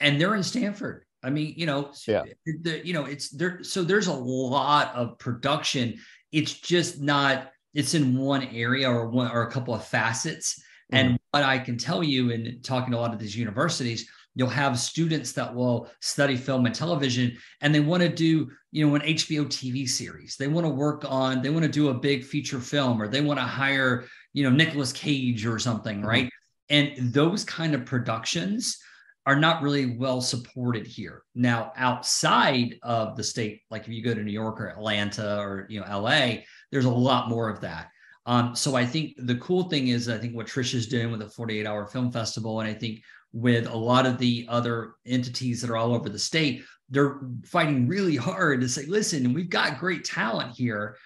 and 0.01 0.21
they're 0.21 0.35
in 0.35 0.43
Stamford. 0.43 1.05
I 1.23 1.31
mean, 1.31 1.55
you 1.57 1.65
know, 1.65 1.91
yeah. 2.07 2.23
the, 2.45 2.87
you 2.87 2.93
know, 2.93 3.07
it's 3.07 3.31
there. 3.31 3.63
So 3.63 3.83
there's 3.83 4.09
a 4.09 4.13
lot 4.13 4.95
of 4.95 5.19
production 5.19 5.99
it's 6.35 6.53
just 6.53 7.01
not 7.01 7.53
it's 7.75 7.95
in 7.95 8.17
one 8.17 8.43
area 8.49 8.91
or 8.91 9.09
one 9.09 9.31
or 9.31 9.43
a 9.43 9.51
couple 9.51 9.73
of 9.73 9.85
facets 9.85 10.61
mm-hmm. 10.93 11.07
and 11.07 11.19
what 11.31 11.45
i 11.45 11.59
can 11.59 11.79
tell 11.79 12.03
you 12.03 12.31
in 12.31 12.61
talking 12.63 12.91
to 12.91 12.99
a 12.99 13.01
lot 13.01 13.15
of 13.15 13.21
these 13.21 13.37
universities 13.37 14.09
you'll 14.35 14.49
have 14.49 14.79
students 14.79 15.33
that 15.33 15.55
will 15.55 15.89
study 16.01 16.37
film 16.37 16.67
and 16.67 16.75
television 16.75 17.37
and 17.61 17.75
they 17.75 17.81
want 17.81 18.03
to 18.03 18.09
do 18.09 18.51
you 18.73 18.87
know 18.87 18.95
an 18.95 19.03
hbo 19.03 19.47
tv 19.47 19.89
series. 19.89 20.37
They 20.37 20.49
want 20.49 20.67
to 20.67 20.71
work 20.71 21.05
on 21.09 21.43
they 21.43 21.51
want 21.51 21.65
to 21.65 21.71
do 21.71 21.89
a 21.89 21.95
big 21.95 22.25
feature 22.25 22.61
film 22.61 23.01
or 23.01 23.09
they 23.09 23.21
want 23.21 23.39
to 23.39 23.45
hire 23.45 24.05
you 24.33 24.43
know 24.45 24.55
Nicolas 24.55 24.93
Cage 24.93 25.47
or 25.47 25.59
something 25.59 25.99
mm-hmm. 25.99 26.07
right? 26.07 26.31
And 26.71 27.13
those 27.13 27.45
kind 27.45 27.75
of 27.75 27.85
productions 27.85 28.79
are 29.27 29.37
not 29.37 29.63
really 29.63 29.97
well 29.97 30.21
supported 30.21 30.87
here. 30.87 31.23
Now 31.35 31.73
outside 31.77 32.79
of 32.83 33.17
the 33.17 33.25
state 33.25 33.63
like 33.71 33.83
if 33.83 33.89
you 33.89 34.03
go 34.03 34.15
to 34.15 34.23
new 34.23 34.33
york 34.33 34.61
or 34.61 34.69
atlanta 34.69 35.39
or 35.39 35.67
you 35.71 35.81
know 35.81 36.01
la 36.01 36.33
there's 36.71 36.85
a 36.85 36.91
lot 36.91 37.29
more 37.29 37.49
of 37.49 37.61
that. 37.61 37.89
Um, 38.27 38.57
so 38.57 38.75
i 38.75 38.87
think 38.87 39.15
the 39.19 39.37
cool 39.37 39.65
thing 39.65 39.89
is 39.89 40.09
i 40.09 40.17
think 40.17 40.35
what 40.35 40.47
trish 40.47 40.73
is 40.73 40.89
doing 40.89 41.11
with 41.11 41.21
the 41.21 41.29
48 41.29 41.67
hour 41.67 41.87
film 41.87 42.11
festival 42.11 42.61
and 42.61 42.69
i 42.69 42.73
think 42.73 43.03
with 43.35 43.67
a 43.67 43.77
lot 43.77 44.07
of 44.07 44.17
the 44.17 44.47
other 44.49 44.95
entities 45.05 45.61
that 45.61 45.69
are 45.69 45.77
all 45.77 45.95
over 45.95 46.09
the 46.09 46.19
state 46.19 46.65
they're 46.91 47.21
fighting 47.45 47.89
really 47.89 48.17
hard 48.17 48.61
to 48.61 48.69
say 48.69 48.87
listen 48.87 49.35
we've 49.35 49.51
got 49.51 49.79
great 49.79 50.05
talent 50.05 50.55
here. 50.57 50.97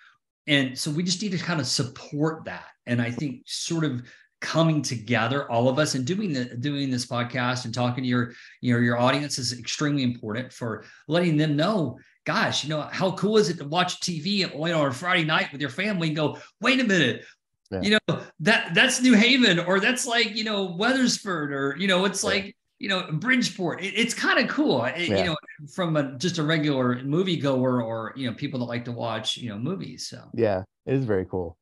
And 0.46 0.76
so 0.78 0.90
we 0.90 1.02
just 1.02 1.20
need 1.20 1.32
to 1.32 1.38
kind 1.38 1.60
of 1.60 1.66
support 1.66 2.44
that. 2.46 2.66
And 2.86 3.00
i 3.02 3.10
think 3.10 3.42
sort 3.46 3.84
of 3.84 4.02
coming 4.40 4.82
together 4.82 5.50
all 5.50 5.68
of 5.68 5.78
us 5.78 5.94
and 5.94 6.04
doing 6.04 6.32
the 6.32 6.44
doing 6.44 6.90
this 6.90 7.06
podcast 7.06 7.64
and 7.64 7.74
talking 7.74 8.04
to 8.04 8.08
your 8.08 8.32
you 8.60 8.72
know 8.72 8.80
your 8.80 8.96
audience 8.96 9.36
is 9.36 9.58
extremely 9.58 10.04
important 10.04 10.52
for 10.52 10.84
letting 11.08 11.36
them 11.36 11.56
know 11.56 11.98
gosh 12.24 12.62
you 12.62 12.70
know 12.70 12.82
how 12.82 13.10
cool 13.12 13.36
is 13.36 13.48
it 13.48 13.58
to 13.58 13.66
watch 13.66 14.00
tv 14.00 14.44
on 14.54 14.86
a 14.86 14.92
friday 14.92 15.24
night 15.24 15.50
with 15.50 15.60
your 15.60 15.70
family 15.70 16.06
and 16.06 16.16
go 16.16 16.38
wait 16.60 16.78
a 16.78 16.84
minute 16.84 17.24
yeah. 17.70 17.80
you 17.82 17.90
know 17.90 18.20
that 18.40 18.74
that's 18.74 19.00
new 19.02 19.14
haven 19.14 19.58
or 19.58 19.80
that's 19.80 20.06
like 20.06 20.34
you 20.34 20.44
know 20.44 20.76
Wethersfield 20.76 21.50
or 21.50 21.76
you 21.78 21.86
know 21.86 22.04
it's 22.04 22.22
yeah. 22.22 22.30
like 22.30 22.56
you 22.78 22.88
know 22.88 23.06
bridgeport 23.12 23.82
it, 23.82 23.94
it's 23.94 24.14
kind 24.14 24.38
of 24.38 24.48
cool 24.48 24.84
it, 24.84 25.08
yeah. 25.08 25.18
you 25.18 25.24
know 25.24 25.36
from 25.74 25.96
a, 25.96 26.16
just 26.18 26.38
a 26.38 26.42
regular 26.42 27.02
movie 27.02 27.36
goer 27.36 27.82
or 27.82 28.12
you 28.16 28.28
know 28.28 28.34
people 28.34 28.60
that 28.60 28.66
like 28.66 28.84
to 28.84 28.92
watch 28.92 29.36
you 29.36 29.48
know 29.48 29.58
movies 29.58 30.08
so 30.08 30.22
yeah 30.34 30.62
it 30.86 30.94
is 30.94 31.04
very 31.04 31.26
cool 31.26 31.56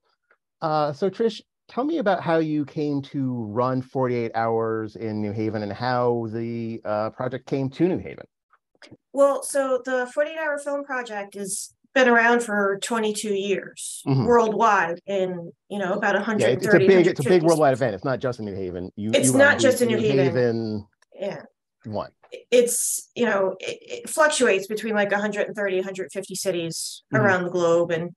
uh 0.60 0.92
so 0.92 1.08
trish 1.08 1.40
tell 1.68 1.84
me 1.84 1.98
about 1.98 2.22
how 2.22 2.38
you 2.38 2.64
came 2.64 3.02
to 3.02 3.44
run 3.46 3.82
48 3.82 4.32
hours 4.34 4.96
in 4.96 5.20
New 5.20 5.32
Haven 5.32 5.62
and 5.62 5.72
how 5.72 6.28
the 6.32 6.80
uh, 6.84 7.10
project 7.10 7.46
came 7.46 7.68
to 7.70 7.88
New 7.88 7.98
Haven. 7.98 8.26
Well, 9.12 9.42
so 9.42 9.80
the 9.84 10.08
48 10.12 10.38
hour 10.38 10.58
film 10.58 10.84
project 10.84 11.34
has 11.34 11.74
been 11.96 12.08
around 12.08 12.42
for 12.42 12.78
22 12.82 13.30
years 13.30 14.02
mm-hmm. 14.06 14.26
worldwide 14.26 15.00
in, 15.06 15.50
you 15.70 15.78
know, 15.78 15.94
about 15.94 16.14
130. 16.14 16.44
Yeah, 16.44 16.56
it's, 16.56 16.66
a 16.66 16.78
big, 16.78 17.06
it's 17.06 17.20
a 17.20 17.24
big 17.24 17.42
worldwide 17.42 17.72
event. 17.72 17.94
It's 17.94 18.04
not 18.04 18.20
just 18.20 18.38
in 18.38 18.44
New 18.44 18.54
Haven. 18.54 18.92
You, 18.96 19.10
it's 19.14 19.32
you 19.32 19.38
not 19.38 19.58
just 19.58 19.80
in 19.80 19.88
New, 19.88 19.96
New 19.96 20.02
Haven. 20.02 20.24
Haven. 20.24 20.86
Yeah. 21.18 21.42
One. 21.86 22.10
It's, 22.50 23.08
you 23.14 23.24
know, 23.24 23.56
it, 23.60 23.78
it, 23.80 24.10
fluctuates 24.10 24.66
between 24.66 24.94
like 24.94 25.10
130, 25.10 25.76
150 25.76 26.34
cities 26.34 27.02
mm-hmm. 27.12 27.24
around 27.24 27.44
the 27.44 27.50
globe. 27.50 27.90
And 27.90 28.10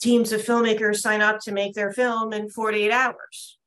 teams 0.00 0.32
of 0.32 0.40
filmmakers 0.40 0.96
sign 0.96 1.20
up 1.20 1.40
to 1.40 1.52
make 1.52 1.74
their 1.74 1.92
film 1.92 2.32
in 2.32 2.48
48 2.48 2.90
hours. 2.90 3.58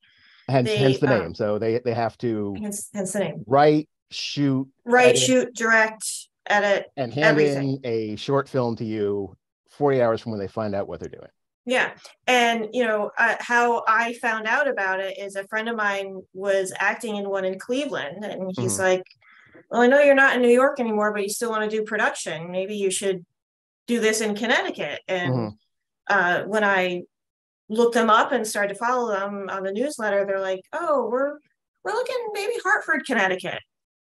Hence, 0.49 0.67
they, 0.67 0.77
hence 0.77 0.99
the 0.99 1.13
um, 1.13 1.19
name. 1.19 1.35
So 1.35 1.59
they 1.59 1.79
they 1.79 1.93
have 1.93 2.17
to 2.17 2.53
hence, 2.59 2.89
hence 2.93 3.13
the 3.13 3.19
name. 3.19 3.43
Write, 3.47 3.87
shoot, 4.11 4.67
write, 4.83 5.11
edit, 5.11 5.21
shoot, 5.21 5.55
direct, 5.55 6.05
edit, 6.47 6.87
and 6.97 7.13
hand 7.13 7.39
everything. 7.39 7.79
in 7.81 7.85
a 7.85 8.15
short 8.17 8.49
film 8.49 8.75
to 8.75 8.83
you 8.83 9.37
40 9.77 10.01
hours 10.01 10.21
from 10.21 10.31
when 10.31 10.39
they 10.39 10.47
find 10.47 10.75
out 10.75 10.87
what 10.87 10.99
they're 10.99 11.09
doing. 11.09 11.29
Yeah. 11.65 11.93
And, 12.27 12.67
you 12.73 12.83
know, 12.83 13.11
uh, 13.17 13.35
how 13.39 13.83
I 13.87 14.13
found 14.13 14.47
out 14.47 14.67
about 14.67 14.99
it 14.99 15.17
is 15.17 15.35
a 15.35 15.47
friend 15.47 15.69
of 15.69 15.77
mine 15.77 16.21
was 16.33 16.73
acting 16.77 17.15
in 17.15 17.29
one 17.29 17.45
in 17.45 17.57
Cleveland. 17.57 18.23
And 18.23 18.51
he's 18.57 18.73
mm-hmm. 18.73 18.81
like, 18.81 19.03
Well, 19.69 19.81
I 19.81 19.87
know 19.87 20.01
you're 20.01 20.13
not 20.13 20.35
in 20.35 20.41
New 20.41 20.49
York 20.49 20.79
anymore, 20.79 21.13
but 21.13 21.23
you 21.23 21.29
still 21.29 21.51
want 21.51 21.69
to 21.69 21.75
do 21.75 21.83
production. 21.83 22.51
Maybe 22.51 22.75
you 22.75 22.91
should 22.91 23.25
do 23.87 24.01
this 24.01 24.19
in 24.19 24.35
Connecticut. 24.35 24.99
And 25.07 25.33
mm-hmm 25.33 25.55
uh, 26.09 26.43
when 26.43 26.63
I 26.63 27.03
looked 27.69 27.93
them 27.93 28.09
up 28.09 28.31
and 28.31 28.45
started 28.45 28.73
to 28.73 28.79
follow 28.79 29.09
them 29.09 29.49
on 29.49 29.63
the 29.63 29.71
newsletter, 29.71 30.25
they're 30.25 30.39
like, 30.39 30.61
"Oh, 30.73 31.09
we're 31.09 31.37
we're 31.83 31.93
looking 31.93 32.29
maybe 32.33 32.53
Hartford, 32.63 33.05
Connecticut." 33.05 33.59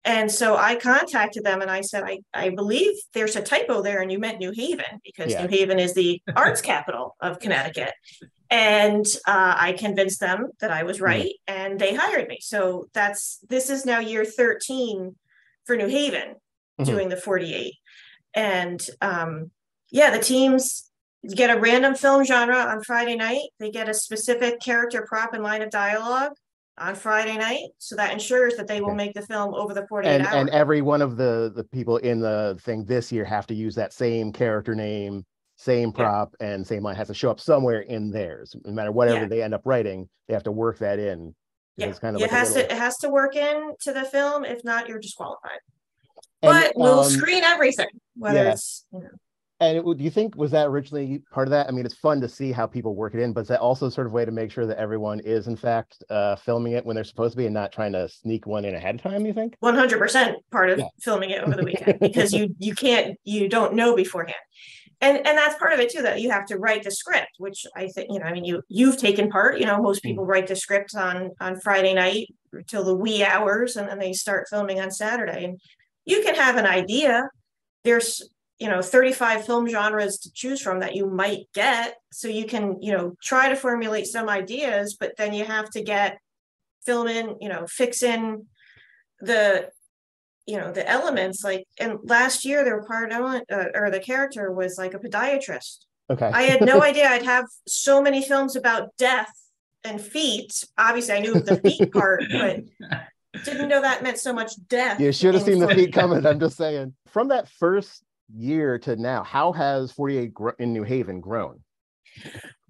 And 0.04 0.30
so 0.32 0.56
I 0.56 0.76
contacted 0.76 1.44
them 1.44 1.60
and 1.60 1.70
I 1.70 1.82
said, 1.82 2.04
I, 2.04 2.20
I 2.32 2.50
believe 2.50 2.94
there's 3.12 3.36
a 3.36 3.42
typo 3.42 3.82
there 3.82 4.00
and 4.00 4.10
you 4.10 4.18
meant 4.18 4.38
New 4.38 4.52
Haven 4.52 5.00
because 5.04 5.32
yeah. 5.32 5.42
New 5.42 5.48
Haven 5.48 5.78
is 5.78 5.94
the 5.94 6.22
arts 6.34 6.62
capital 6.62 7.16
of 7.20 7.38
Connecticut. 7.38 7.92
And 8.48 9.04
uh, 9.28 9.54
I 9.56 9.74
convinced 9.74 10.20
them 10.20 10.48
that 10.60 10.70
I 10.70 10.84
was 10.84 10.96
mm-hmm. 10.96 11.04
right 11.04 11.32
mm-hmm. 11.48 11.60
and 11.62 11.78
they 11.78 11.94
hired 11.94 12.28
me. 12.28 12.38
So 12.40 12.88
that's 12.94 13.38
this 13.48 13.68
is 13.68 13.84
now 13.84 13.98
year 13.98 14.24
13 14.24 15.14
for 15.66 15.76
New 15.76 15.88
Haven 15.88 16.30
mm-hmm. 16.30 16.84
doing 16.84 17.08
the 17.10 17.16
48. 17.16 17.74
And 18.34 18.84
um, 19.02 19.50
yeah, 19.90 20.10
the 20.10 20.22
teams 20.22 20.90
get 21.28 21.54
a 21.54 21.60
random 21.60 21.94
film 21.94 22.24
genre 22.24 22.56
on 22.56 22.82
Friday 22.82 23.16
night. 23.16 23.50
They 23.58 23.70
get 23.70 23.88
a 23.88 23.94
specific 23.94 24.60
character 24.60 25.04
prop 25.06 25.34
and 25.34 25.42
line 25.42 25.60
of 25.60 25.70
dialogue 25.70 26.32
on 26.78 26.94
Friday 26.94 27.36
night. 27.36 27.68
So 27.78 27.96
that 27.96 28.12
ensures 28.12 28.56
that 28.56 28.66
they 28.66 28.80
will 28.80 28.94
make 28.94 29.14
the 29.14 29.22
film 29.22 29.54
over 29.54 29.74
the 29.74 29.86
48 29.86 30.10
and, 30.10 30.26
hours. 30.26 30.34
And 30.34 30.50
every 30.50 30.82
one 30.82 31.02
of 31.02 31.16
the, 31.16 31.52
the 31.54 31.64
people 31.64 31.98
in 31.98 32.20
the 32.20 32.58
thing 32.62 32.84
this 32.84 33.12
year 33.12 33.24
have 33.24 33.46
to 33.48 33.54
use 33.54 33.74
that 33.74 33.92
same 33.92 34.32
character 34.32 34.74
name, 34.74 35.24
same 35.56 35.92
prop, 35.92 36.34
yeah. 36.40 36.48
and 36.48 36.66
same 36.66 36.82
line 36.82 36.96
has 36.96 37.08
to 37.08 37.14
show 37.14 37.30
up 37.30 37.40
somewhere 37.40 37.80
in 37.80 38.10
theirs. 38.10 38.54
No 38.64 38.72
matter 38.72 38.92
whatever 38.92 39.22
yeah. 39.22 39.28
they 39.28 39.42
end 39.42 39.54
up 39.54 39.62
writing, 39.64 40.08
they 40.28 40.34
have 40.34 40.44
to 40.44 40.52
work 40.52 40.78
that 40.78 40.98
in. 40.98 41.34
Yeah. 41.76 41.86
It's 41.86 41.98
kind 41.98 42.16
of 42.16 42.22
it 42.22 42.24
like 42.24 42.30
has 42.32 42.54
little... 42.54 42.68
to 42.68 42.74
it 42.74 42.78
has 42.78 42.98
to 42.98 43.08
work 43.08 43.36
in 43.36 43.72
to 43.82 43.92
the 43.92 44.04
film. 44.04 44.44
If 44.44 44.64
not, 44.64 44.88
you're 44.88 44.98
disqualified. 44.98 45.60
And, 46.42 46.52
but 46.52 46.72
we'll 46.76 47.00
um, 47.00 47.10
screen 47.10 47.44
everything, 47.44 47.88
whether 48.16 48.48
it's 48.48 48.86
you 48.92 49.00
know 49.00 49.08
and 49.60 49.76
it, 49.76 49.98
do 49.98 50.02
you 50.02 50.10
think 50.10 50.36
was 50.36 50.50
that 50.52 50.66
originally 50.66 51.22
part 51.30 51.46
of 51.46 51.50
that? 51.50 51.68
I 51.68 51.70
mean, 51.70 51.84
it's 51.84 51.94
fun 51.94 52.20
to 52.22 52.28
see 52.28 52.50
how 52.50 52.66
people 52.66 52.94
work 52.94 53.14
it 53.14 53.20
in, 53.20 53.32
but 53.32 53.42
is 53.42 53.48
that 53.48 53.60
also 53.60 53.90
sort 53.90 54.06
of 54.06 54.12
way 54.12 54.24
to 54.24 54.30
make 54.30 54.50
sure 54.50 54.64
that 54.66 54.78
everyone 54.78 55.20
is 55.20 55.48
in 55.48 55.56
fact 55.56 56.02
uh, 56.08 56.36
filming 56.36 56.72
it 56.72 56.84
when 56.84 56.94
they're 56.94 57.04
supposed 57.04 57.32
to 57.32 57.36
be 57.36 57.44
and 57.44 57.54
not 57.54 57.70
trying 57.70 57.92
to 57.92 58.08
sneak 58.08 58.46
one 58.46 58.64
in 58.64 58.74
ahead 58.74 58.94
of 58.94 59.02
time? 59.02 59.26
You 59.26 59.34
think? 59.34 59.56
One 59.60 59.74
hundred 59.74 59.98
percent 59.98 60.38
part 60.50 60.70
of 60.70 60.78
yeah. 60.78 60.86
filming 61.00 61.30
it 61.30 61.42
over 61.42 61.54
the 61.54 61.64
weekend 61.64 61.98
because 62.00 62.32
you 62.32 62.54
you 62.58 62.74
can't 62.74 63.18
you 63.24 63.48
don't 63.48 63.74
know 63.74 63.94
beforehand, 63.94 64.36
and 65.02 65.18
and 65.18 65.36
that's 65.36 65.58
part 65.58 65.74
of 65.74 65.80
it 65.80 65.90
too. 65.90 66.02
That 66.02 66.20
you 66.20 66.30
have 66.30 66.46
to 66.46 66.58
write 66.58 66.84
the 66.84 66.90
script, 66.90 67.32
which 67.38 67.66
I 67.76 67.88
think 67.88 68.08
you 68.10 68.18
know. 68.18 68.24
I 68.24 68.32
mean, 68.32 68.44
you 68.44 68.62
you've 68.68 68.96
taken 68.96 69.28
part. 69.28 69.58
You 69.58 69.66
know, 69.66 69.82
most 69.82 70.02
people 70.02 70.24
mm. 70.24 70.28
write 70.28 70.46
the 70.46 70.56
scripts 70.56 70.94
on 70.94 71.32
on 71.38 71.60
Friday 71.60 71.92
night 71.92 72.28
till 72.66 72.84
the 72.84 72.94
wee 72.94 73.22
hours, 73.24 73.76
and 73.76 73.88
then 73.88 73.98
they 73.98 74.14
start 74.14 74.48
filming 74.48 74.80
on 74.80 74.90
Saturday, 74.90 75.44
and 75.44 75.60
you 76.06 76.22
can 76.22 76.34
have 76.34 76.56
an 76.56 76.66
idea 76.66 77.28
there's 77.84 78.22
you 78.60 78.68
know 78.68 78.82
35 78.82 79.46
film 79.46 79.66
genres 79.66 80.18
to 80.18 80.32
choose 80.32 80.60
from 80.60 80.80
that 80.80 80.94
you 80.94 81.06
might 81.06 81.48
get. 81.54 81.96
So 82.12 82.28
you 82.28 82.46
can 82.46 82.80
you 82.80 82.92
know 82.92 83.16
try 83.22 83.48
to 83.48 83.56
formulate 83.56 84.06
some 84.06 84.28
ideas 84.28 84.96
but 85.00 85.16
then 85.16 85.32
you 85.32 85.44
have 85.44 85.70
to 85.70 85.82
get 85.82 86.20
film 86.84 87.08
in 87.08 87.36
you 87.40 87.48
know 87.48 87.66
fix 87.66 88.02
in 88.02 88.46
the 89.20 89.70
you 90.46 90.58
know 90.58 90.72
the 90.72 90.88
elements 90.88 91.42
like 91.42 91.66
and 91.78 91.98
last 92.04 92.44
year 92.44 92.64
their 92.64 92.82
part 92.82 93.12
element 93.12 93.44
uh, 93.50 93.66
or 93.74 93.90
the 93.90 94.00
character 94.00 94.52
was 94.52 94.76
like 94.78 94.94
a 94.94 94.98
podiatrist. 94.98 95.86
Okay. 96.10 96.26
I 96.26 96.42
had 96.42 96.60
no 96.60 96.82
idea 96.82 97.08
i'd 97.08 97.24
have 97.24 97.46
so 97.66 98.02
many 98.02 98.22
films 98.22 98.56
about 98.56 98.96
death 98.98 99.32
and 99.84 100.00
feet. 100.00 100.64
Obviously 100.76 101.14
i 101.14 101.20
knew 101.20 101.34
the 101.34 101.56
feet 101.56 101.92
part 101.98 102.24
but 102.30 102.60
didn't 103.44 103.68
know 103.68 103.80
that 103.80 104.02
meant 104.02 104.18
so 104.18 104.32
much 104.32 104.52
death 104.68 105.00
you 105.00 105.12
should 105.12 105.34
have 105.34 105.44
seen 105.44 105.60
the 105.60 105.68
feet 105.68 105.94
coming 105.94 106.26
i'm 106.26 106.40
just 106.40 106.58
saying. 106.58 106.92
From 107.06 107.28
that 107.28 107.48
first 107.48 108.02
year 108.36 108.78
to 108.80 108.96
now, 108.96 109.22
how 109.22 109.52
has 109.52 109.92
48 109.92 110.34
gr- 110.34 110.50
in 110.58 110.72
New 110.72 110.82
Haven 110.82 111.20
grown? 111.20 111.60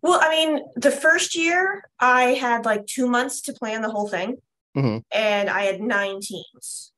Well, 0.03 0.19
I 0.23 0.31
mean, 0.31 0.61
the 0.77 0.91
first 0.91 1.37
year 1.37 1.83
I 1.99 2.23
had 2.35 2.65
like 2.65 2.87
two 2.87 3.07
months 3.07 3.43
to 3.43 3.53
plan 3.53 3.83
the 3.83 3.91
whole 3.91 4.09
thing, 4.09 4.37
mm-hmm. 4.77 4.99
and 5.13 5.51
I 5.51 5.63
had 5.65 5.81
nine 5.81 6.21
teams. 6.21 6.93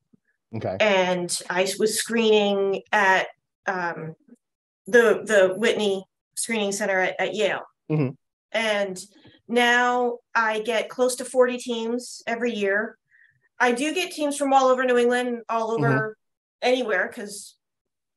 Okay. 0.55 0.77
And 0.81 1.37
I 1.49 1.69
was 1.79 1.99
screening 1.99 2.83
at 2.93 3.29
um, 3.67 4.15
the 4.87 5.23
the 5.25 5.55
Whitney 5.57 6.05
Screening 6.37 6.73
Center 6.73 7.01
at, 7.01 7.21
at 7.21 7.35
Yale, 7.35 7.63
mm-hmm. 7.91 8.11
and 8.53 9.01
now 9.49 10.19
I 10.35 10.61
get 10.61 10.89
close 10.89 11.17
to 11.17 11.25
40 11.25 11.59
teams 11.59 12.23
every 12.27 12.53
year. 12.53 12.97
I 13.59 13.73
do 13.73 13.95
get 13.95 14.13
teams 14.13 14.37
from 14.37 14.53
all 14.53 14.67
over 14.69 14.85
New 14.85 14.97
England, 14.97 15.43
all 15.49 15.73
over 15.73 15.89
mm-hmm. 15.89 16.13
anywhere, 16.69 17.09
because 17.09 17.57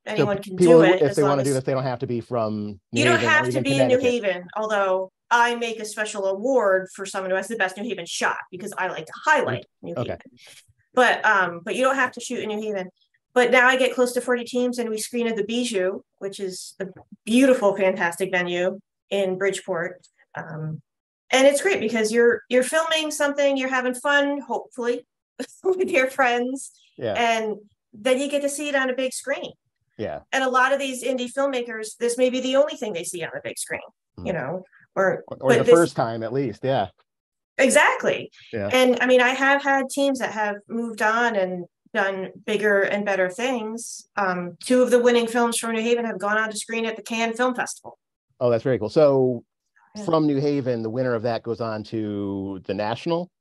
anyone 0.06 0.38
so 0.38 0.44
can 0.44 0.56
do 0.56 0.82
it. 0.82 1.02
If 1.02 1.16
they 1.16 1.24
want 1.24 1.40
to 1.40 1.44
do 1.44 1.54
this, 1.54 1.64
they 1.64 1.74
don't 1.74 1.84
have 1.84 2.00
to 2.00 2.08
be 2.08 2.22
from. 2.22 2.80
New 2.92 3.00
you 3.00 3.06
don't 3.06 3.20
Haven 3.20 3.30
have 3.30 3.50
to 3.52 3.62
be 3.62 3.80
in 3.80 3.88
New 3.88 4.00
Haven, 4.00 4.48
although 4.56 5.12
I 5.32 5.56
make 5.56 5.80
a 5.80 5.86
special 5.86 6.26
award 6.26 6.88
for 6.94 7.06
someone 7.06 7.32
who 7.32 7.36
has 7.36 7.48
the 7.48 7.56
best 7.56 7.78
New 7.78 7.84
Haven 7.84 8.06
shot 8.06 8.38
because 8.52 8.74
I 8.78 8.88
like 8.88 9.06
to 9.06 9.14
highlight 9.26 9.66
New 9.82 9.94
okay. 9.96 10.12
Haven. 10.12 10.22
But 10.94 11.26
um, 11.26 11.62
but 11.64 11.76
you 11.76 11.84
don't 11.84 11.96
have 11.96 12.12
to 12.14 12.22
shoot 12.22 12.40
in 12.40 12.50
New 12.50 12.62
Haven. 12.62 12.90
But 13.34 13.52
now 13.52 13.68
I 13.68 13.76
get 13.76 13.94
close 13.94 14.14
to 14.14 14.22
40 14.22 14.46
teams 14.46 14.80
and 14.80 14.90
we 14.90 14.98
screen 14.98 15.28
at 15.28 15.36
the 15.36 15.44
Bijou, 15.44 16.00
which 16.20 16.40
is 16.40 16.74
a 16.80 16.86
beautiful, 17.26 17.76
fantastic 17.76 18.32
venue 18.32 18.80
in 19.10 19.38
Bridgeport. 19.38 20.08
Um, 20.36 20.82
and 21.32 21.46
it's 21.46 21.62
great 21.62 21.82
because 21.82 22.14
you're 22.14 22.44
you're 22.50 22.64
filming 22.64 23.12
something, 23.12 23.58
you're 23.58 23.70
having 23.70 23.94
fun, 23.94 24.40
hopefully, 24.40 25.06
with 25.64 25.90
your 25.90 26.10
friends, 26.10 26.72
Yeah. 26.98 27.14
and 27.14 27.58
then 27.94 28.20
you 28.20 28.30
get 28.30 28.42
to 28.44 28.50
see 28.50 28.70
it 28.70 28.76
on 28.76 28.90
a 28.90 28.96
big 28.96 29.12
screen. 29.12 29.52
Yeah. 29.98 30.20
And 30.32 30.44
a 30.44 30.50
lot 30.50 30.74
of 30.74 30.80
these 30.80 31.04
indie 31.04 31.32
filmmakers, 31.32 31.96
this 31.98 32.18
may 32.18 32.30
be 32.30 32.40
the 32.42 32.56
only 32.58 32.76
thing 32.76 32.94
they 32.94 33.04
see 33.04 33.24
on 33.24 33.30
the 33.34 33.42
big 33.44 33.58
screen, 33.58 33.80
you 34.18 34.32
Mm. 34.32 34.36
know, 34.36 34.64
or 34.96 35.24
Or, 35.28 35.38
or 35.42 35.54
the 35.56 35.64
this- 35.64 35.74
first 35.74 35.96
time 35.96 36.24
at 36.24 36.34
least. 36.34 36.64
Yeah. 36.64 36.88
Exactly. 37.58 38.32
Yeah. 38.52 38.70
And 38.74 38.98
I 39.00 39.06
mean, 39.06 39.22
I 39.22 39.30
have 39.30 39.64
had 39.64 39.90
teams 39.90 40.20
that 40.20 40.32
have 40.32 40.58
moved 40.68 41.02
on 41.02 41.36
and 41.38 41.66
done 41.94 42.32
bigger 42.46 42.82
and 42.82 43.06
better 43.06 43.30
things. 43.30 44.10
Um, 44.18 44.58
two 44.62 44.82
of 44.84 44.92
the 44.92 45.00
winning 45.00 45.28
films 45.28 45.58
from 45.58 45.72
New 45.72 45.82
Haven 45.82 46.04
have 46.04 46.20
gone 46.20 46.38
on 46.38 46.50
to 46.52 46.58
screen 46.58 46.86
at 46.86 46.98
the 46.98 47.02
Cannes 47.02 47.36
Film 47.38 47.56
Festival. 47.56 47.98
Oh, 48.42 48.50
that's 48.50 48.64
very 48.64 48.78
cool. 48.78 48.90
So 48.90 49.46
Yeah. 49.96 50.04
from 50.04 50.28
New 50.28 50.42
Haven, 50.42 50.84
the 50.84 50.90
winner 50.90 51.14
of 51.16 51.22
that 51.24 51.44
goes 51.44 51.62
on 51.62 51.84
to 51.86 52.62
the 52.66 52.74
national. 52.74 53.32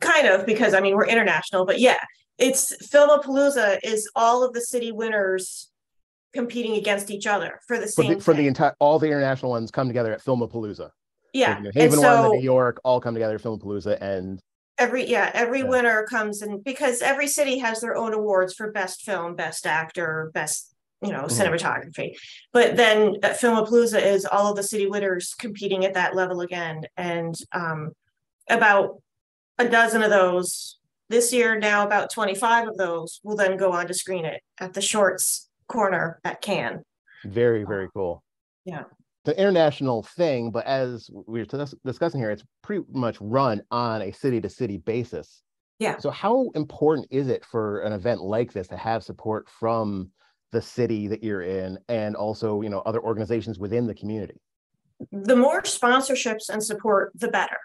Kind 0.00 0.26
of, 0.26 0.44
because 0.44 0.74
I 0.74 0.80
mean, 0.80 0.94
we're 0.94 1.06
international, 1.06 1.64
but 1.64 1.80
yeah, 1.80 1.96
it's 2.40 2.74
Filmapalooza 2.88 3.78
is 3.84 4.10
all 4.16 4.42
of 4.42 4.52
the 4.54 4.60
city 4.60 4.90
winners 4.90 5.70
competing 6.32 6.76
against 6.76 7.10
each 7.10 7.26
other 7.26 7.60
for 7.66 7.76
the 7.76 7.86
For 7.86 8.02
same 8.02 8.14
the, 8.14 8.20
for 8.20 8.34
the 8.34 8.46
entire, 8.46 8.74
all 8.80 8.98
the 8.98 9.06
international 9.06 9.50
ones 9.52 9.70
come 9.70 9.86
together 9.88 10.12
at 10.12 10.24
Filmapalooza. 10.24 10.76
So 10.76 10.90
yeah. 11.32 11.54
the 11.54 11.60
New 11.60 11.68
And 11.68 11.76
Haven 11.76 12.00
one, 12.00 12.30
New 12.32 12.40
York, 12.40 12.80
all 12.82 13.00
come 13.00 13.14
together 13.14 13.34
at 13.34 13.42
Filmapalooza, 13.42 13.98
and 14.00 14.40
every, 14.78 15.06
yeah, 15.06 15.30
every 15.34 15.60
Yeah. 15.60 15.66
winner 15.68 16.02
comes 16.04 16.42
in 16.42 16.60
because 16.62 17.02
every 17.02 17.26
city 17.26 17.58
has 17.58 17.80
their 17.80 17.96
own 17.96 18.14
awards 18.14 18.54
for 18.54 18.72
best 18.72 19.02
film, 19.02 19.36
best 19.36 19.66
actor, 19.66 20.30
best, 20.32 20.74
you 21.02 21.12
know, 21.12 21.24
Mhm. 21.24 21.30
cinematography. 21.30 22.16
But 22.52 22.76
then 22.76 23.16
uh, 23.22 23.28
Filmapalooza 23.28 24.00
is 24.02 24.24
all 24.24 24.50
of 24.50 24.56
the 24.56 24.62
city 24.62 24.86
winners 24.86 25.34
competing 25.34 25.84
at 25.84 25.94
that 25.94 26.16
level 26.16 26.40
again. 26.40 26.86
And 26.96 27.34
um, 27.52 27.92
about 28.48 29.02
a 29.58 29.68
dozen 29.68 30.02
of 30.02 30.10
those 30.10 30.78
this 31.10 31.32
year, 31.32 31.58
now 31.58 31.84
about 31.84 32.10
25 32.10 32.68
of 32.68 32.76
those 32.76 33.20
will 33.22 33.36
then 33.36 33.56
go 33.56 33.72
on 33.72 33.86
to 33.88 33.94
screen 33.94 34.24
it 34.24 34.40
at 34.58 34.72
the 34.72 34.80
Shorts 34.80 35.48
Corner 35.68 36.20
at 36.24 36.40
Cannes. 36.40 36.82
very, 37.24 37.64
very 37.64 37.88
cool. 37.92 38.22
Yeah. 38.64 38.84
The 39.24 39.38
international 39.38 40.02
thing, 40.02 40.50
but 40.50 40.64
as 40.64 41.10
we 41.26 41.40
were 41.40 41.44
dis- 41.44 41.74
discussing 41.84 42.20
here, 42.20 42.30
it's 42.30 42.44
pretty 42.62 42.84
much 42.92 43.18
run 43.20 43.60
on 43.70 44.00
a 44.00 44.12
city 44.12 44.40
to 44.40 44.48
city 44.48 44.78
basis. 44.78 45.42
Yeah. 45.78 45.98
So 45.98 46.10
how 46.10 46.50
important 46.54 47.08
is 47.10 47.28
it 47.28 47.44
for 47.44 47.80
an 47.80 47.92
event 47.92 48.22
like 48.22 48.52
this 48.52 48.68
to 48.68 48.76
have 48.76 49.02
support 49.02 49.48
from 49.50 50.10
the 50.52 50.62
city 50.62 51.08
that 51.08 51.22
you're 51.22 51.42
in 51.42 51.78
and 51.88 52.16
also, 52.16 52.62
you 52.62 52.70
know, 52.70 52.80
other 52.80 53.00
organizations 53.00 53.58
within 53.58 53.86
the 53.86 53.94
community? 53.94 54.40
the 55.12 55.36
more 55.36 55.62
sponsorships 55.62 56.48
and 56.48 56.62
support, 56.62 57.12
the 57.14 57.28
better. 57.28 57.56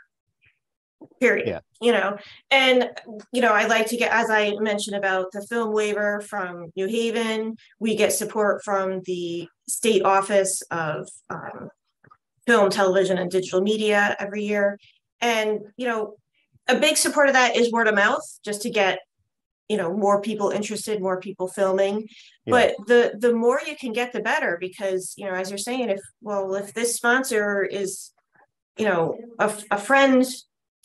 Period. 1.20 1.48
Yeah. 1.48 1.60
You 1.82 1.92
know, 1.92 2.18
and 2.52 2.90
you 3.32 3.42
know, 3.42 3.54
I 3.54 3.66
like 3.68 3.88
to 3.88 3.98
get, 3.98 4.12
as 4.12 4.30
I 4.30 4.56
mentioned 4.60 4.96
about 4.96 5.32
the 5.32 5.46
film 5.48 5.74
waiver 5.74 6.22
from 6.22 6.72
New 6.76 6.88
Haven, 6.88 7.58
we 7.80 7.96
get 7.96 8.14
support 8.14 8.64
from 8.64 9.02
the 9.06 9.48
state 9.68 10.04
office 10.04 10.62
of 10.72 11.08
um, 11.30 11.70
film, 12.48 12.70
television, 12.70 13.18
and 13.18 13.30
digital 13.30 13.62
media 13.62 14.16
every 14.20 14.44
year. 14.46 14.80
And 15.22 15.62
you 15.78 15.88
know, 15.88 16.16
a 16.68 16.76
big 16.80 16.98
support 16.98 17.28
of 17.28 17.34
that 17.34 17.56
is 17.56 17.72
word 17.72 17.88
of 17.88 17.96
mouth, 17.96 18.24
just 18.44 18.62
to 18.64 18.70
get 18.70 19.00
you 19.68 19.78
know 19.78 19.96
more 19.96 20.22
people 20.22 20.50
interested, 20.50 21.02
more 21.02 21.20
people 21.20 21.48
filming 21.48 22.08
Yeah. 22.46 22.52
but 22.78 22.88
the 22.88 23.16
the 23.18 23.34
more 23.34 23.60
you 23.66 23.76
can 23.76 23.94
get 23.94 24.14
the 24.14 24.20
better 24.20 24.58
because 24.60 25.14
you 25.18 25.26
know 25.26 25.34
as 25.34 25.50
you're 25.50 25.58
saying 25.58 25.90
if 25.90 26.02
well 26.22 26.54
if 26.56 26.74
this 26.74 26.96
sponsor 26.96 27.64
is 27.64 28.12
you 28.78 28.86
know 28.86 29.18
a, 29.40 29.52
a 29.72 29.78
friend 29.80 30.24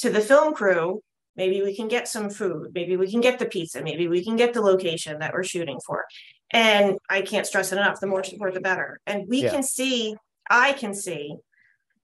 to 0.00 0.10
the 0.10 0.20
film 0.20 0.54
crew 0.54 1.00
maybe 1.36 1.62
we 1.62 1.74
can 1.76 1.88
get 1.88 2.08
some 2.08 2.28
food 2.30 2.68
maybe 2.74 2.96
we 2.96 3.10
can 3.10 3.20
get 3.20 3.38
the 3.38 3.46
pizza 3.46 3.82
maybe 3.82 4.08
we 4.08 4.24
can 4.24 4.36
get 4.36 4.52
the 4.54 4.60
location 4.60 5.18
that 5.18 5.32
we're 5.32 5.44
shooting 5.44 5.78
for 5.86 6.04
and 6.52 6.96
i 7.08 7.20
can't 7.22 7.46
stress 7.46 7.72
it 7.72 7.76
enough 7.76 8.00
the 8.00 8.06
more 8.06 8.24
support 8.24 8.52
the 8.54 8.60
better 8.60 9.00
and 9.06 9.28
we 9.28 9.42
Yeah. 9.42 9.50
can 9.50 9.62
see 9.62 10.14
i 10.48 10.72
can 10.72 10.94
see 10.94 11.36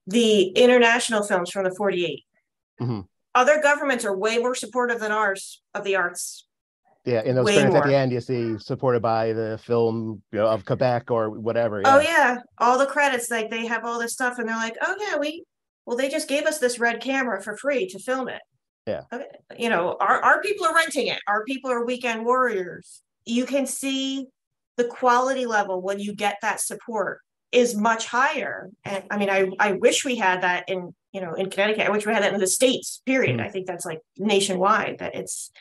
the 0.05 0.43
international 0.49 1.23
films 1.23 1.51
from 1.51 1.63
the 1.65 1.75
48 1.75 2.23
Mhm. 2.79 3.05
other 3.35 3.61
governments 3.61 4.05
are 4.05 4.15
way 4.15 4.37
more 4.37 4.55
supportive 4.55 4.99
than 4.99 5.11
ours 5.11 5.61
of 5.73 5.83
the 5.83 5.95
arts 5.95 6.45
Yeah, 7.05 7.21
in 7.23 7.35
those 7.35 7.49
credits 7.51 7.75
at 7.75 7.85
the 7.85 7.95
end, 7.95 8.11
you 8.11 8.19
see 8.19 8.57
supported 8.59 9.01
by 9.01 9.31
the 9.31 9.57
film 9.69 10.21
you 10.33 10.39
know, 10.39 10.47
of 10.47 10.65
Quebec 10.65 11.09
or 11.09 11.29
whatever. 11.29 11.81
Oh 11.85 11.99
yeah, 12.01 12.39
all 12.57 12.77
the 12.77 12.85
credits 12.85 13.31
like 13.31 13.49
they 13.49 13.65
have 13.65 13.85
all 13.85 13.97
this 13.97 14.11
stuff, 14.11 14.39
and 14.39 14.45
they're 14.47 14.57
like, 14.67 14.75
oh 14.81 14.93
yeah, 14.99 15.15
we 15.17 15.43
well 15.87 15.97
they 15.97 16.09
just 16.09 16.27
gave 16.27 16.45
us 16.45 16.59
this 16.59 16.77
red 16.77 17.01
camera 17.01 17.41
for 17.41 17.57
free 17.57 17.87
to 17.87 17.97
film 17.97 18.27
it. 18.27 18.41
Yeah. 18.85 19.03
Okay, 19.11 19.25
you 19.57 19.69
know, 19.69 19.97
our 19.99 20.21
our 20.21 20.41
people 20.41 20.67
are 20.67 20.75
renting 20.75 21.07
it. 21.07 21.19
Our 21.27 21.43
people 21.45 21.71
are 21.71 21.83
weekend 21.83 22.25
warriors. 22.25 23.01
You 23.25 23.45
can 23.45 23.65
see 23.65 24.27
the 24.75 24.85
quality 24.85 25.47
level 25.47 25.81
when 25.81 25.99
you 25.99 26.13
get 26.13 26.37
that 26.43 26.61
support 26.61 27.21
is 27.51 27.75
much 27.75 28.05
higher. 28.05 28.69
And 28.85 29.03
I 29.09 29.17
mean, 29.17 29.29
I 29.29 29.49
I 29.59 29.71
wish 29.71 30.05
we 30.05 30.17
had 30.17 30.43
that 30.43 30.69
in 30.69 30.93
you 31.13 31.21
know 31.21 31.33
in 31.33 31.49
Connecticut. 31.49 31.87
I 31.87 31.89
wish 31.89 32.05
we 32.05 32.13
had 32.13 32.23
that 32.23 32.33
in 32.33 32.39
the 32.39 32.47
states. 32.47 33.01
Period. 33.05 33.37
Mhm. 33.37 33.45
I 33.45 33.49
think 33.49 33.65
that's 33.65 33.85
like 33.85 34.01
nationwide. 34.17 34.99
That 34.99 35.15
it's 35.15 35.51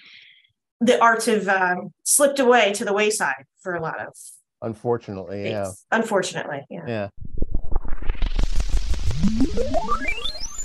the 0.80 1.00
arts 1.00 1.26
have 1.26 1.48
um, 1.48 1.92
slipped 2.02 2.38
away 2.38 2.72
to 2.74 2.84
the 2.84 2.92
wayside 2.92 3.44
for 3.62 3.74
a 3.74 3.80
lot 3.80 3.98
of 4.00 4.12
Unfortunately, 4.62 5.50
yeah. 5.50 5.70
unfortunately. 5.90 6.64
Yeah. 6.70 6.84
Yeah. 6.86 7.08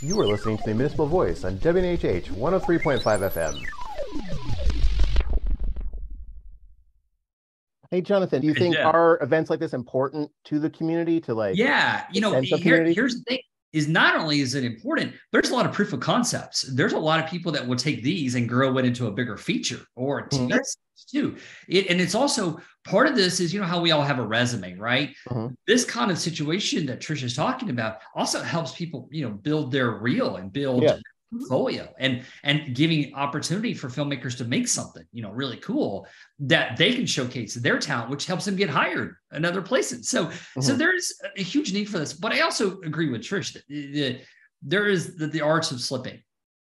You 0.03 0.19
are 0.19 0.25
listening 0.25 0.57
to 0.57 0.63
the 0.63 0.73
Municipal 0.73 1.05
Voice 1.05 1.43
on 1.43 1.59
WNHH 1.59 2.31
103.5 2.31 3.21
FM. 3.21 3.63
Hey, 7.91 8.01
Jonathan, 8.01 8.41
do 8.41 8.47
you 8.47 8.55
think 8.55 8.75
Yeah. 8.77 8.89
are 8.89 9.19
events 9.21 9.51
like 9.51 9.59
this 9.59 9.73
important 9.73 10.31
to 10.45 10.57
the 10.57 10.71
community 10.71 11.21
to 11.21 11.35
like? 11.35 11.55
Yeah, 11.55 12.05
you 12.11 12.19
know, 12.19 12.41
here, 12.41 12.83
here's 12.85 13.15
the 13.15 13.23
thing: 13.27 13.39
is 13.73 13.87
not 13.87 14.15
only 14.15 14.41
is 14.41 14.55
it 14.55 14.63
important, 14.63 15.13
there's 15.31 15.49
a 15.49 15.53
lot 15.53 15.65
of 15.65 15.71
proof 15.73 15.93
of 15.93 15.99
concepts. 15.99 16.63
There's 16.63 16.93
a 16.93 16.99
lot 16.99 17.23
of 17.23 17.29
people 17.29 17.51
that 17.53 17.65
will 17.65 17.75
take 17.77 18.03
these 18.03 18.35
and 18.35 18.47
grow 18.47 18.77
it 18.77 18.85
into 18.85 19.07
a 19.07 19.11
bigger 19.11 19.37
feature 19.37 19.81
or 19.95 20.27
Mhm. 20.27 20.59
too. 21.11 21.35
It, 21.67 21.87
and 21.89 21.99
it's 21.99 22.15
also 22.15 22.59
part 22.85 23.07
of 23.07 23.15
this 23.15 23.39
is 23.39 23.53
you 23.53 23.59
know 23.59 23.65
how 23.65 23.81
we 23.81 23.91
all 23.91 24.01
have 24.01 24.19
a 24.19 24.25
resume, 24.25 24.75
right? 24.75 25.15
Mhm. 25.29 25.55
This 25.67 25.85
kind 25.85 26.11
of 26.11 26.17
situation 26.17 26.85
that 26.85 26.99
Trish 26.99 27.23
is 27.23 27.35
talking 27.35 27.69
about 27.69 27.97
also 28.15 28.41
helps 28.41 28.73
people, 28.73 29.07
you 29.11 29.23
know, 29.27 29.33
build 29.33 29.71
their 29.71 29.91
reel 29.91 30.37
and 30.37 30.51
build 30.51 30.83
Yeah. 30.83 30.97
Portfolio 31.31 31.87
and 31.97 32.23
and 32.43 32.75
giving 32.75 33.13
opportunity 33.15 33.73
for 33.73 33.87
filmmakers 33.87 34.37
to 34.37 34.43
make 34.45 34.67
something 34.67 35.03
you 35.13 35.21
know 35.21 35.31
really 35.31 35.57
cool 35.57 36.05
that 36.39 36.75
they 36.77 36.93
can 36.93 37.05
showcase 37.05 37.55
their 37.55 37.79
talent 37.79 38.09
which 38.09 38.25
helps 38.25 38.45
them 38.45 38.55
get 38.55 38.69
hired 38.69 39.15
in 39.33 39.45
other 39.45 39.61
places. 39.61 40.09
So 40.09 40.29
so 40.59 40.73
Mhm. 40.73 40.77
there's 40.77 41.13
a 41.37 41.41
huge 41.43 41.73
need 41.73 41.85
for 41.89 41.99
this. 41.99 42.13
But 42.13 42.33
i 42.33 42.41
also 42.41 42.79
agree 42.81 43.09
with 43.09 43.21
trish 43.21 43.53
that 43.53 43.63
the, 43.67 43.91
the- 43.91 44.19
there 44.63 44.87
is 44.87 45.15
the, 45.15 45.25
the 45.27 45.41
arts 45.41 45.71
of 45.71 45.81
slipping. 45.81 46.21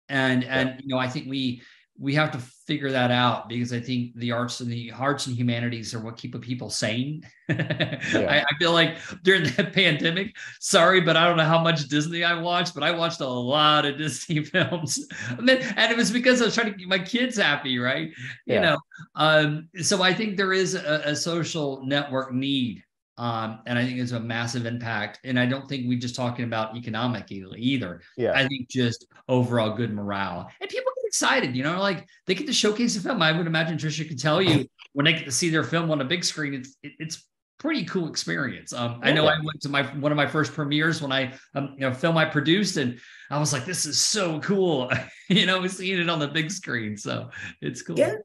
And 0.10 0.44
and 0.44 0.80
you 0.82 0.88
know 0.90 1.00
i 1.00 1.08
think 1.10 1.28
we 1.28 1.62
we 1.98 2.14
have 2.16 2.32
to 2.32 2.40
figure 2.40 2.92
that 2.92 3.10
out 3.10 3.48
because 3.48 3.72
I 3.72 3.80
think 3.80 4.16
the 4.16 4.32
arts 4.32 4.60
and 4.60 4.70
the 4.70 4.92
arts 4.92 5.28
and 5.28 5.36
humanities 5.36 5.94
are 5.94 6.00
what 6.00 6.18
keep 6.18 6.40
people 6.42 6.70
sane. 6.70 7.24
I, 7.50 8.44
I 8.48 8.58
feel 8.60 8.74
like 8.74 8.98
during 9.24 9.44
the 9.44 9.64
pandemic, 9.74 10.36
sorry, 10.60 11.00
but 11.00 11.16
I 11.16 11.28
don't 11.28 11.38
know 11.38 11.46
how 11.46 11.62
much 11.62 11.88
Disney 11.88 12.24
I 12.24 12.40
watched, 12.40 12.74
but 12.74 12.84
I 12.84 12.92
watched 12.92 13.22
a 13.22 13.28
lot 13.28 13.86
of 13.86 13.98
Disney 13.98 14.44
films. 14.44 15.06
And, 15.30 15.48
then, 15.48 15.62
and 15.78 15.92
it 15.92 15.98
was 15.98 16.12
because 16.12 16.42
I 16.42 16.46
was 16.46 16.56
trying 16.56 16.72
to 16.72 16.78
keep 16.78 16.90
my 16.90 17.00
kids 17.00 17.38
happy, 17.38 17.80
right? 17.80 18.12
Yeah. 18.46 18.56
You 18.56 18.62
know, 18.62 18.78
um, 19.16 19.70
so 19.82 20.04
I 20.04 20.14
think 20.14 20.36
there 20.36 20.54
is 20.54 20.76
a, 20.76 21.02
a 21.06 21.16
social 21.16 21.86
network 21.86 22.34
need 22.34 22.84
um, 23.18 23.60
and 23.66 23.80
I 23.80 23.86
think 23.86 24.00
it's 24.00 24.12
a 24.12 24.20
massive 24.20 24.66
impact. 24.66 25.20
And 25.24 25.40
I 25.40 25.46
don't 25.46 25.68
think 25.68 25.88
we're 25.88 26.00
just 26.00 26.16
talking 26.16 26.46
about 26.46 26.76
economic 26.76 27.32
either. 27.32 28.02
Yeah. 28.18 28.34
I 28.36 28.48
think 28.48 28.68
just 28.68 29.08
overall 29.30 29.76
good 29.76 29.94
morale 29.94 30.50
and 30.60 30.70
people 30.70 30.92
excited. 31.06 31.56
You 31.56 31.64
know, 31.64 31.80
like 31.80 32.08
they 32.26 32.36
get 32.36 32.48
to 32.48 32.54
showcase 32.54 32.96
a 32.98 33.02
film. 33.02 33.22
I 33.22 33.32
would 33.32 33.48
imagine 33.48 33.78
Trisha 33.78 34.08
could 34.08 34.20
tell 34.20 34.42
you 34.42 34.68
when 34.94 35.06
they 35.06 35.14
get 35.14 35.26
to 35.26 35.32
see 35.32 35.50
their 35.50 35.64
film 35.64 35.92
on 35.92 36.02
a 36.02 36.06
big 36.06 36.24
screen. 36.24 36.54
It's 36.54 36.76
it, 36.84 36.94
it's 37.00 37.28
pretty 37.58 37.86
cool 37.86 38.08
experience. 38.08 38.74
Um, 38.74 39.00
I 39.02 39.12
know 39.12 39.26
I 39.26 39.38
went 39.38 39.62
to 39.62 39.70
my 39.70 39.84
one 39.84 40.12
of 40.12 40.16
my 40.16 40.28
first 40.28 40.54
premieres 40.54 41.02
when 41.02 41.12
I 41.12 41.34
um, 41.56 41.74
you 41.76 41.82
know 41.82 41.94
film 41.94 42.18
I 42.18 42.26
produced, 42.26 42.78
and 42.78 43.00
I 43.30 43.40
was 43.40 43.54
like, 43.54 43.66
this 43.66 43.86
is 43.86 44.00
so 44.00 44.40
cool. 44.40 44.92
you 45.30 45.46
know, 45.46 45.66
seeing 45.68 46.00
it 46.00 46.10
on 46.10 46.20
the 46.20 46.28
big 46.28 46.52
screen. 46.52 46.98
So 46.98 47.30
it's 47.62 47.82
cool. 47.82 47.98
Yeah. 47.98 48.16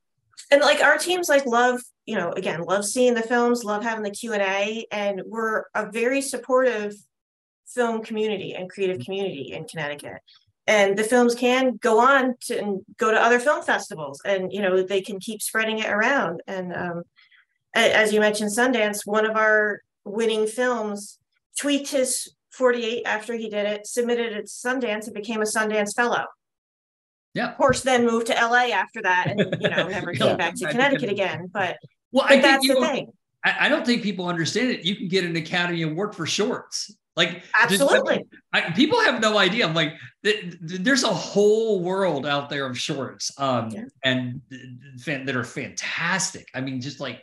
and 0.51 0.61
like 0.61 0.83
our 0.83 0.99
teams 0.99 1.29
like 1.29 1.47
love 1.47 1.81
you 2.07 2.17
know 2.17 2.33
again 2.33 2.63
love 2.63 2.85
seeing 2.85 3.15
the 3.15 3.23
films 3.23 3.63
love 3.63 3.83
having 3.85 4.03
the 4.03 4.11
q&a 4.11 4.85
and 4.91 5.23
we're 5.27 5.65
a 5.75 5.91
very 5.93 6.21
supportive 6.21 6.95
film 7.69 8.03
community 8.03 8.55
and 8.55 8.69
creative 8.69 8.99
community 9.05 9.53
in 9.53 9.65
connecticut 9.65 10.21
and 10.71 10.97
the 10.97 11.05
films 11.05 11.35
can 11.35 11.77
go 11.77 11.99
on 12.01 12.35
to 12.41 12.59
and 12.59 12.81
go 12.97 13.11
to 13.11 13.21
other 13.21 13.41
film 13.41 13.63
festivals 13.63 14.21
and 14.25 14.53
you 14.53 14.63
know 14.63 14.83
they 14.83 15.03
can 15.03 15.19
keep 15.19 15.43
spreading 15.43 15.79
it 15.79 15.91
around 15.91 16.43
and 16.47 16.75
um, 16.75 17.03
as 17.75 18.13
you 18.13 18.21
mentioned 18.21 18.51
sundance 18.51 19.01
one 19.05 19.27
of 19.27 19.37
our 19.37 19.81
winning 20.05 20.47
films 20.47 21.19
tweaked 21.59 21.91
his 21.91 22.33
48 22.53 23.03
after 23.07 23.35
he 23.35 23.49
did 23.49 23.67
it, 23.67 23.87
submitted 23.87 24.33
it 24.33 24.47
to 24.47 24.53
Sundance 24.53 25.07
and 25.07 25.15
became 25.15 25.41
a 25.41 25.45
Sundance 25.45 25.95
fellow. 25.95 26.25
Yeah. 27.35 27.51
Of 27.51 27.57
course, 27.57 27.83
then 27.83 28.05
moved 28.05 28.27
to 28.27 28.35
LA 28.35 28.71
after 28.75 29.03
that 29.03 29.29
and, 29.31 29.57
you 29.61 29.69
know, 29.69 29.89
never 29.89 30.13
came 30.13 30.37
back 30.37 30.57
to 30.57 30.69
Connecticut 30.69 31.11
again. 31.11 31.49
But, 31.53 31.79
Well, 32.11 32.25
I 32.25 32.29
but 32.29 32.31
think 32.31 32.43
that's 32.43 32.69
the 32.69 32.87
thing. 32.87 33.13
I, 33.45 33.55
I 33.61 33.69
don't 33.69 33.87
think 33.87 34.03
people 34.03 34.27
understand 34.27 34.71
it. 34.71 34.85
You 34.85 34.97
can 34.97 35.09
get 35.09 35.25
an 35.25 35.37
Academy 35.37 35.83
Award 35.83 36.15
for 36.15 36.27
shorts. 36.27 36.95
Like 37.21 37.33
just- 37.69 37.83
Absolutely. 37.83 38.25
I, 38.53 38.59
people 38.73 38.99
have 39.09 39.21
no 39.21 39.37
idea. 39.39 39.67
I'm 39.67 39.75
like, 39.75 39.93
th- 40.25 40.41
th- 40.69 40.81
there's 40.87 41.05
a 41.05 41.09
whole 41.33 41.81
world 41.91 42.25
out 42.35 42.49
there 42.51 42.67
of 42.71 42.79
shorts, 42.79 43.31
um, 43.39 43.69
Yeah. 43.71 43.85
and 44.05 44.41
th- 44.51 44.63
fan, 45.05 45.27
that 45.27 45.37
are 45.37 45.45
fantastic. 45.45 46.47
I 46.55 46.61
mean, 46.65 46.81
just 46.81 46.99
like 47.01 47.19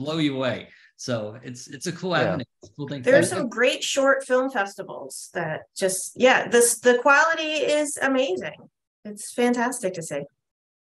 blow 0.00 0.18
you 0.18 0.36
away. 0.36 0.68
So 0.96 1.38
it's 1.42 1.62
it's 1.68 1.86
a 1.86 1.92
cool 1.92 2.10
Yeah. 2.10 2.22
avenue. 2.24 2.44
It's 2.62 2.70
a 2.70 2.74
cool 2.76 2.88
thing. 2.88 3.02
There's 3.02 3.30
some 3.30 3.48
great 3.48 3.82
short 3.82 4.18
film 4.26 4.50
festivals 4.50 5.30
that 5.34 5.62
just, 5.76 6.12
yeah, 6.16 6.48
this, 6.48 6.78
the 6.80 6.98
quality 6.98 7.52
is 7.80 7.96
amazing. 8.10 8.58
It's 9.04 9.32
fantastic 9.32 9.94
to 9.94 10.02
see. 10.02 10.22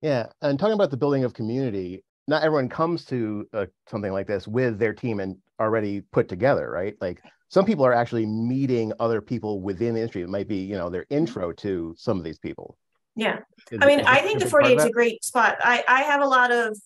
Yeah, 0.00 0.26
and 0.42 0.58
talking 0.58 0.74
about 0.80 0.90
the 0.90 0.96
building 0.96 1.24
of 1.24 1.34
community, 1.34 2.04
not 2.28 2.42
everyone 2.42 2.68
comes 2.68 3.04
to 3.06 3.46
uh, 3.52 3.66
something 3.90 4.12
like 4.12 4.26
this 4.26 4.46
with 4.48 4.78
their 4.78 4.94
team 4.94 5.20
and 5.20 5.36
already 5.60 6.00
put 6.16 6.28
together, 6.28 6.70
right? 6.70 6.94
Like 7.00 7.20
some 7.48 7.64
people 7.64 7.84
are 7.84 7.92
actually 7.92 8.26
meeting 8.26 8.92
other 8.98 9.20
people 9.20 9.60
within 9.60 9.94
the 9.94 10.00
industry. 10.00 10.22
It 10.22 10.28
might 10.28 10.48
be, 10.48 10.56
you 10.58 10.76
know, 10.76 10.90
their 10.90 11.06
intro 11.10 11.52
to 11.52 11.94
some 11.96 12.18
of 12.18 12.24
these 12.24 12.38
people. 12.38 12.76
Yeah. 13.16 13.40
Is 13.70 13.78
I 13.80 13.86
mean, 13.86 14.00
I 14.00 14.20
think 14.20 14.40
the 14.40 14.44
a 14.44 14.46
big 14.46 14.50
48 14.50 14.78
is 14.78 14.84
a 14.84 14.90
great 14.90 15.24
spot. 15.24 15.58
I, 15.62 15.84
I 15.86 16.02
have 16.02 16.20
a 16.20 16.26
lot 16.26 16.50
of, 16.50 16.76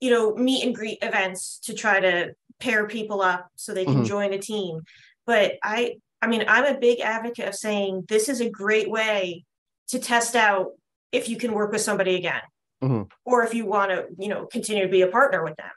you 0.00 0.10
know, 0.10 0.34
meet 0.34 0.64
and 0.64 0.74
greet 0.74 0.98
events 1.02 1.60
to 1.64 1.74
try 1.74 2.00
to 2.00 2.32
pair 2.58 2.86
people 2.88 3.20
up 3.22 3.48
so 3.54 3.72
they 3.72 3.84
can 3.84 4.02
Mhm. 4.02 4.06
join 4.06 4.32
a 4.32 4.38
team. 4.38 4.80
But 5.24 5.54
I, 5.62 5.96
I 6.20 6.26
mean, 6.26 6.44
I'm 6.48 6.64
a 6.64 6.78
big 6.78 7.00
advocate 7.00 7.46
of 7.48 7.54
saying 7.54 8.06
this 8.08 8.28
is 8.28 8.40
a 8.40 8.50
great 8.50 8.90
way 8.90 9.44
to 9.88 9.98
test 10.00 10.34
out 10.34 10.72
if 11.12 11.28
you 11.28 11.36
can 11.36 11.52
work 11.52 11.70
with 11.70 11.80
somebody 11.80 12.16
again, 12.16 12.42
Mhm. 12.82 13.08
or 13.24 13.44
if 13.44 13.54
you 13.54 13.64
want 13.64 13.92
to, 13.92 14.06
you 14.18 14.28
know, 14.28 14.46
continue 14.46 14.82
to 14.84 14.90
be 14.90 15.02
a 15.02 15.06
partner 15.08 15.44
with 15.44 15.56
them. 15.56 15.70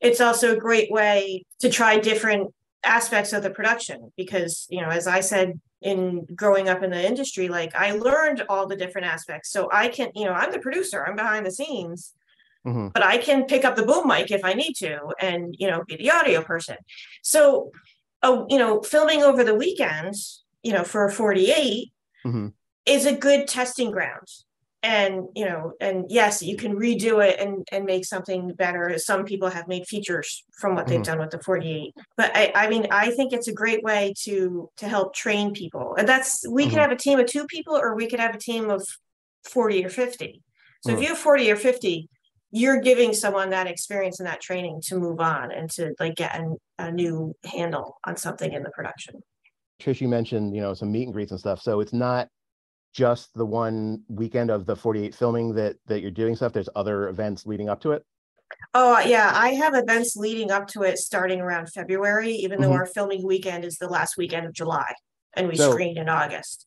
It's 0.00 0.20
also 0.20 0.52
a 0.54 0.56
great 0.56 0.90
way 0.92 1.44
to 1.58 1.68
try 1.68 1.98
different 1.98 2.54
aspects 2.82 3.32
of 3.32 3.42
the 3.42 3.50
production 3.50 4.12
because, 4.16 4.66
you 4.70 4.80
know, 4.80 4.88
as 4.88 5.06
I 5.06 5.20
said 5.20 5.60
in 5.82 6.26
growing 6.34 6.68
up 6.68 6.82
in 6.82 6.90
the 6.90 7.06
industry, 7.06 7.48
like 7.48 7.74
I 7.74 7.92
learned 7.92 8.44
all 8.48 8.66
the 8.66 8.76
different 8.76 9.06
aspects. 9.06 9.50
So 9.50 9.68
I 9.72 9.88
can, 9.88 10.10
you 10.14 10.24
know, 10.24 10.32
I'm 10.32 10.52
the 10.52 10.58
producer, 10.58 11.04
I'm 11.04 11.16
behind 11.16 11.46
the 11.46 11.50
scenes, 11.50 12.14
Mhm. 12.66 12.92
but 12.92 13.02
I 13.02 13.18
can 13.18 13.44
pick 13.44 13.64
up 13.64 13.76
the 13.76 13.84
boom 13.84 14.06
mic 14.08 14.30
if 14.30 14.44
I 14.44 14.52
need 14.54 14.74
to 14.74 14.98
and, 15.20 15.54
you 15.58 15.68
know, 15.70 15.82
be 15.86 15.96
the 15.96 16.10
audio 16.10 16.42
person. 16.42 16.76
So, 17.22 17.70
oh, 18.22 18.46
you 18.50 18.58
know, 18.58 18.82
filming 18.82 19.22
over 19.22 19.44
the 19.44 19.54
weekends, 19.54 20.44
you 20.62 20.72
know, 20.72 20.84
for 20.84 21.04
a 21.04 21.12
48 21.12 21.92
Mhm. 22.26 22.52
is 22.84 23.06
a 23.06 23.16
good 23.16 23.48
testing 23.48 23.90
ground. 23.90 24.28
And, 24.82 25.28
you 25.34 25.44
know, 25.44 25.74
and 25.78 26.06
yes, 26.08 26.42
you 26.42 26.56
can 26.56 26.74
redo 26.74 27.22
it 27.22 27.38
and, 27.38 27.66
and 27.70 27.84
make 27.84 28.06
something 28.06 28.54
better. 28.54 28.96
Some 28.98 29.24
people 29.26 29.50
have 29.50 29.68
made 29.68 29.86
features 29.86 30.42
from 30.58 30.74
what 30.74 30.88
they've 30.88 31.00
Mhm. 31.00 31.04
done 31.04 31.18
with 31.18 31.30
the 31.30 31.40
48. 31.42 31.92
But 32.16 32.34
I, 32.34 32.50
I 32.54 32.68
mean, 32.70 32.86
I 32.90 33.10
think 33.10 33.34
it's 33.34 33.46
a 33.48 33.52
great 33.52 33.82
way 33.82 34.14
to 34.22 34.70
to 34.78 34.88
help 34.88 35.14
train 35.14 35.52
people. 35.52 35.94
And 35.96 36.08
that's 36.08 36.48
we 36.48 36.64
Mhm. 36.64 36.70
could 36.70 36.78
have 36.78 36.92
a 36.92 36.96
team 36.96 37.18
of 37.20 37.26
two 37.26 37.46
people 37.46 37.76
or 37.76 37.94
we 37.94 38.08
could 38.08 38.20
have 38.20 38.34
a 38.34 38.38
team 38.38 38.70
of 38.70 38.82
40 39.44 39.84
or 39.84 39.90
50. 39.90 40.42
So 40.82 40.94
if 40.94 40.98
Mhm. 40.98 41.02
you 41.02 41.08
have 41.08 41.18
40 41.18 41.50
or 41.50 41.56
50, 41.56 42.08
you're 42.50 42.80
giving 42.80 43.12
someone 43.12 43.50
that 43.50 43.66
experience 43.66 44.18
and 44.18 44.26
that 44.26 44.40
training 44.40 44.80
to 44.86 44.96
move 44.96 45.20
on 45.20 45.52
and 45.52 45.70
to 45.72 45.94
like 46.00 46.16
get 46.16 46.34
an, 46.34 46.56
a 46.78 46.90
new 46.90 47.34
handle 47.44 47.98
on 48.06 48.16
something 48.16 48.52
in 48.52 48.62
the 48.62 48.70
production. 48.70 49.20
Trish, 49.80 50.00
you 50.00 50.08
mentioned, 50.08 50.54
you 50.54 50.60
know, 50.60 50.74
some 50.74 50.92
meet 50.92 51.04
and 51.04 51.12
greets 51.12 51.30
and 51.30 51.40
stuff. 51.40 51.60
So 51.60 51.80
it's 51.80 51.92
not 51.92 52.28
just 52.92 53.32
the 53.34 53.46
one 53.46 54.02
weekend 54.08 54.50
of 54.50 54.66
the 54.66 54.76
48 54.76 55.14
filming 55.14 55.54
that 55.54 55.76
that 55.86 56.00
you're 56.00 56.10
doing 56.10 56.36
stuff. 56.36 56.52
There's 56.52 56.68
other 56.74 57.08
events 57.08 57.46
leading 57.46 57.68
up 57.68 57.80
to 57.82 57.92
it. 57.92 58.04
Oh, 58.74 58.98
yeah, 58.98 59.30
I 59.34 59.50
have 59.50 59.74
events 59.76 60.16
leading 60.16 60.50
up 60.50 60.66
to 60.68 60.82
it 60.82 60.98
starting 60.98 61.40
around 61.40 61.68
February, 61.68 62.32
even 62.32 62.60
though 62.60 62.70
Mhm. 62.70 62.78
our 62.78 62.86
filming 62.86 63.24
weekend 63.24 63.64
is 63.64 63.78
the 63.78 63.86
last 63.88 64.16
weekend 64.16 64.44
of 64.44 64.52
July 64.52 64.92
and 65.34 65.48
we 65.48 65.56
So- 65.56 65.70
screen 65.70 65.96
in 65.96 66.08
August. 66.08 66.66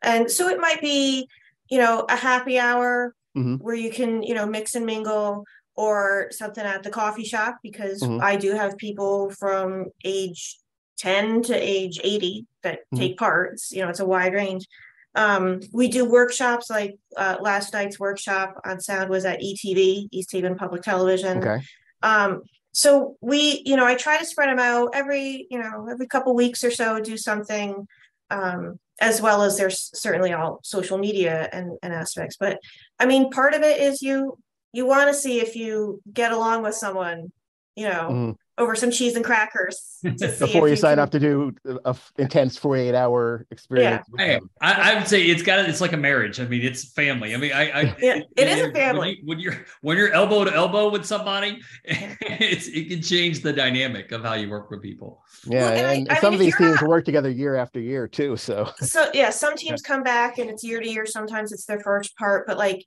And 0.00 0.30
so 0.30 0.48
it 0.48 0.60
might 0.60 0.80
be, 0.80 1.28
you 1.68 1.78
know, 1.78 2.06
a 2.08 2.14
happy 2.16 2.58
hour 2.58 3.14
Mhm. 3.36 3.60
where 3.60 3.74
you 3.74 3.90
can, 3.90 4.22
you 4.22 4.34
know, 4.34 4.46
mix 4.46 4.76
and 4.76 4.86
mingle 4.86 5.44
or 5.74 6.28
something 6.30 6.64
at 6.64 6.84
the 6.84 6.90
coffee 6.90 7.24
shop 7.24 7.58
because 7.64 8.00
Mhm. 8.00 8.22
I 8.22 8.36
do 8.36 8.52
have 8.52 8.76
people 8.76 9.30
from 9.30 9.86
age 10.04 10.60
10 10.96 11.42
to 11.42 11.54
age 11.54 11.98
80 12.04 12.46
that 12.62 12.80
Mhm. 12.92 12.98
take 12.98 13.18
parts, 13.18 13.72
you 13.72 13.82
know, 13.82 13.88
it's 13.88 13.98
a 13.98 14.06
wide 14.06 14.34
range. 14.34 14.68
Um, 15.14 15.60
we 15.72 15.88
do 15.88 16.04
workshops 16.04 16.68
like 16.70 16.96
uh, 17.16 17.36
last 17.40 17.72
night's 17.72 18.00
workshop 18.00 18.60
on 18.64 18.80
sound 18.80 19.10
was 19.10 19.24
at 19.24 19.40
ETV, 19.40 20.08
East 20.10 20.32
Haven 20.32 20.56
Public 20.56 20.82
Television. 20.82 21.38
Okay. 21.38 21.62
Um, 22.02 22.42
so 22.72 23.16
we, 23.20 23.62
you 23.64 23.76
know, 23.76 23.86
I 23.86 23.94
try 23.94 24.18
to 24.18 24.24
spread 24.24 24.48
them 24.48 24.58
out 24.58 24.90
every, 24.94 25.46
you 25.50 25.58
know, 25.58 25.86
every 25.88 26.08
couple 26.08 26.34
weeks 26.34 26.64
or 26.64 26.70
so, 26.70 27.00
do 27.00 27.16
something. 27.16 27.86
Um, 28.30 28.80
as 29.00 29.20
well 29.20 29.42
as 29.42 29.56
there's 29.56 29.90
certainly 29.94 30.32
all 30.32 30.60
social 30.62 30.98
media 30.98 31.48
and, 31.52 31.76
and 31.82 31.92
aspects. 31.92 32.36
But 32.38 32.60
I 32.98 33.06
mean, 33.06 33.30
part 33.30 33.54
of 33.54 33.62
it 33.62 33.80
is 33.80 34.02
you 34.02 34.38
you 34.72 34.86
want 34.86 35.08
to 35.08 35.14
see 35.14 35.40
if 35.40 35.54
you 35.56 36.00
get 36.12 36.32
along 36.32 36.62
with 36.62 36.74
someone, 36.74 37.32
you 37.76 37.88
know, 37.88 38.08
Mhm. 38.10 38.36
Over 38.56 38.76
some 38.76 38.90
cheese 38.90 39.16
and 39.16 39.24
crackers 39.24 39.98
to 40.04 40.16
see 40.16 40.38
Before 40.38 40.68
if 40.68 40.72
you 40.72 40.76
sign 40.76 40.92
can- 40.92 40.98
up 41.00 41.10
to 41.10 41.18
do 41.18 41.52
a 41.84 41.88
f- 41.88 42.12
intense 42.18 42.56
48 42.56 42.94
hour 42.94 43.46
experience. 43.50 44.06
with 44.08 44.20
Hey. 44.20 44.38
I, 44.60 44.92
I 44.92 44.94
would 44.98 45.08
say 45.08 45.22
it's 45.24 45.42
got 45.42 45.68
it's 45.68 45.80
like 45.80 45.92
a 45.92 45.96
marriage. 45.96 46.38
I 46.40 46.44
mean, 46.46 46.62
it's 46.62 46.92
family. 46.92 47.34
I 47.34 47.38
mean, 47.38 47.52
I, 47.52 47.70
I 47.70 47.96
Yeah, 48.00 48.20
it 48.36 48.48
is 48.48 48.60
a 48.60 48.64
when 48.64 48.74
family. 48.74 49.10
you- 49.20 49.26
When, 49.26 49.38
you, 49.40 49.50
are 49.50 49.66
when 49.80 49.96
you're 49.96 50.12
elbow 50.12 50.44
to 50.44 50.54
elbow 50.54 50.88
with 50.90 51.04
somebody, 51.04 51.60
it's 51.84 52.68
it 52.68 52.88
can 52.88 53.02
change 53.02 53.40
the 53.42 53.52
dynamic 53.52 54.12
of 54.12 54.22
how 54.22 54.34
you 54.34 54.48
work 54.48 54.70
with 54.70 54.82
people. 54.82 55.22
Yeah, 55.46 55.70
and 55.70 55.98
and, 55.98 56.08
I 56.10 56.20
some 56.20 56.30
mean, 56.32 56.40
of 56.40 56.46
these 56.46 56.56
teams 56.56 56.80
not- 56.80 56.88
work 56.88 57.04
together 57.04 57.30
year 57.30 57.56
after 57.56 57.80
year 57.80 58.06
too. 58.06 58.36
So 58.36 58.70
so 58.78 59.10
yeah, 59.14 59.30
some 59.30 59.56
teams 59.56 59.82
come 59.82 60.02
back 60.02 60.38
and 60.38 60.48
it's 60.48 60.62
year 60.62 60.80
to 60.80 60.88
year. 60.88 61.06
Sometimes 61.06 61.50
it's 61.52 61.64
their 61.66 61.80
first 61.80 62.16
part, 62.16 62.46
but 62.46 62.56
like 62.56 62.84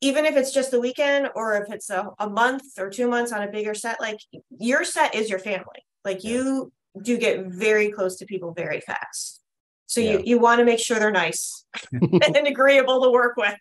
even 0.00 0.26
if 0.26 0.36
it's 0.36 0.52
just 0.52 0.70
the 0.70 0.80
weekend 0.80 1.28
or 1.34 1.56
if 1.62 1.72
it's 1.72 1.90
a, 1.90 2.08
a 2.18 2.28
month 2.28 2.62
or 2.78 2.90
two 2.90 3.08
months 3.08 3.32
on 3.32 3.42
a 3.42 3.48
bigger 3.50 3.74
set, 3.74 4.00
like 4.00 4.18
your 4.58 4.84
set 4.84 5.14
is 5.14 5.30
your 5.30 5.38
family. 5.38 5.84
Like 6.04 6.22
Yeah. 6.22 6.32
you 6.32 6.72
do 7.02 7.18
get 7.18 7.46
very 7.46 7.90
close 7.90 8.16
to 8.16 8.26
people 8.26 8.52
very 8.52 8.80
fast. 8.80 9.40
So 9.86 10.00
Yeah. 10.00 10.12
you 10.12 10.22
you 10.24 10.38
want 10.38 10.58
to 10.58 10.64
make 10.64 10.78
sure 10.80 10.98
they're 10.98 11.10
nice 11.10 11.64
and 11.92 12.46
agreeable 12.46 13.02
to 13.04 13.10
work 13.10 13.36
with. 13.36 13.54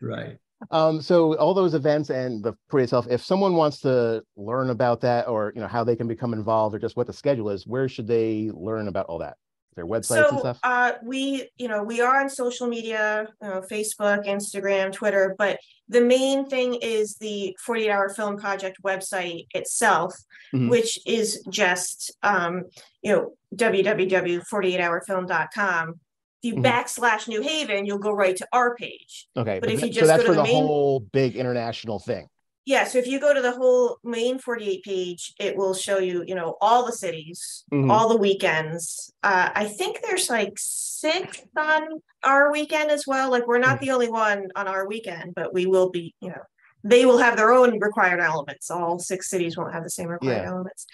Right. 0.00 0.38
Um, 0.70 1.02
so 1.02 1.36
all 1.36 1.54
those 1.54 1.74
events 1.74 2.08
and 2.10 2.42
the 2.42 2.54
parade 2.68 2.84
itself, 2.84 3.06
if 3.10 3.22
someone 3.24 3.56
wants 3.56 3.80
to 3.80 4.22
learn 4.36 4.70
about 4.70 5.00
that 5.00 5.26
or 5.26 5.52
you 5.54 5.60
know 5.60 5.66
how 5.66 5.82
they 5.84 5.96
can 5.96 6.06
become 6.06 6.32
involved 6.32 6.74
or 6.74 6.78
just 6.78 6.96
what 6.96 7.06
the 7.08 7.12
schedule 7.12 7.50
is, 7.50 7.66
where 7.66 7.88
should 7.88 8.06
they 8.06 8.50
learn 8.54 8.88
about 8.88 9.06
all 9.06 9.18
that? 9.18 9.36
Their 9.74 9.86
websites 9.86 10.28
and 10.28 10.30
So 10.30 10.38
stuff? 10.40 10.58
uh, 10.62 10.92
we, 11.02 11.48
you 11.56 11.66
know, 11.68 11.82
we 11.82 12.00
are 12.02 12.20
on 12.20 12.28
social 12.28 12.66
media, 12.66 13.26
you 13.40 13.48
know, 13.48 13.62
Facebook, 13.62 14.26
Instagram, 14.26 14.92
Twitter, 14.92 15.34
but 15.38 15.58
the 15.88 16.00
main 16.02 16.44
thing 16.46 16.74
is 16.74 17.16
the 17.16 17.56
48 17.64 17.90
Hour 17.90 18.08
Film 18.10 18.36
Project 18.36 18.78
website 18.84 19.46
itself, 19.54 20.14
Mhm. 20.54 20.68
which 20.70 20.98
is 21.06 21.42
just, 21.48 22.12
um, 22.22 22.64
you 23.02 23.12
know, 23.12 23.32
www.48hourfilm.com. 23.56 26.00
If 26.42 26.42
you 26.42 26.54
Mhm. 26.56 26.64
backslash 26.64 27.28
New 27.28 27.40
Haven, 27.40 27.86
you'll 27.86 27.98
go 27.98 28.12
right 28.12 28.36
to 28.36 28.46
our 28.52 28.74
page. 28.74 29.28
Okay, 29.36 29.58
but 29.60 29.70
if 29.70 29.80
tha- 29.80 29.86
you 29.86 29.92
so 29.94 30.00
just 30.00 30.08
that's 30.08 30.22
go 30.22 30.28
for 30.30 30.34
the 30.34 30.42
the 30.42 30.48
main- 30.48 30.66
whole 30.66 31.00
big 31.00 31.36
international 31.36 31.98
thing. 31.98 32.28
Yeah, 32.64 32.84
so 32.84 32.98
if 32.98 33.08
you 33.08 33.18
go 33.18 33.34
to 33.34 33.42
the 33.42 33.52
whole 33.52 33.98
main 34.04 34.38
48 34.38 34.84
page, 34.84 35.34
it 35.40 35.56
will 35.56 35.74
show 35.74 35.98
you, 35.98 36.22
you 36.26 36.34
know, 36.36 36.56
all 36.60 36.86
the 36.86 36.92
cities, 36.92 37.64
Mhm. 37.72 37.90
all 37.90 38.08
the 38.08 38.16
weekends. 38.16 39.12
Uh, 39.22 39.50
I 39.52 39.64
think 39.66 40.00
there's 40.02 40.30
like 40.30 40.52
six 40.56 41.42
on 41.56 41.88
our 42.22 42.52
weekend 42.52 42.90
as 42.92 43.04
well. 43.06 43.30
Like 43.30 43.48
we're 43.48 43.58
not 43.58 43.80
the 43.80 43.90
only 43.90 44.08
one 44.08 44.48
on 44.54 44.68
our 44.68 44.86
weekend, 44.86 45.34
but 45.34 45.52
we 45.52 45.66
will 45.66 45.90
be, 45.90 46.14
you 46.20 46.28
know, 46.28 46.42
they 46.84 47.04
will 47.04 47.18
have 47.18 47.36
their 47.36 47.52
own 47.52 47.80
required 47.80 48.20
elements. 48.20 48.70
All 48.70 48.98
six 49.00 49.28
cities 49.28 49.56
won't 49.56 49.72
have 49.72 49.82
the 49.82 49.90
same 49.90 50.08
required 50.08 50.42
Yeah. 50.42 50.48
elements. 50.50 50.86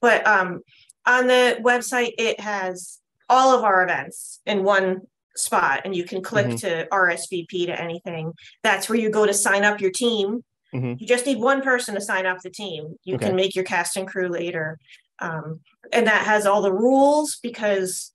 But 0.00 0.24
um, 0.26 0.60
on 1.06 1.26
the 1.26 1.58
website, 1.60 2.12
it 2.18 2.38
has 2.38 3.00
all 3.28 3.56
of 3.56 3.64
our 3.64 3.82
events 3.82 4.40
in 4.46 4.62
one 4.62 5.00
spot, 5.34 5.80
and 5.84 5.94
you 5.94 6.04
can 6.04 6.22
click 6.22 6.46
Mhm. 6.46 6.60
to 6.60 6.88
RSVP 6.92 7.66
to 7.66 7.80
anything. 7.80 8.32
That's 8.62 8.88
where 8.88 8.98
you 8.98 9.10
go 9.10 9.26
to 9.26 9.34
sign 9.34 9.64
up 9.64 9.80
your 9.80 9.90
team. 9.90 10.44
Mhm. 10.74 11.00
You 11.00 11.06
just 11.06 11.26
need 11.26 11.38
one 11.38 11.62
person 11.62 11.94
to 11.94 12.00
sign 12.00 12.26
off 12.26 12.42
the 12.42 12.50
team. 12.50 12.98
You 13.04 13.14
Okay. 13.16 13.26
can 13.28 13.36
make 13.36 13.54
your 13.54 13.64
cast 13.64 13.96
and 13.96 14.06
crew 14.06 14.28
later. 14.28 14.78
Um, 15.18 15.60
and 15.92 16.06
that 16.06 16.26
has 16.26 16.44
all 16.46 16.60
the 16.62 16.72
rules 16.72 17.38
because 17.42 18.12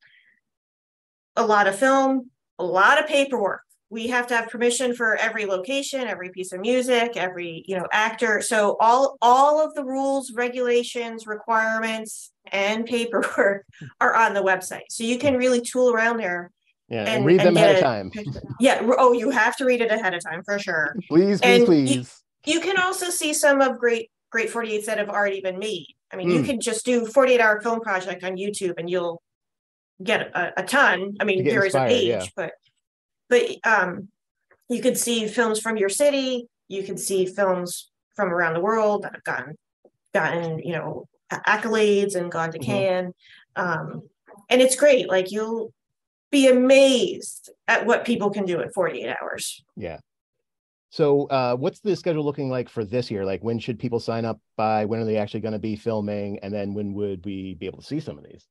a 1.35 1.45
lot 1.45 1.67
of 1.67 1.75
film, 1.77 2.29
a 2.59 2.63
lot 2.63 2.99
of 2.99 3.07
paperwork. 3.07 3.61
we 3.93 4.07
have 4.07 4.25
to 4.25 4.33
have 4.33 4.47
permission 4.47 4.95
for 4.95 5.17
every 5.17 5.45
location, 5.45 6.07
every 6.07 6.29
piece 6.29 6.53
of 6.53 6.61
music, 6.61 7.17
every, 7.17 7.65
you 7.67 7.75
know, 7.77 7.85
actor. 7.91 8.39
So 8.41 8.77
all, 8.79 9.17
all 9.21 9.61
of 9.61 9.73
the 9.75 9.83
rules, 9.83 10.31
regulations, 10.31 11.27
requirements 11.27 12.31
and 12.53 12.85
paperwork 12.85 13.65
are 13.99 14.15
on 14.15 14.33
the 14.33 14.39
website. 14.41 14.85
So 14.89 15.03
you 15.03 15.17
can 15.17 15.35
really 15.35 15.59
tool 15.59 15.91
around 15.93 16.19
there. 16.21 16.51
Yeah, 16.87 16.99
and, 17.01 17.09
And- 17.09 17.25
read 17.25 17.41
them 17.41 17.47
and 17.49 17.57
ahead 17.57 17.75
of 17.75 17.81
time. 17.81 18.11
Yeah. 18.61 18.79
Oh, 18.97 19.11
you 19.11 19.29
have 19.29 19.57
to 19.57 19.65
read 19.65 19.81
it 19.81 19.91
ahead 19.91 20.13
of 20.13 20.23
time 20.23 20.41
for 20.45 20.57
sure. 20.57 20.95
Please, 21.09 21.41
please, 21.41 21.43
And 21.43 21.65
please. 21.65 22.20
You 22.45 22.59
can 22.59 22.77
also 22.77 23.09
see 23.09 23.33
some 23.33 23.61
of 23.61 23.77
great, 23.77 24.09
great 24.31 24.49
48s 24.49 24.85
that 24.85 24.97
have 24.97 25.09
already 25.09 25.41
been 25.41 25.59
made. 25.59 25.87
I 26.11 26.15
mean, 26.17 26.29
you 26.29 26.41
Mm. 26.41 26.45
can 26.45 26.61
just 26.61 26.85
do 26.85 27.05
48 27.05 27.39
hour 27.39 27.61
film 27.61 27.81
project 27.81 28.23
on 28.23 28.35
YouTube 28.35 28.73
and 28.77 28.89
you'll 28.89 29.21
get 30.03 30.21
a, 30.35 30.59
a 30.61 30.63
ton. 30.63 31.15
I 31.19 31.23
mean, 31.23 31.43
there 31.43 31.65
is 31.65 31.75
a 31.75 31.85
page, 31.85 32.07
yeah. 32.07 32.25
but, 32.35 32.53
but, 33.29 33.43
um, 33.65 34.09
you 34.67 34.81
can 34.81 34.95
see 34.95 35.27
films 35.27 35.59
from 35.59 35.77
your 35.77 35.89
city, 35.89 36.47
you 36.67 36.83
can 36.83 36.97
see 36.97 37.25
films 37.25 37.91
from 38.15 38.29
around 38.29 38.53
the 38.55 38.61
world 38.61 39.03
that 39.03 39.13
have 39.13 39.23
gotten, 39.23 39.57
gotten, 40.13 40.59
you 40.59 40.73
know, 40.73 41.05
accolades 41.31 42.15
and 42.15 42.31
gone 42.31 42.51
to 42.51 42.59
Mhm. 42.59 42.65
Cannes. 42.65 43.13
Um, 43.55 44.09
and 44.49 44.61
it's 44.61 44.75
great, 44.75 45.07
like 45.09 45.31
you'll 45.31 45.73
be 46.31 46.47
amazed 46.47 47.49
at 47.67 47.85
what 47.85 48.05
people 48.05 48.29
can 48.31 48.45
do 48.45 48.59
in 48.61 48.71
48 48.71 49.15
hours. 49.21 49.63
Yeah. 49.75 49.99
So, 50.91 51.25
uh, 51.27 51.55
what's 51.55 51.79
the 51.79 51.95
schedule 51.95 52.25
looking 52.25 52.49
like 52.49 52.67
for 52.67 52.83
this 52.83 53.09
year? 53.09 53.25
Like, 53.25 53.41
when 53.41 53.59
should 53.59 53.79
people 53.79 53.99
sign 53.99 54.25
up 54.25 54.41
by? 54.57 54.83
When 54.83 54.99
are 54.99 55.05
they 55.05 55.15
actually 55.15 55.39
going 55.39 55.53
to 55.53 55.59
be 55.59 55.77
filming? 55.77 56.39
And 56.39 56.53
then 56.53 56.73
when 56.73 56.93
would 56.93 57.25
we 57.25 57.53
be 57.53 57.65
able 57.65 57.79
to 57.79 57.85
see 57.85 58.01
some 58.01 58.17
of 58.17 58.25
these? 58.25 58.45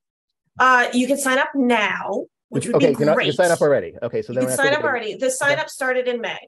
Uh, 0.59 0.89
you 0.95 1.07
can 1.07 1.19
sign 1.19 1.39
up 1.39 1.51
now, 1.55 2.25
which 2.49 2.67
would 2.67 2.77
okay, 2.77 2.87
be 2.87 2.91
you 2.93 2.97
can, 2.97 3.21
you 3.27 3.33
sign 3.33 3.51
up 3.51 3.61
already. 3.61 3.95
Okay, 4.03 4.23
so 4.23 4.33
You 4.33 4.41
can 4.41 4.57
sign 4.57 4.73
up 4.73 4.83
already. 4.83 5.17
The 5.17 5.31
sign 5.31 5.59
up 5.59 5.69
started 5.69 6.09
in 6.09 6.23
May. 6.23 6.39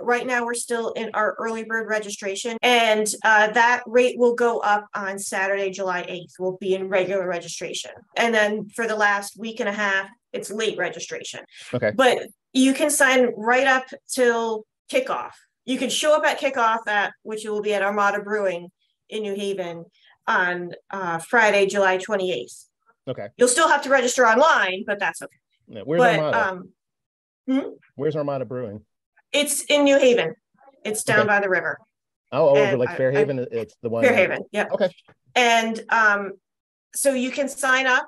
Right 0.00 0.26
now, 0.26 0.44
we're 0.44 0.54
still 0.54 0.90
in 0.92 1.10
our 1.14 1.36
early 1.38 1.64
bird 1.64 1.88
registration, 1.88 2.56
and 2.62 3.06
uh, 3.22 3.52
that 3.52 3.82
rate 3.86 4.18
will 4.18 4.34
go 4.34 4.58
up 4.58 4.86
on 4.94 5.18
Saturday, 5.18 5.70
July 5.70 6.04
eighth. 6.08 6.32
We'll 6.38 6.56
be 6.56 6.74
in 6.74 6.88
regular 6.88 7.28
registration, 7.28 7.92
and 8.16 8.34
then 8.34 8.68
for 8.70 8.88
the 8.88 8.96
last 8.96 9.38
week 9.38 9.60
and 9.60 9.68
a 9.68 9.72
half, 9.72 10.08
it's 10.32 10.50
late 10.50 10.76
registration. 10.78 11.40
Okay. 11.72 11.92
But 11.94 12.26
you 12.52 12.74
can 12.74 12.90
sign 12.90 13.28
right 13.36 13.66
up 13.66 13.84
till 14.08 14.64
kickoff. 14.92 15.32
You 15.64 15.78
can 15.78 15.90
show 15.90 16.14
up 16.16 16.24
at 16.24 16.38
kickoff 16.40 16.86
at 16.86 17.12
which 17.22 17.44
will 17.44 17.62
be 17.62 17.74
at 17.74 17.82
Armada 17.82 18.20
Brewing 18.22 18.70
in 19.08 19.22
New 19.22 19.34
Haven 19.34 19.84
on 20.26 20.72
uh, 20.90 21.18
Friday, 21.18 21.66
July 21.66 21.96
twenty 21.98 22.32
eighth. 22.32 22.68
Okay. 23.08 23.28
You'll 23.36 23.48
still 23.48 23.68
have 23.68 23.82
to 23.82 23.90
register 23.90 24.26
online, 24.26 24.84
but 24.86 24.98
that's 24.98 25.20
okay. 25.22 25.36
Yeah, 25.68 25.82
Where's 25.84 26.00
but 26.00 26.18
Armada? 26.18 26.62
um, 27.48 27.72
Where's 27.96 28.16
Armada 28.16 28.44
Brewing? 28.44 28.80
it's 29.32 29.62
in 29.64 29.84
New 29.84 29.98
Haven. 29.98 30.34
It's 30.84 31.02
down 31.02 31.20
Okay. 31.20 31.28
by 31.28 31.40
the 31.40 31.48
river, 31.48 31.78
Oh, 32.30 32.50
over 32.50 32.60
and 32.60 32.78
like 32.78 32.90
I- 32.90 33.06
I- 33.06 33.46
it's 33.50 33.74
the 33.82 33.88
one. 33.88 34.04
Fairhaven. 34.04 34.40
Yeah. 34.52 34.66
Okay. 34.72 34.90
And 35.34 35.82
um, 35.88 36.32
so 36.94 37.12
you 37.14 37.30
can 37.30 37.48
sign 37.48 37.86
up 37.86 38.06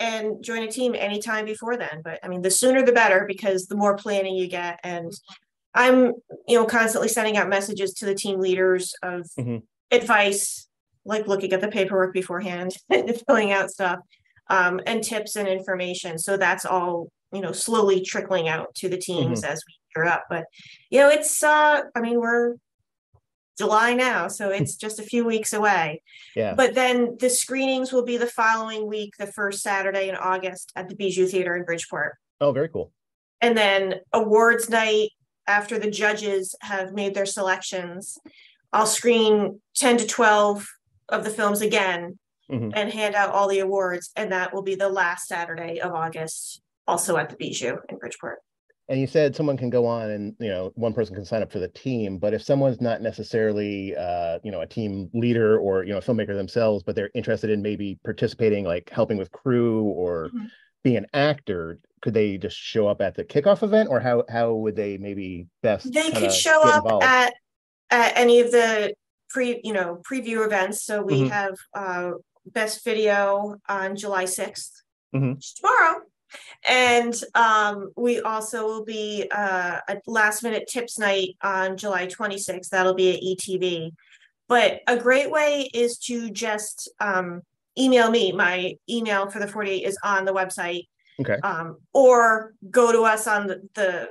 and 0.00 0.42
join 0.42 0.62
a 0.62 0.70
team 0.70 0.94
anytime 0.96 1.44
before 1.44 1.76
then. 1.76 2.02
But 2.04 2.18
I 2.22 2.28
mean, 2.28 2.42
the 2.42 2.50
sooner 2.50 2.82
the 2.82 2.92
better 2.92 3.24
because 3.26 3.66
the 3.66 3.76
more 3.76 3.96
planning 3.96 4.34
you 4.36 4.48
get. 4.48 4.78
And 4.84 5.12
I'm, 5.74 6.12
you 6.48 6.58
know, 6.58 6.66
constantly 6.66 7.08
sending 7.08 7.36
out 7.36 7.48
messages 7.48 7.94
to 7.94 8.06
the 8.06 8.14
team 8.14 8.40
leaders 8.40 8.94
of 9.02 9.28
Mhm. 9.38 9.62
advice, 9.90 10.68
like 11.04 11.26
looking 11.26 11.52
at 11.52 11.60
the 11.60 11.68
paperwork 11.68 12.12
beforehand 12.12 12.76
and 12.90 13.14
filling 13.26 13.52
out 13.52 13.70
stuff, 13.70 14.00
um, 14.48 14.80
and 14.86 15.02
tips 15.04 15.36
and 15.36 15.46
information. 15.48 16.18
So 16.18 16.36
that's 16.36 16.64
all, 16.64 17.08
you 17.32 17.40
know, 17.40 17.52
slowly 17.52 18.00
trickling 18.00 18.48
out 18.48 18.74
to 18.76 18.88
the 18.88 18.98
teams 18.98 19.44
as 19.44 19.62
we 19.66 19.74
gear 19.94 20.04
up. 20.10 20.24
But 20.28 20.44
you 20.90 20.98
know, 21.00 21.08
it's 21.08 21.42
uh, 21.42 21.82
I 21.94 22.00
mean, 22.00 22.20
we're 22.20 22.56
July 23.58 23.94
now, 23.94 24.26
so 24.26 24.48
it's 24.50 24.74
just 24.74 24.98
a 24.98 25.02
few 25.04 25.24
weeks 25.24 25.52
away. 25.52 26.02
Yeah. 26.34 26.54
But 26.54 26.74
then 26.74 27.16
the 27.20 27.30
screenings 27.30 27.92
will 27.92 28.04
be 28.04 28.16
the 28.16 28.26
following 28.26 28.86
week, 28.88 29.14
the 29.18 29.26
first 29.28 29.62
Saturday 29.62 30.08
in 30.08 30.16
August 30.16 30.72
at 30.74 30.88
the 30.88 30.96
Bijou 30.96 31.26
Theater 31.26 31.54
in 31.54 31.64
Bridgeport. 31.64 32.16
Oh, 32.40 32.52
very 32.52 32.68
cool. 32.68 32.92
And 33.40 33.56
then 33.56 33.96
awards 34.12 34.68
night 34.68 35.10
after 35.50 35.78
the 35.78 35.90
judges 35.90 36.54
have 36.62 36.92
made 36.92 37.12
their 37.12 37.26
selections. 37.26 38.18
I'll 38.72 38.86
screen 38.86 39.60
10 39.74 39.96
to 39.98 40.06
12 40.06 40.66
of 41.08 41.24
the 41.24 41.30
films 41.30 41.60
again 41.60 42.18
Mhm. 42.48 42.72
and 42.74 42.92
hand 42.92 43.16
out 43.16 43.30
all 43.30 43.48
the 43.48 43.58
awards. 43.58 44.10
And 44.14 44.30
that 44.30 44.54
will 44.54 44.62
be 44.62 44.76
the 44.76 44.88
last 44.88 45.26
Saturday 45.26 45.80
of 45.80 45.92
August, 45.92 46.62
also 46.86 47.16
at 47.16 47.30
the 47.30 47.36
Bijou 47.36 47.78
in 47.88 47.98
Bridgeport. 47.98 48.38
And 48.88 49.00
you 49.00 49.06
said 49.06 49.34
someone 49.36 49.56
can 49.56 49.70
go 49.70 49.86
on 49.86 50.10
and, 50.10 50.34
you 50.40 50.48
know, 50.48 50.72
one 50.74 50.92
person 50.92 51.14
can 51.14 51.24
sign 51.24 51.42
up 51.42 51.50
for 51.52 51.60
the 51.60 51.68
team, 51.68 52.18
but 52.18 52.32
if 52.34 52.42
someone's 52.42 52.80
not 52.80 53.02
necessarily, 53.02 53.94
uh, 53.96 54.38
you 54.42 54.50
know, 54.52 54.60
a 54.60 54.66
team 54.66 55.10
leader 55.14 55.58
or, 55.58 55.84
you 55.84 55.92
know, 55.92 55.98
a 55.98 56.02
filmmaker 56.02 56.34
themselves, 56.34 56.82
but 56.84 56.94
they're 56.96 57.10
interested 57.14 57.50
in 57.50 57.60
maybe 57.62 57.98
participating, 58.04 58.64
like 58.64 58.88
helping 58.90 59.16
with 59.16 59.30
crew 59.32 59.82
or 59.84 60.30
Mhm. 60.34 60.50
being 60.82 60.96
an 60.96 61.06
actor, 61.12 61.78
could 62.02 62.14
they 62.14 62.38
just 62.38 62.56
show 62.56 62.88
up 62.88 63.00
at 63.00 63.14
the 63.14 63.24
kickoff 63.24 63.62
event 63.62 63.88
or 63.90 64.00
how, 64.00 64.24
how 64.28 64.54
would 64.54 64.76
they 64.76 64.96
maybe 64.98 65.46
best? 65.62 65.92
They 65.92 66.10
could 66.10 66.32
show 66.32 66.62
up 66.62 66.84
involved? 66.84 67.04
at, 67.04 67.34
at 67.90 68.16
any 68.16 68.40
of 68.40 68.50
the 68.50 68.94
pre, 69.28 69.60
you 69.62 69.72
know, 69.72 70.00
preview 70.10 70.44
events. 70.44 70.82
So 70.84 71.02
we 71.02 71.22
Mhm. 71.22 71.30
have, 71.30 71.54
uh, 71.74 72.12
best 72.46 72.84
video 72.84 73.56
on 73.68 73.96
July 73.96 74.24
sixth. 74.24 74.82
Mhm. 75.14 75.38
Tomorrow. 75.56 76.02
And, 76.64 77.14
um, 77.34 77.90
we 77.96 78.20
also 78.20 78.64
will 78.66 78.84
be, 78.84 79.28
uh, 79.30 79.80
a 79.88 79.98
last 80.06 80.42
minute 80.42 80.68
tips 80.68 80.98
night 80.98 81.36
on 81.42 81.76
July 81.76 82.06
twenty-sixth. 82.06 82.70
That'll 82.70 82.94
be 82.94 83.14
at 83.14 83.22
ETV. 83.22 83.90
But 84.48 84.80
a 84.86 84.96
great 84.96 85.30
way 85.30 85.68
is 85.74 85.98
to 85.98 86.30
just, 86.30 86.88
um, 86.98 87.42
email 87.78 88.10
me. 88.10 88.32
My 88.32 88.74
email 88.88 89.28
for 89.30 89.38
the 89.38 89.46
forty-eight 89.48 89.84
is 89.84 89.98
on 90.02 90.24
the 90.24 90.32
website. 90.32 90.86
Okay. 91.20 91.36
Um, 91.42 91.76
or 91.92 92.54
go 92.70 92.92
to 92.92 93.02
us 93.02 93.26
on 93.26 93.46
the, 93.46 93.60
the, 93.74 94.08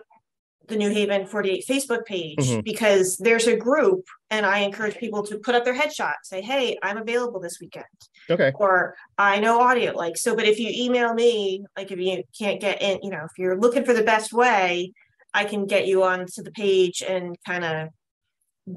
the 0.68 0.76
New 0.76 0.90
Haven 0.92 1.26
forty-eight 1.26 1.66
Facebook 1.68 2.06
page, 2.06 2.38
Mhm. 2.38 2.64
because 2.64 3.18
there's 3.18 3.48
a 3.48 3.56
group 3.56 4.06
and 4.30 4.46
I 4.46 4.60
encourage 4.60 4.98
people 4.98 5.24
to 5.26 5.40
put 5.40 5.56
up 5.56 5.66
their 5.66 5.74
headshot, 5.74 6.14
say, 6.24 6.42
hey, 6.42 6.78
I'm 6.84 6.98
available 6.98 7.40
this 7.40 7.58
weekend. 7.60 7.86
Okay, 8.30 8.52
Or 8.56 8.96
I 9.18 9.40
know 9.40 9.60
audio, 9.60 9.94
like, 9.94 10.16
so, 10.18 10.36
but 10.36 10.46
if 10.46 10.60
you 10.60 10.70
email 10.72 11.14
me, 11.16 11.66
like, 11.76 11.92
if 11.92 11.98
you 12.00 12.24
can't 12.38 12.62
get 12.62 12.82
in, 12.84 13.00
you 13.02 13.10
know, 13.10 13.24
if 13.26 13.32
you're 13.40 13.58
looking 13.60 13.84
for 13.84 13.94
the 13.94 14.04
best 14.04 14.32
way, 14.32 14.94
I 15.34 15.46
can 15.46 15.66
get 15.66 15.88
you 15.88 16.04
onto 16.04 16.44
the 16.44 16.52
page 16.52 17.02
and 17.08 17.36
kind 17.48 17.64
of 17.66 17.90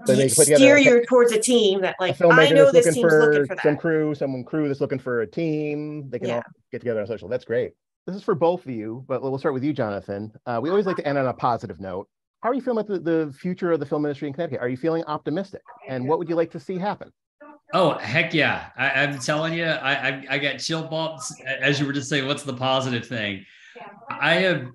So 0.07 0.14
they 0.14 0.28
can 0.28 0.35
put 0.35 0.47
steer 0.47 0.76
a- 0.76 0.83
you 0.83 1.05
towards 1.05 1.33
a 1.33 1.39
team 1.39 1.83
that 1.83 1.97
like, 2.01 2.18
I 2.22 2.49
know 2.49 2.72
this 2.72 2.87
looking 2.87 3.03
team's 3.03 3.12
looking 3.12 3.47
for 3.47 3.57
for 3.57 3.62
some 3.62 3.76
crew, 3.76 4.14
someone 4.14 4.45
crew 4.45 4.66
that's 4.68 4.80
looking 4.80 4.99
for 4.99 5.20
a 5.20 5.26
team, 5.26 6.09
they 6.09 6.18
can 6.18 6.30
all 6.30 6.43
get 6.70 6.78
together 6.80 7.03
on 7.03 7.07
social. 7.07 7.28
That's 7.28 7.45
great. 7.45 7.72
This 8.07 8.17
is 8.17 8.23
for 8.23 8.35
both 8.35 8.65
of 8.65 8.71
you, 8.71 9.05
but 9.07 9.23
we'll 9.23 9.39
start 9.39 9.55
with 9.55 9.63
you, 9.63 9.73
Jonathan. 9.73 10.33
Uh, 10.45 10.59
we 10.61 10.71
always 10.71 10.87
like 10.87 10.97
to 10.97 11.07
end 11.07 11.19
on 11.19 11.27
a 11.27 11.33
positive 11.33 11.79
note. 11.79 12.09
How 12.41 12.51
are 12.51 12.55
you 12.55 12.61
feeling 12.61 12.85
about 12.85 13.05
the, 13.05 13.27
the 13.27 13.33
future 13.33 13.71
of 13.71 13.79
the 13.79 13.87
film 13.87 14.05
industry 14.05 14.27
in 14.27 14.35
Connecticut? 14.35 14.61
Are 14.61 14.69
you 14.69 14.77
feeling 14.77 15.05
optimistic? 15.05 15.63
And 15.89 16.09
what 16.09 16.19
would 16.19 16.29
you 16.29 16.35
like 16.35 16.51
to 16.53 16.61
see 16.61 16.79
happen? 16.79 17.13
Oh 17.73 17.97
heck 17.99 18.35
yeah! 18.35 18.71
I, 18.77 18.91
I'm 18.91 19.19
telling 19.19 19.55
you, 19.55 19.65
I, 19.65 20.09
I 20.09 20.25
I 20.31 20.39
got 20.39 20.59
chill 20.59 20.83
bumps 20.83 21.33
as 21.47 21.81
you 21.81 21.87
were 21.87 21.93
just 21.93 22.11
saying. 22.11 22.27
What's 22.27 22.43
the 22.43 22.53
positive 22.53 23.07
thing? 23.07 23.47
I 24.11 24.35
have 24.35 24.67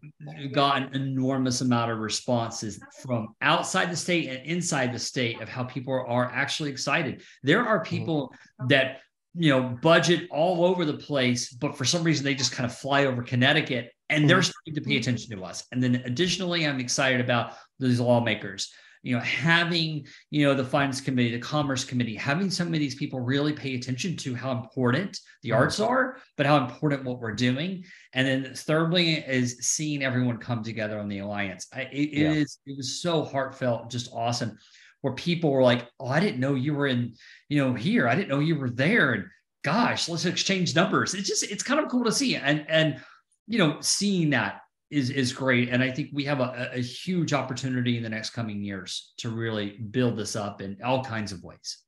gotten 0.52 0.96
enormous 0.96 1.62
amount 1.62 1.92
of 1.92 2.00
responses 2.00 2.80
from 3.04 3.36
outside 3.42 3.92
the 3.92 3.96
state 3.96 4.30
and 4.30 4.44
inside 4.48 4.94
the 4.94 5.00
state 5.00 5.40
of 5.42 5.50
how 5.50 5.64
people 5.64 5.94
are 5.94 6.26
actually 6.34 6.72
excited. 6.72 7.22
There 7.44 7.66
are 7.68 7.84
people 7.84 8.34
that 8.68 9.02
you 9.38 9.52
know 9.52 9.78
budget 9.82 10.28
all 10.32 10.66
over 10.66 10.86
the 10.86 10.98
place, 10.98 11.50
but 11.54 11.78
for 11.78 11.86
some 11.86 12.04
reason 12.04 12.24
they 12.26 12.36
just 12.36 12.52
kind 12.52 12.66
of 12.70 12.76
fly 12.76 13.06
over 13.06 13.22
Connecticut 13.24 13.92
and 14.10 14.30
they're 14.30 14.42
starting 14.42 14.74
to 14.76 14.82
pay 14.82 14.98
attention 14.98 15.38
to 15.38 15.44
us. 15.44 15.66
And 15.72 15.84
then 15.84 15.96
additionally, 16.06 16.66
I'm 16.66 16.80
excited 16.80 17.22
about 17.22 17.54
these 17.80 18.00
lawmakers 18.00 18.72
you 19.04 19.16
know, 19.16 19.22
having, 19.22 20.06
you 20.32 20.44
know, 20.46 20.54
the 20.54 20.66
finance 20.66 21.00
committee, 21.00 21.32
the 21.32 21.40
commerce 21.40 21.86
committee, 21.86 22.16
having 22.16 22.50
some 22.50 22.68
of 22.68 22.74
these 22.74 22.96
people 22.96 23.22
really 23.22 23.54
pay 23.54 23.76
attention 23.76 24.18
to 24.18 24.36
how 24.36 24.52
important 24.52 25.18
the 25.44 25.52
Mhm. 25.52 25.56
arts 25.56 25.80
are, 25.80 26.18
but 26.36 26.46
how 26.46 26.58
important 26.66 27.06
what 27.06 27.20
we're 27.20 27.32
doing. 27.32 27.86
And 28.14 28.28
then 28.28 28.54
thirdly 28.54 29.14
is 29.14 29.60
seeing 29.62 30.04
everyone 30.04 30.40
come 30.40 30.62
together 30.62 31.00
on 31.00 31.08
the 31.08 31.20
alliance. 31.20 31.68
I, 31.72 31.82
it, 31.84 31.90
it 31.94 32.18
Yeah. 32.18 32.32
is- 32.34 32.58
it 32.66 32.76
was 32.76 33.00
so 33.02 33.24
heartfelt, 33.24 33.90
just 33.90 34.10
awesome. 34.12 34.58
Where 35.02 35.14
people 35.14 35.52
were 35.52 35.64
like, 35.64 35.88
"Oh, 36.00 36.08
I 36.08 36.20
didn't 36.20 36.40
know 36.40 36.56
you 36.56 36.74
were 36.74 36.88
in, 36.88 37.14
you 37.50 37.64
know, 37.64 37.74
here. 37.74 38.08
I 38.08 38.16
didn't 38.16 38.30
know 38.30 38.40
you 38.40 38.56
were 38.58 38.70
there." 38.70 39.14
And 39.14 39.26
gosh, 39.64 40.10
let's 40.10 40.26
exchange 40.26 40.76
numbers. 40.76 41.14
It's 41.14 41.28
just, 41.28 41.44
it's 41.44 41.64
kind 41.64 41.80
of 41.80 41.90
cool 41.90 42.04
to 42.06 42.12
see, 42.12 42.36
and 42.36 42.66
and 42.70 43.02
you 43.48 43.60
know, 43.60 43.78
seeing 43.82 44.32
that 44.32 44.62
is 44.90 45.10
is 45.10 45.34
great 45.34 45.68
and 45.68 45.84
i 45.84 45.92
think 45.92 46.08
we 46.14 46.24
have 46.24 46.40
a, 46.40 46.70
a 46.74 46.80
huge 46.80 47.34
opportunity 47.34 47.98
in 47.98 48.04
the 48.04 48.08
next 48.08 48.30
coming 48.30 48.64
years 48.64 49.12
to 49.18 49.30
really 49.30 49.72
build 49.92 50.16
this 50.16 50.34
up 50.34 50.62
in 50.62 50.78
all 50.82 51.04
kinds 51.04 51.34
of 51.34 51.44
ways 51.44 51.84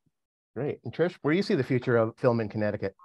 Great. 0.55 0.79
And 0.83 0.93
Trish, 0.93 1.15
where 1.21 1.33
do 1.33 1.37
you 1.37 1.43
see 1.43 1.55
the 1.55 1.63
future 1.63 1.95
of 1.95 2.17
film 2.17 2.39
in 2.39 2.49
Connecticut? 2.49 2.95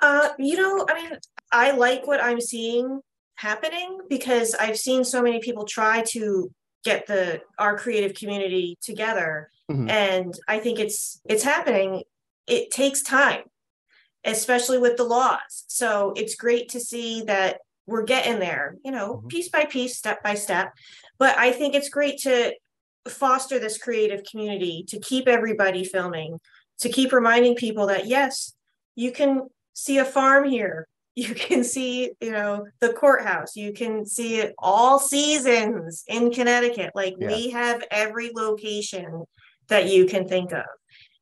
Uh, 0.00 0.30
you 0.38 0.56
know, 0.56 0.86
I 0.88 0.94
mean, 0.94 1.18
I 1.50 1.70
like 1.70 2.06
what 2.06 2.22
I'm 2.22 2.40
seeing 2.40 3.00
happening 3.36 3.98
because 4.08 4.54
I've 4.54 4.78
seen 4.78 5.04
so 5.04 5.22
many 5.22 5.40
people 5.40 5.64
try 5.64 6.02
to 6.08 6.50
get 6.84 7.06
the 7.06 7.40
our 7.58 7.78
creative 7.78 8.14
community 8.14 8.76
together 8.80 9.50
mm-hmm. 9.70 9.88
and 9.88 10.34
I 10.48 10.58
think 10.58 10.78
it's 10.78 11.20
it's 11.24 11.44
happening. 11.44 12.02
It 12.46 12.70
takes 12.70 13.02
time, 13.02 13.42
especially 14.24 14.78
with 14.78 14.96
the 14.96 15.04
laws. 15.04 15.64
So 15.68 16.12
it's 16.16 16.34
great 16.34 16.70
to 16.70 16.80
see 16.80 17.22
that 17.22 17.58
we're 17.86 18.04
getting 18.04 18.38
there, 18.38 18.76
you 18.84 18.90
know, 18.90 19.16
mm-hmm. 19.16 19.28
piece 19.28 19.48
by 19.48 19.64
piece, 19.64 19.96
step 19.96 20.22
by 20.22 20.34
step. 20.34 20.72
But 21.18 21.36
I 21.38 21.52
think 21.52 21.74
it's 21.74 21.88
great 21.88 22.18
to 22.20 22.54
foster 23.08 23.58
this 23.58 23.78
creative 23.78 24.22
community, 24.24 24.84
to 24.88 25.00
keep 25.00 25.26
everybody 25.26 25.84
filming, 25.84 26.38
to 26.80 26.88
keep 26.88 27.12
reminding 27.12 27.56
people 27.56 27.86
that 27.86 28.06
yes, 28.06 28.54
you 28.94 29.12
can 29.12 29.48
see 29.72 29.98
a 29.98 30.04
farm 30.04 30.48
here. 30.48 30.86
You 31.14 31.34
can 31.34 31.62
see, 31.62 32.12
you 32.20 32.32
know, 32.32 32.66
the 32.80 32.94
courthouse. 32.94 33.54
You 33.54 33.72
can 33.72 34.06
see 34.06 34.36
it 34.36 34.54
all 34.58 34.98
seasons 34.98 36.04
in 36.08 36.30
Connecticut. 36.30 36.92
Like 36.94 37.16
yeah. 37.18 37.28
we 37.28 37.50
have 37.50 37.84
every 37.90 38.30
location 38.34 39.24
that 39.68 39.90
you 39.90 40.06
can 40.06 40.26
think 40.26 40.52
of. 40.52 40.64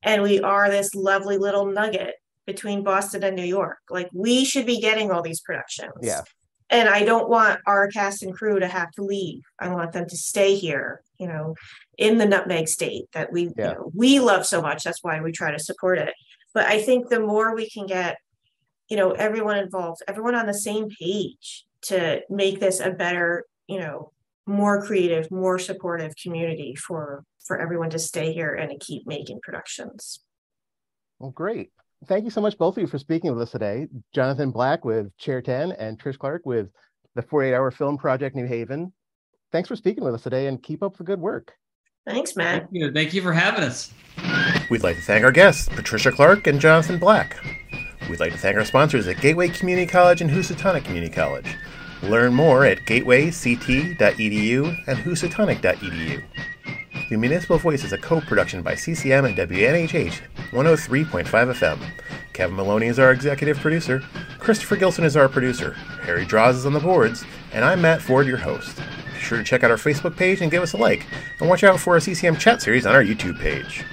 And 0.03 0.23
we 0.23 0.41
are 0.41 0.71
this 0.71 0.95
lovely 0.95 1.39
little 1.39 1.67
nugget 1.67 2.15
between 2.47 2.83
Boston 2.83 3.25
and 3.25 3.37
New 3.37 3.45
York. 3.45 3.79
Like 3.91 4.09
we 4.15 4.45
should 4.45 4.67
be 4.67 4.81
getting 4.81 5.11
all 5.11 5.23
these 5.23 5.41
productions. 5.41 5.93
Yeah. 6.03 6.23
And 6.71 6.89
I 6.89 7.05
don't 7.05 7.29
want 7.29 7.61
our 7.67 7.89
cast 7.89 8.23
and 8.23 8.33
crew 8.33 8.61
to 8.61 8.69
have 8.69 8.93
to 8.93 9.03
leave. 9.03 9.43
I 9.59 9.69
want 9.69 9.93
them 9.93 10.09
to 10.09 10.17
stay 10.17 10.55
here, 10.55 11.03
you 11.19 11.27
know, 11.27 11.55
in 11.99 12.17
the 12.17 12.27
nutmeg 12.27 12.69
state 12.69 13.07
that 13.13 13.33
we 13.33 13.51
yeah. 13.57 13.71
you 13.71 13.75
know, 13.75 13.91
we 13.95 14.21
love 14.21 14.47
so 14.47 14.63
much. 14.63 14.85
That's 14.85 15.03
why 15.03 15.21
we 15.21 15.33
try 15.33 15.51
to 15.51 15.59
support 15.59 15.99
it. 15.99 16.15
But 16.55 16.67
I 16.67 16.81
think 16.81 17.09
the 17.09 17.21
more 17.21 17.55
we 17.55 17.69
can 17.69 17.87
get, 17.87 18.19
you 18.91 18.97
know, 18.97 19.13
everyone 19.13 19.57
involved, 19.57 20.03
everyone 20.07 20.35
on 20.35 20.47
the 20.47 20.55
same 20.55 20.91
page 20.91 21.65
to 21.83 22.21
make 22.29 22.61
this 22.61 22.81
a 22.81 22.91
better, 22.91 23.47
you 23.67 23.79
know, 23.79 24.13
more 24.47 24.85
creative, 24.85 25.31
more 25.31 25.59
supportive 25.59 26.13
community 26.23 26.75
for 26.75 27.25
for 27.45 27.59
everyone 27.59 27.91
to 27.91 27.99
stay 27.99 28.33
here 28.33 28.55
and 28.55 28.71
to 28.71 28.79
keep 28.79 29.07
making 29.07 29.41
productions. 29.43 30.21
Well, 31.19 31.31
great. 31.31 31.71
Thank 32.07 32.25
you 32.25 32.31
so 32.31 32.41
much, 32.41 32.57
both 32.59 32.77
of 32.77 32.81
you, 32.81 32.87
for 32.87 32.99
speaking 32.99 33.33
with 33.33 33.43
us 33.43 33.51
today. 33.51 33.89
Jonathan 34.15 34.51
Black 34.51 34.85
with 34.85 35.17
Chair 35.19 35.43
10 35.43 35.73
and 35.73 35.99
Trish 35.99 36.19
Clark 36.19 36.43
with 36.45 36.69
the 37.15 37.23
48 37.23 37.55
Hour 37.55 37.71
Film 37.71 37.99
Project 37.99 38.37
New 38.37 38.47
Haven. 38.47 38.93
Thanks 39.53 39.69
for 39.69 39.77
speaking 39.77 40.05
with 40.05 40.15
us 40.15 40.23
today 40.23 40.47
and 40.47 40.63
keep 40.63 40.83
up 40.83 40.97
the 40.97 41.05
good 41.05 41.21
work. 41.21 41.53
Thanks, 42.07 42.37
Matt. 42.37 42.63
Thank 42.63 42.71
you. 42.73 42.93
Thank 42.93 43.15
you 43.15 43.23
for 43.23 43.33
having 43.33 43.65
us. 43.65 43.93
We'd 44.71 44.83
like 44.83 44.97
to 44.97 45.03
thank 45.03 45.25
our 45.25 45.33
guests, 45.33 45.69
Patricia 45.69 46.11
Clark 46.11 46.47
and 46.47 46.61
Jonathan 46.61 46.99
Black. 46.99 47.37
We'd 48.11 48.19
like 48.19 48.33
to 48.33 48.39
thank 48.39 48.57
our 48.57 48.65
sponsors 48.65 49.07
at 49.07 49.21
Gateway 49.21 49.51
Community 49.51 49.87
College 49.87 50.21
and 50.21 50.29
Housatonic 50.29 50.83
Community 50.83 51.15
College. 51.15 51.57
Learn 52.03 52.35
more 52.35 52.65
at 52.65 52.79
gatewayct.edu 52.79 54.89
and 54.89 54.99
housatonic.edu. 54.99 56.23
The 57.09 57.17
Municipal 57.17 57.59
Voice 57.59 57.85
is 57.85 57.93
a 57.93 57.99
co-production 57.99 58.63
by 58.63 58.75
CCM 58.75 59.27
and 59.27 59.37
WNHH 59.37 60.23
103.5 60.51 61.25
FM. 61.25 61.79
Kevin 62.33 62.57
Maloney 62.57 62.89
is 62.89 62.99
our 62.99 63.13
executive 63.13 63.59
producer, 63.59 64.03
Christopher 64.41 64.75
Gilson 64.75 65.05
is 65.05 65.17
our 65.17 65.29
producer, 65.29 65.75
Harry 66.03 66.25
Draws 66.25 66.57
is 66.57 66.67
on 66.67 66.73
the 66.73 66.81
boards, 66.81 67.25
and 67.53 67.65
I'm 67.65 67.81
Matt 67.81 68.03
Ford, 68.03 68.27
your 68.27 68.39
host. 68.39 68.77
Be 69.15 69.21
sure 69.21 69.39
to 69.39 69.45
check 69.45 69.63
out 69.63 69.71
our 69.71 69.77
Facebook 69.77 70.17
page 70.17 70.41
and 70.41 70.51
give 70.51 70.65
us 70.65 70.73
a 70.73 70.77
like, 70.77 71.07
and 71.39 71.49
watch 71.49 71.63
out 71.63 71.79
for 71.79 71.95
our 71.95 72.01
CCM 72.01 72.37
chat 72.37 72.61
series 72.61 72.87
on 72.87 72.97
our 72.97 73.05
YouTube 73.05 73.39
page. 73.39 73.85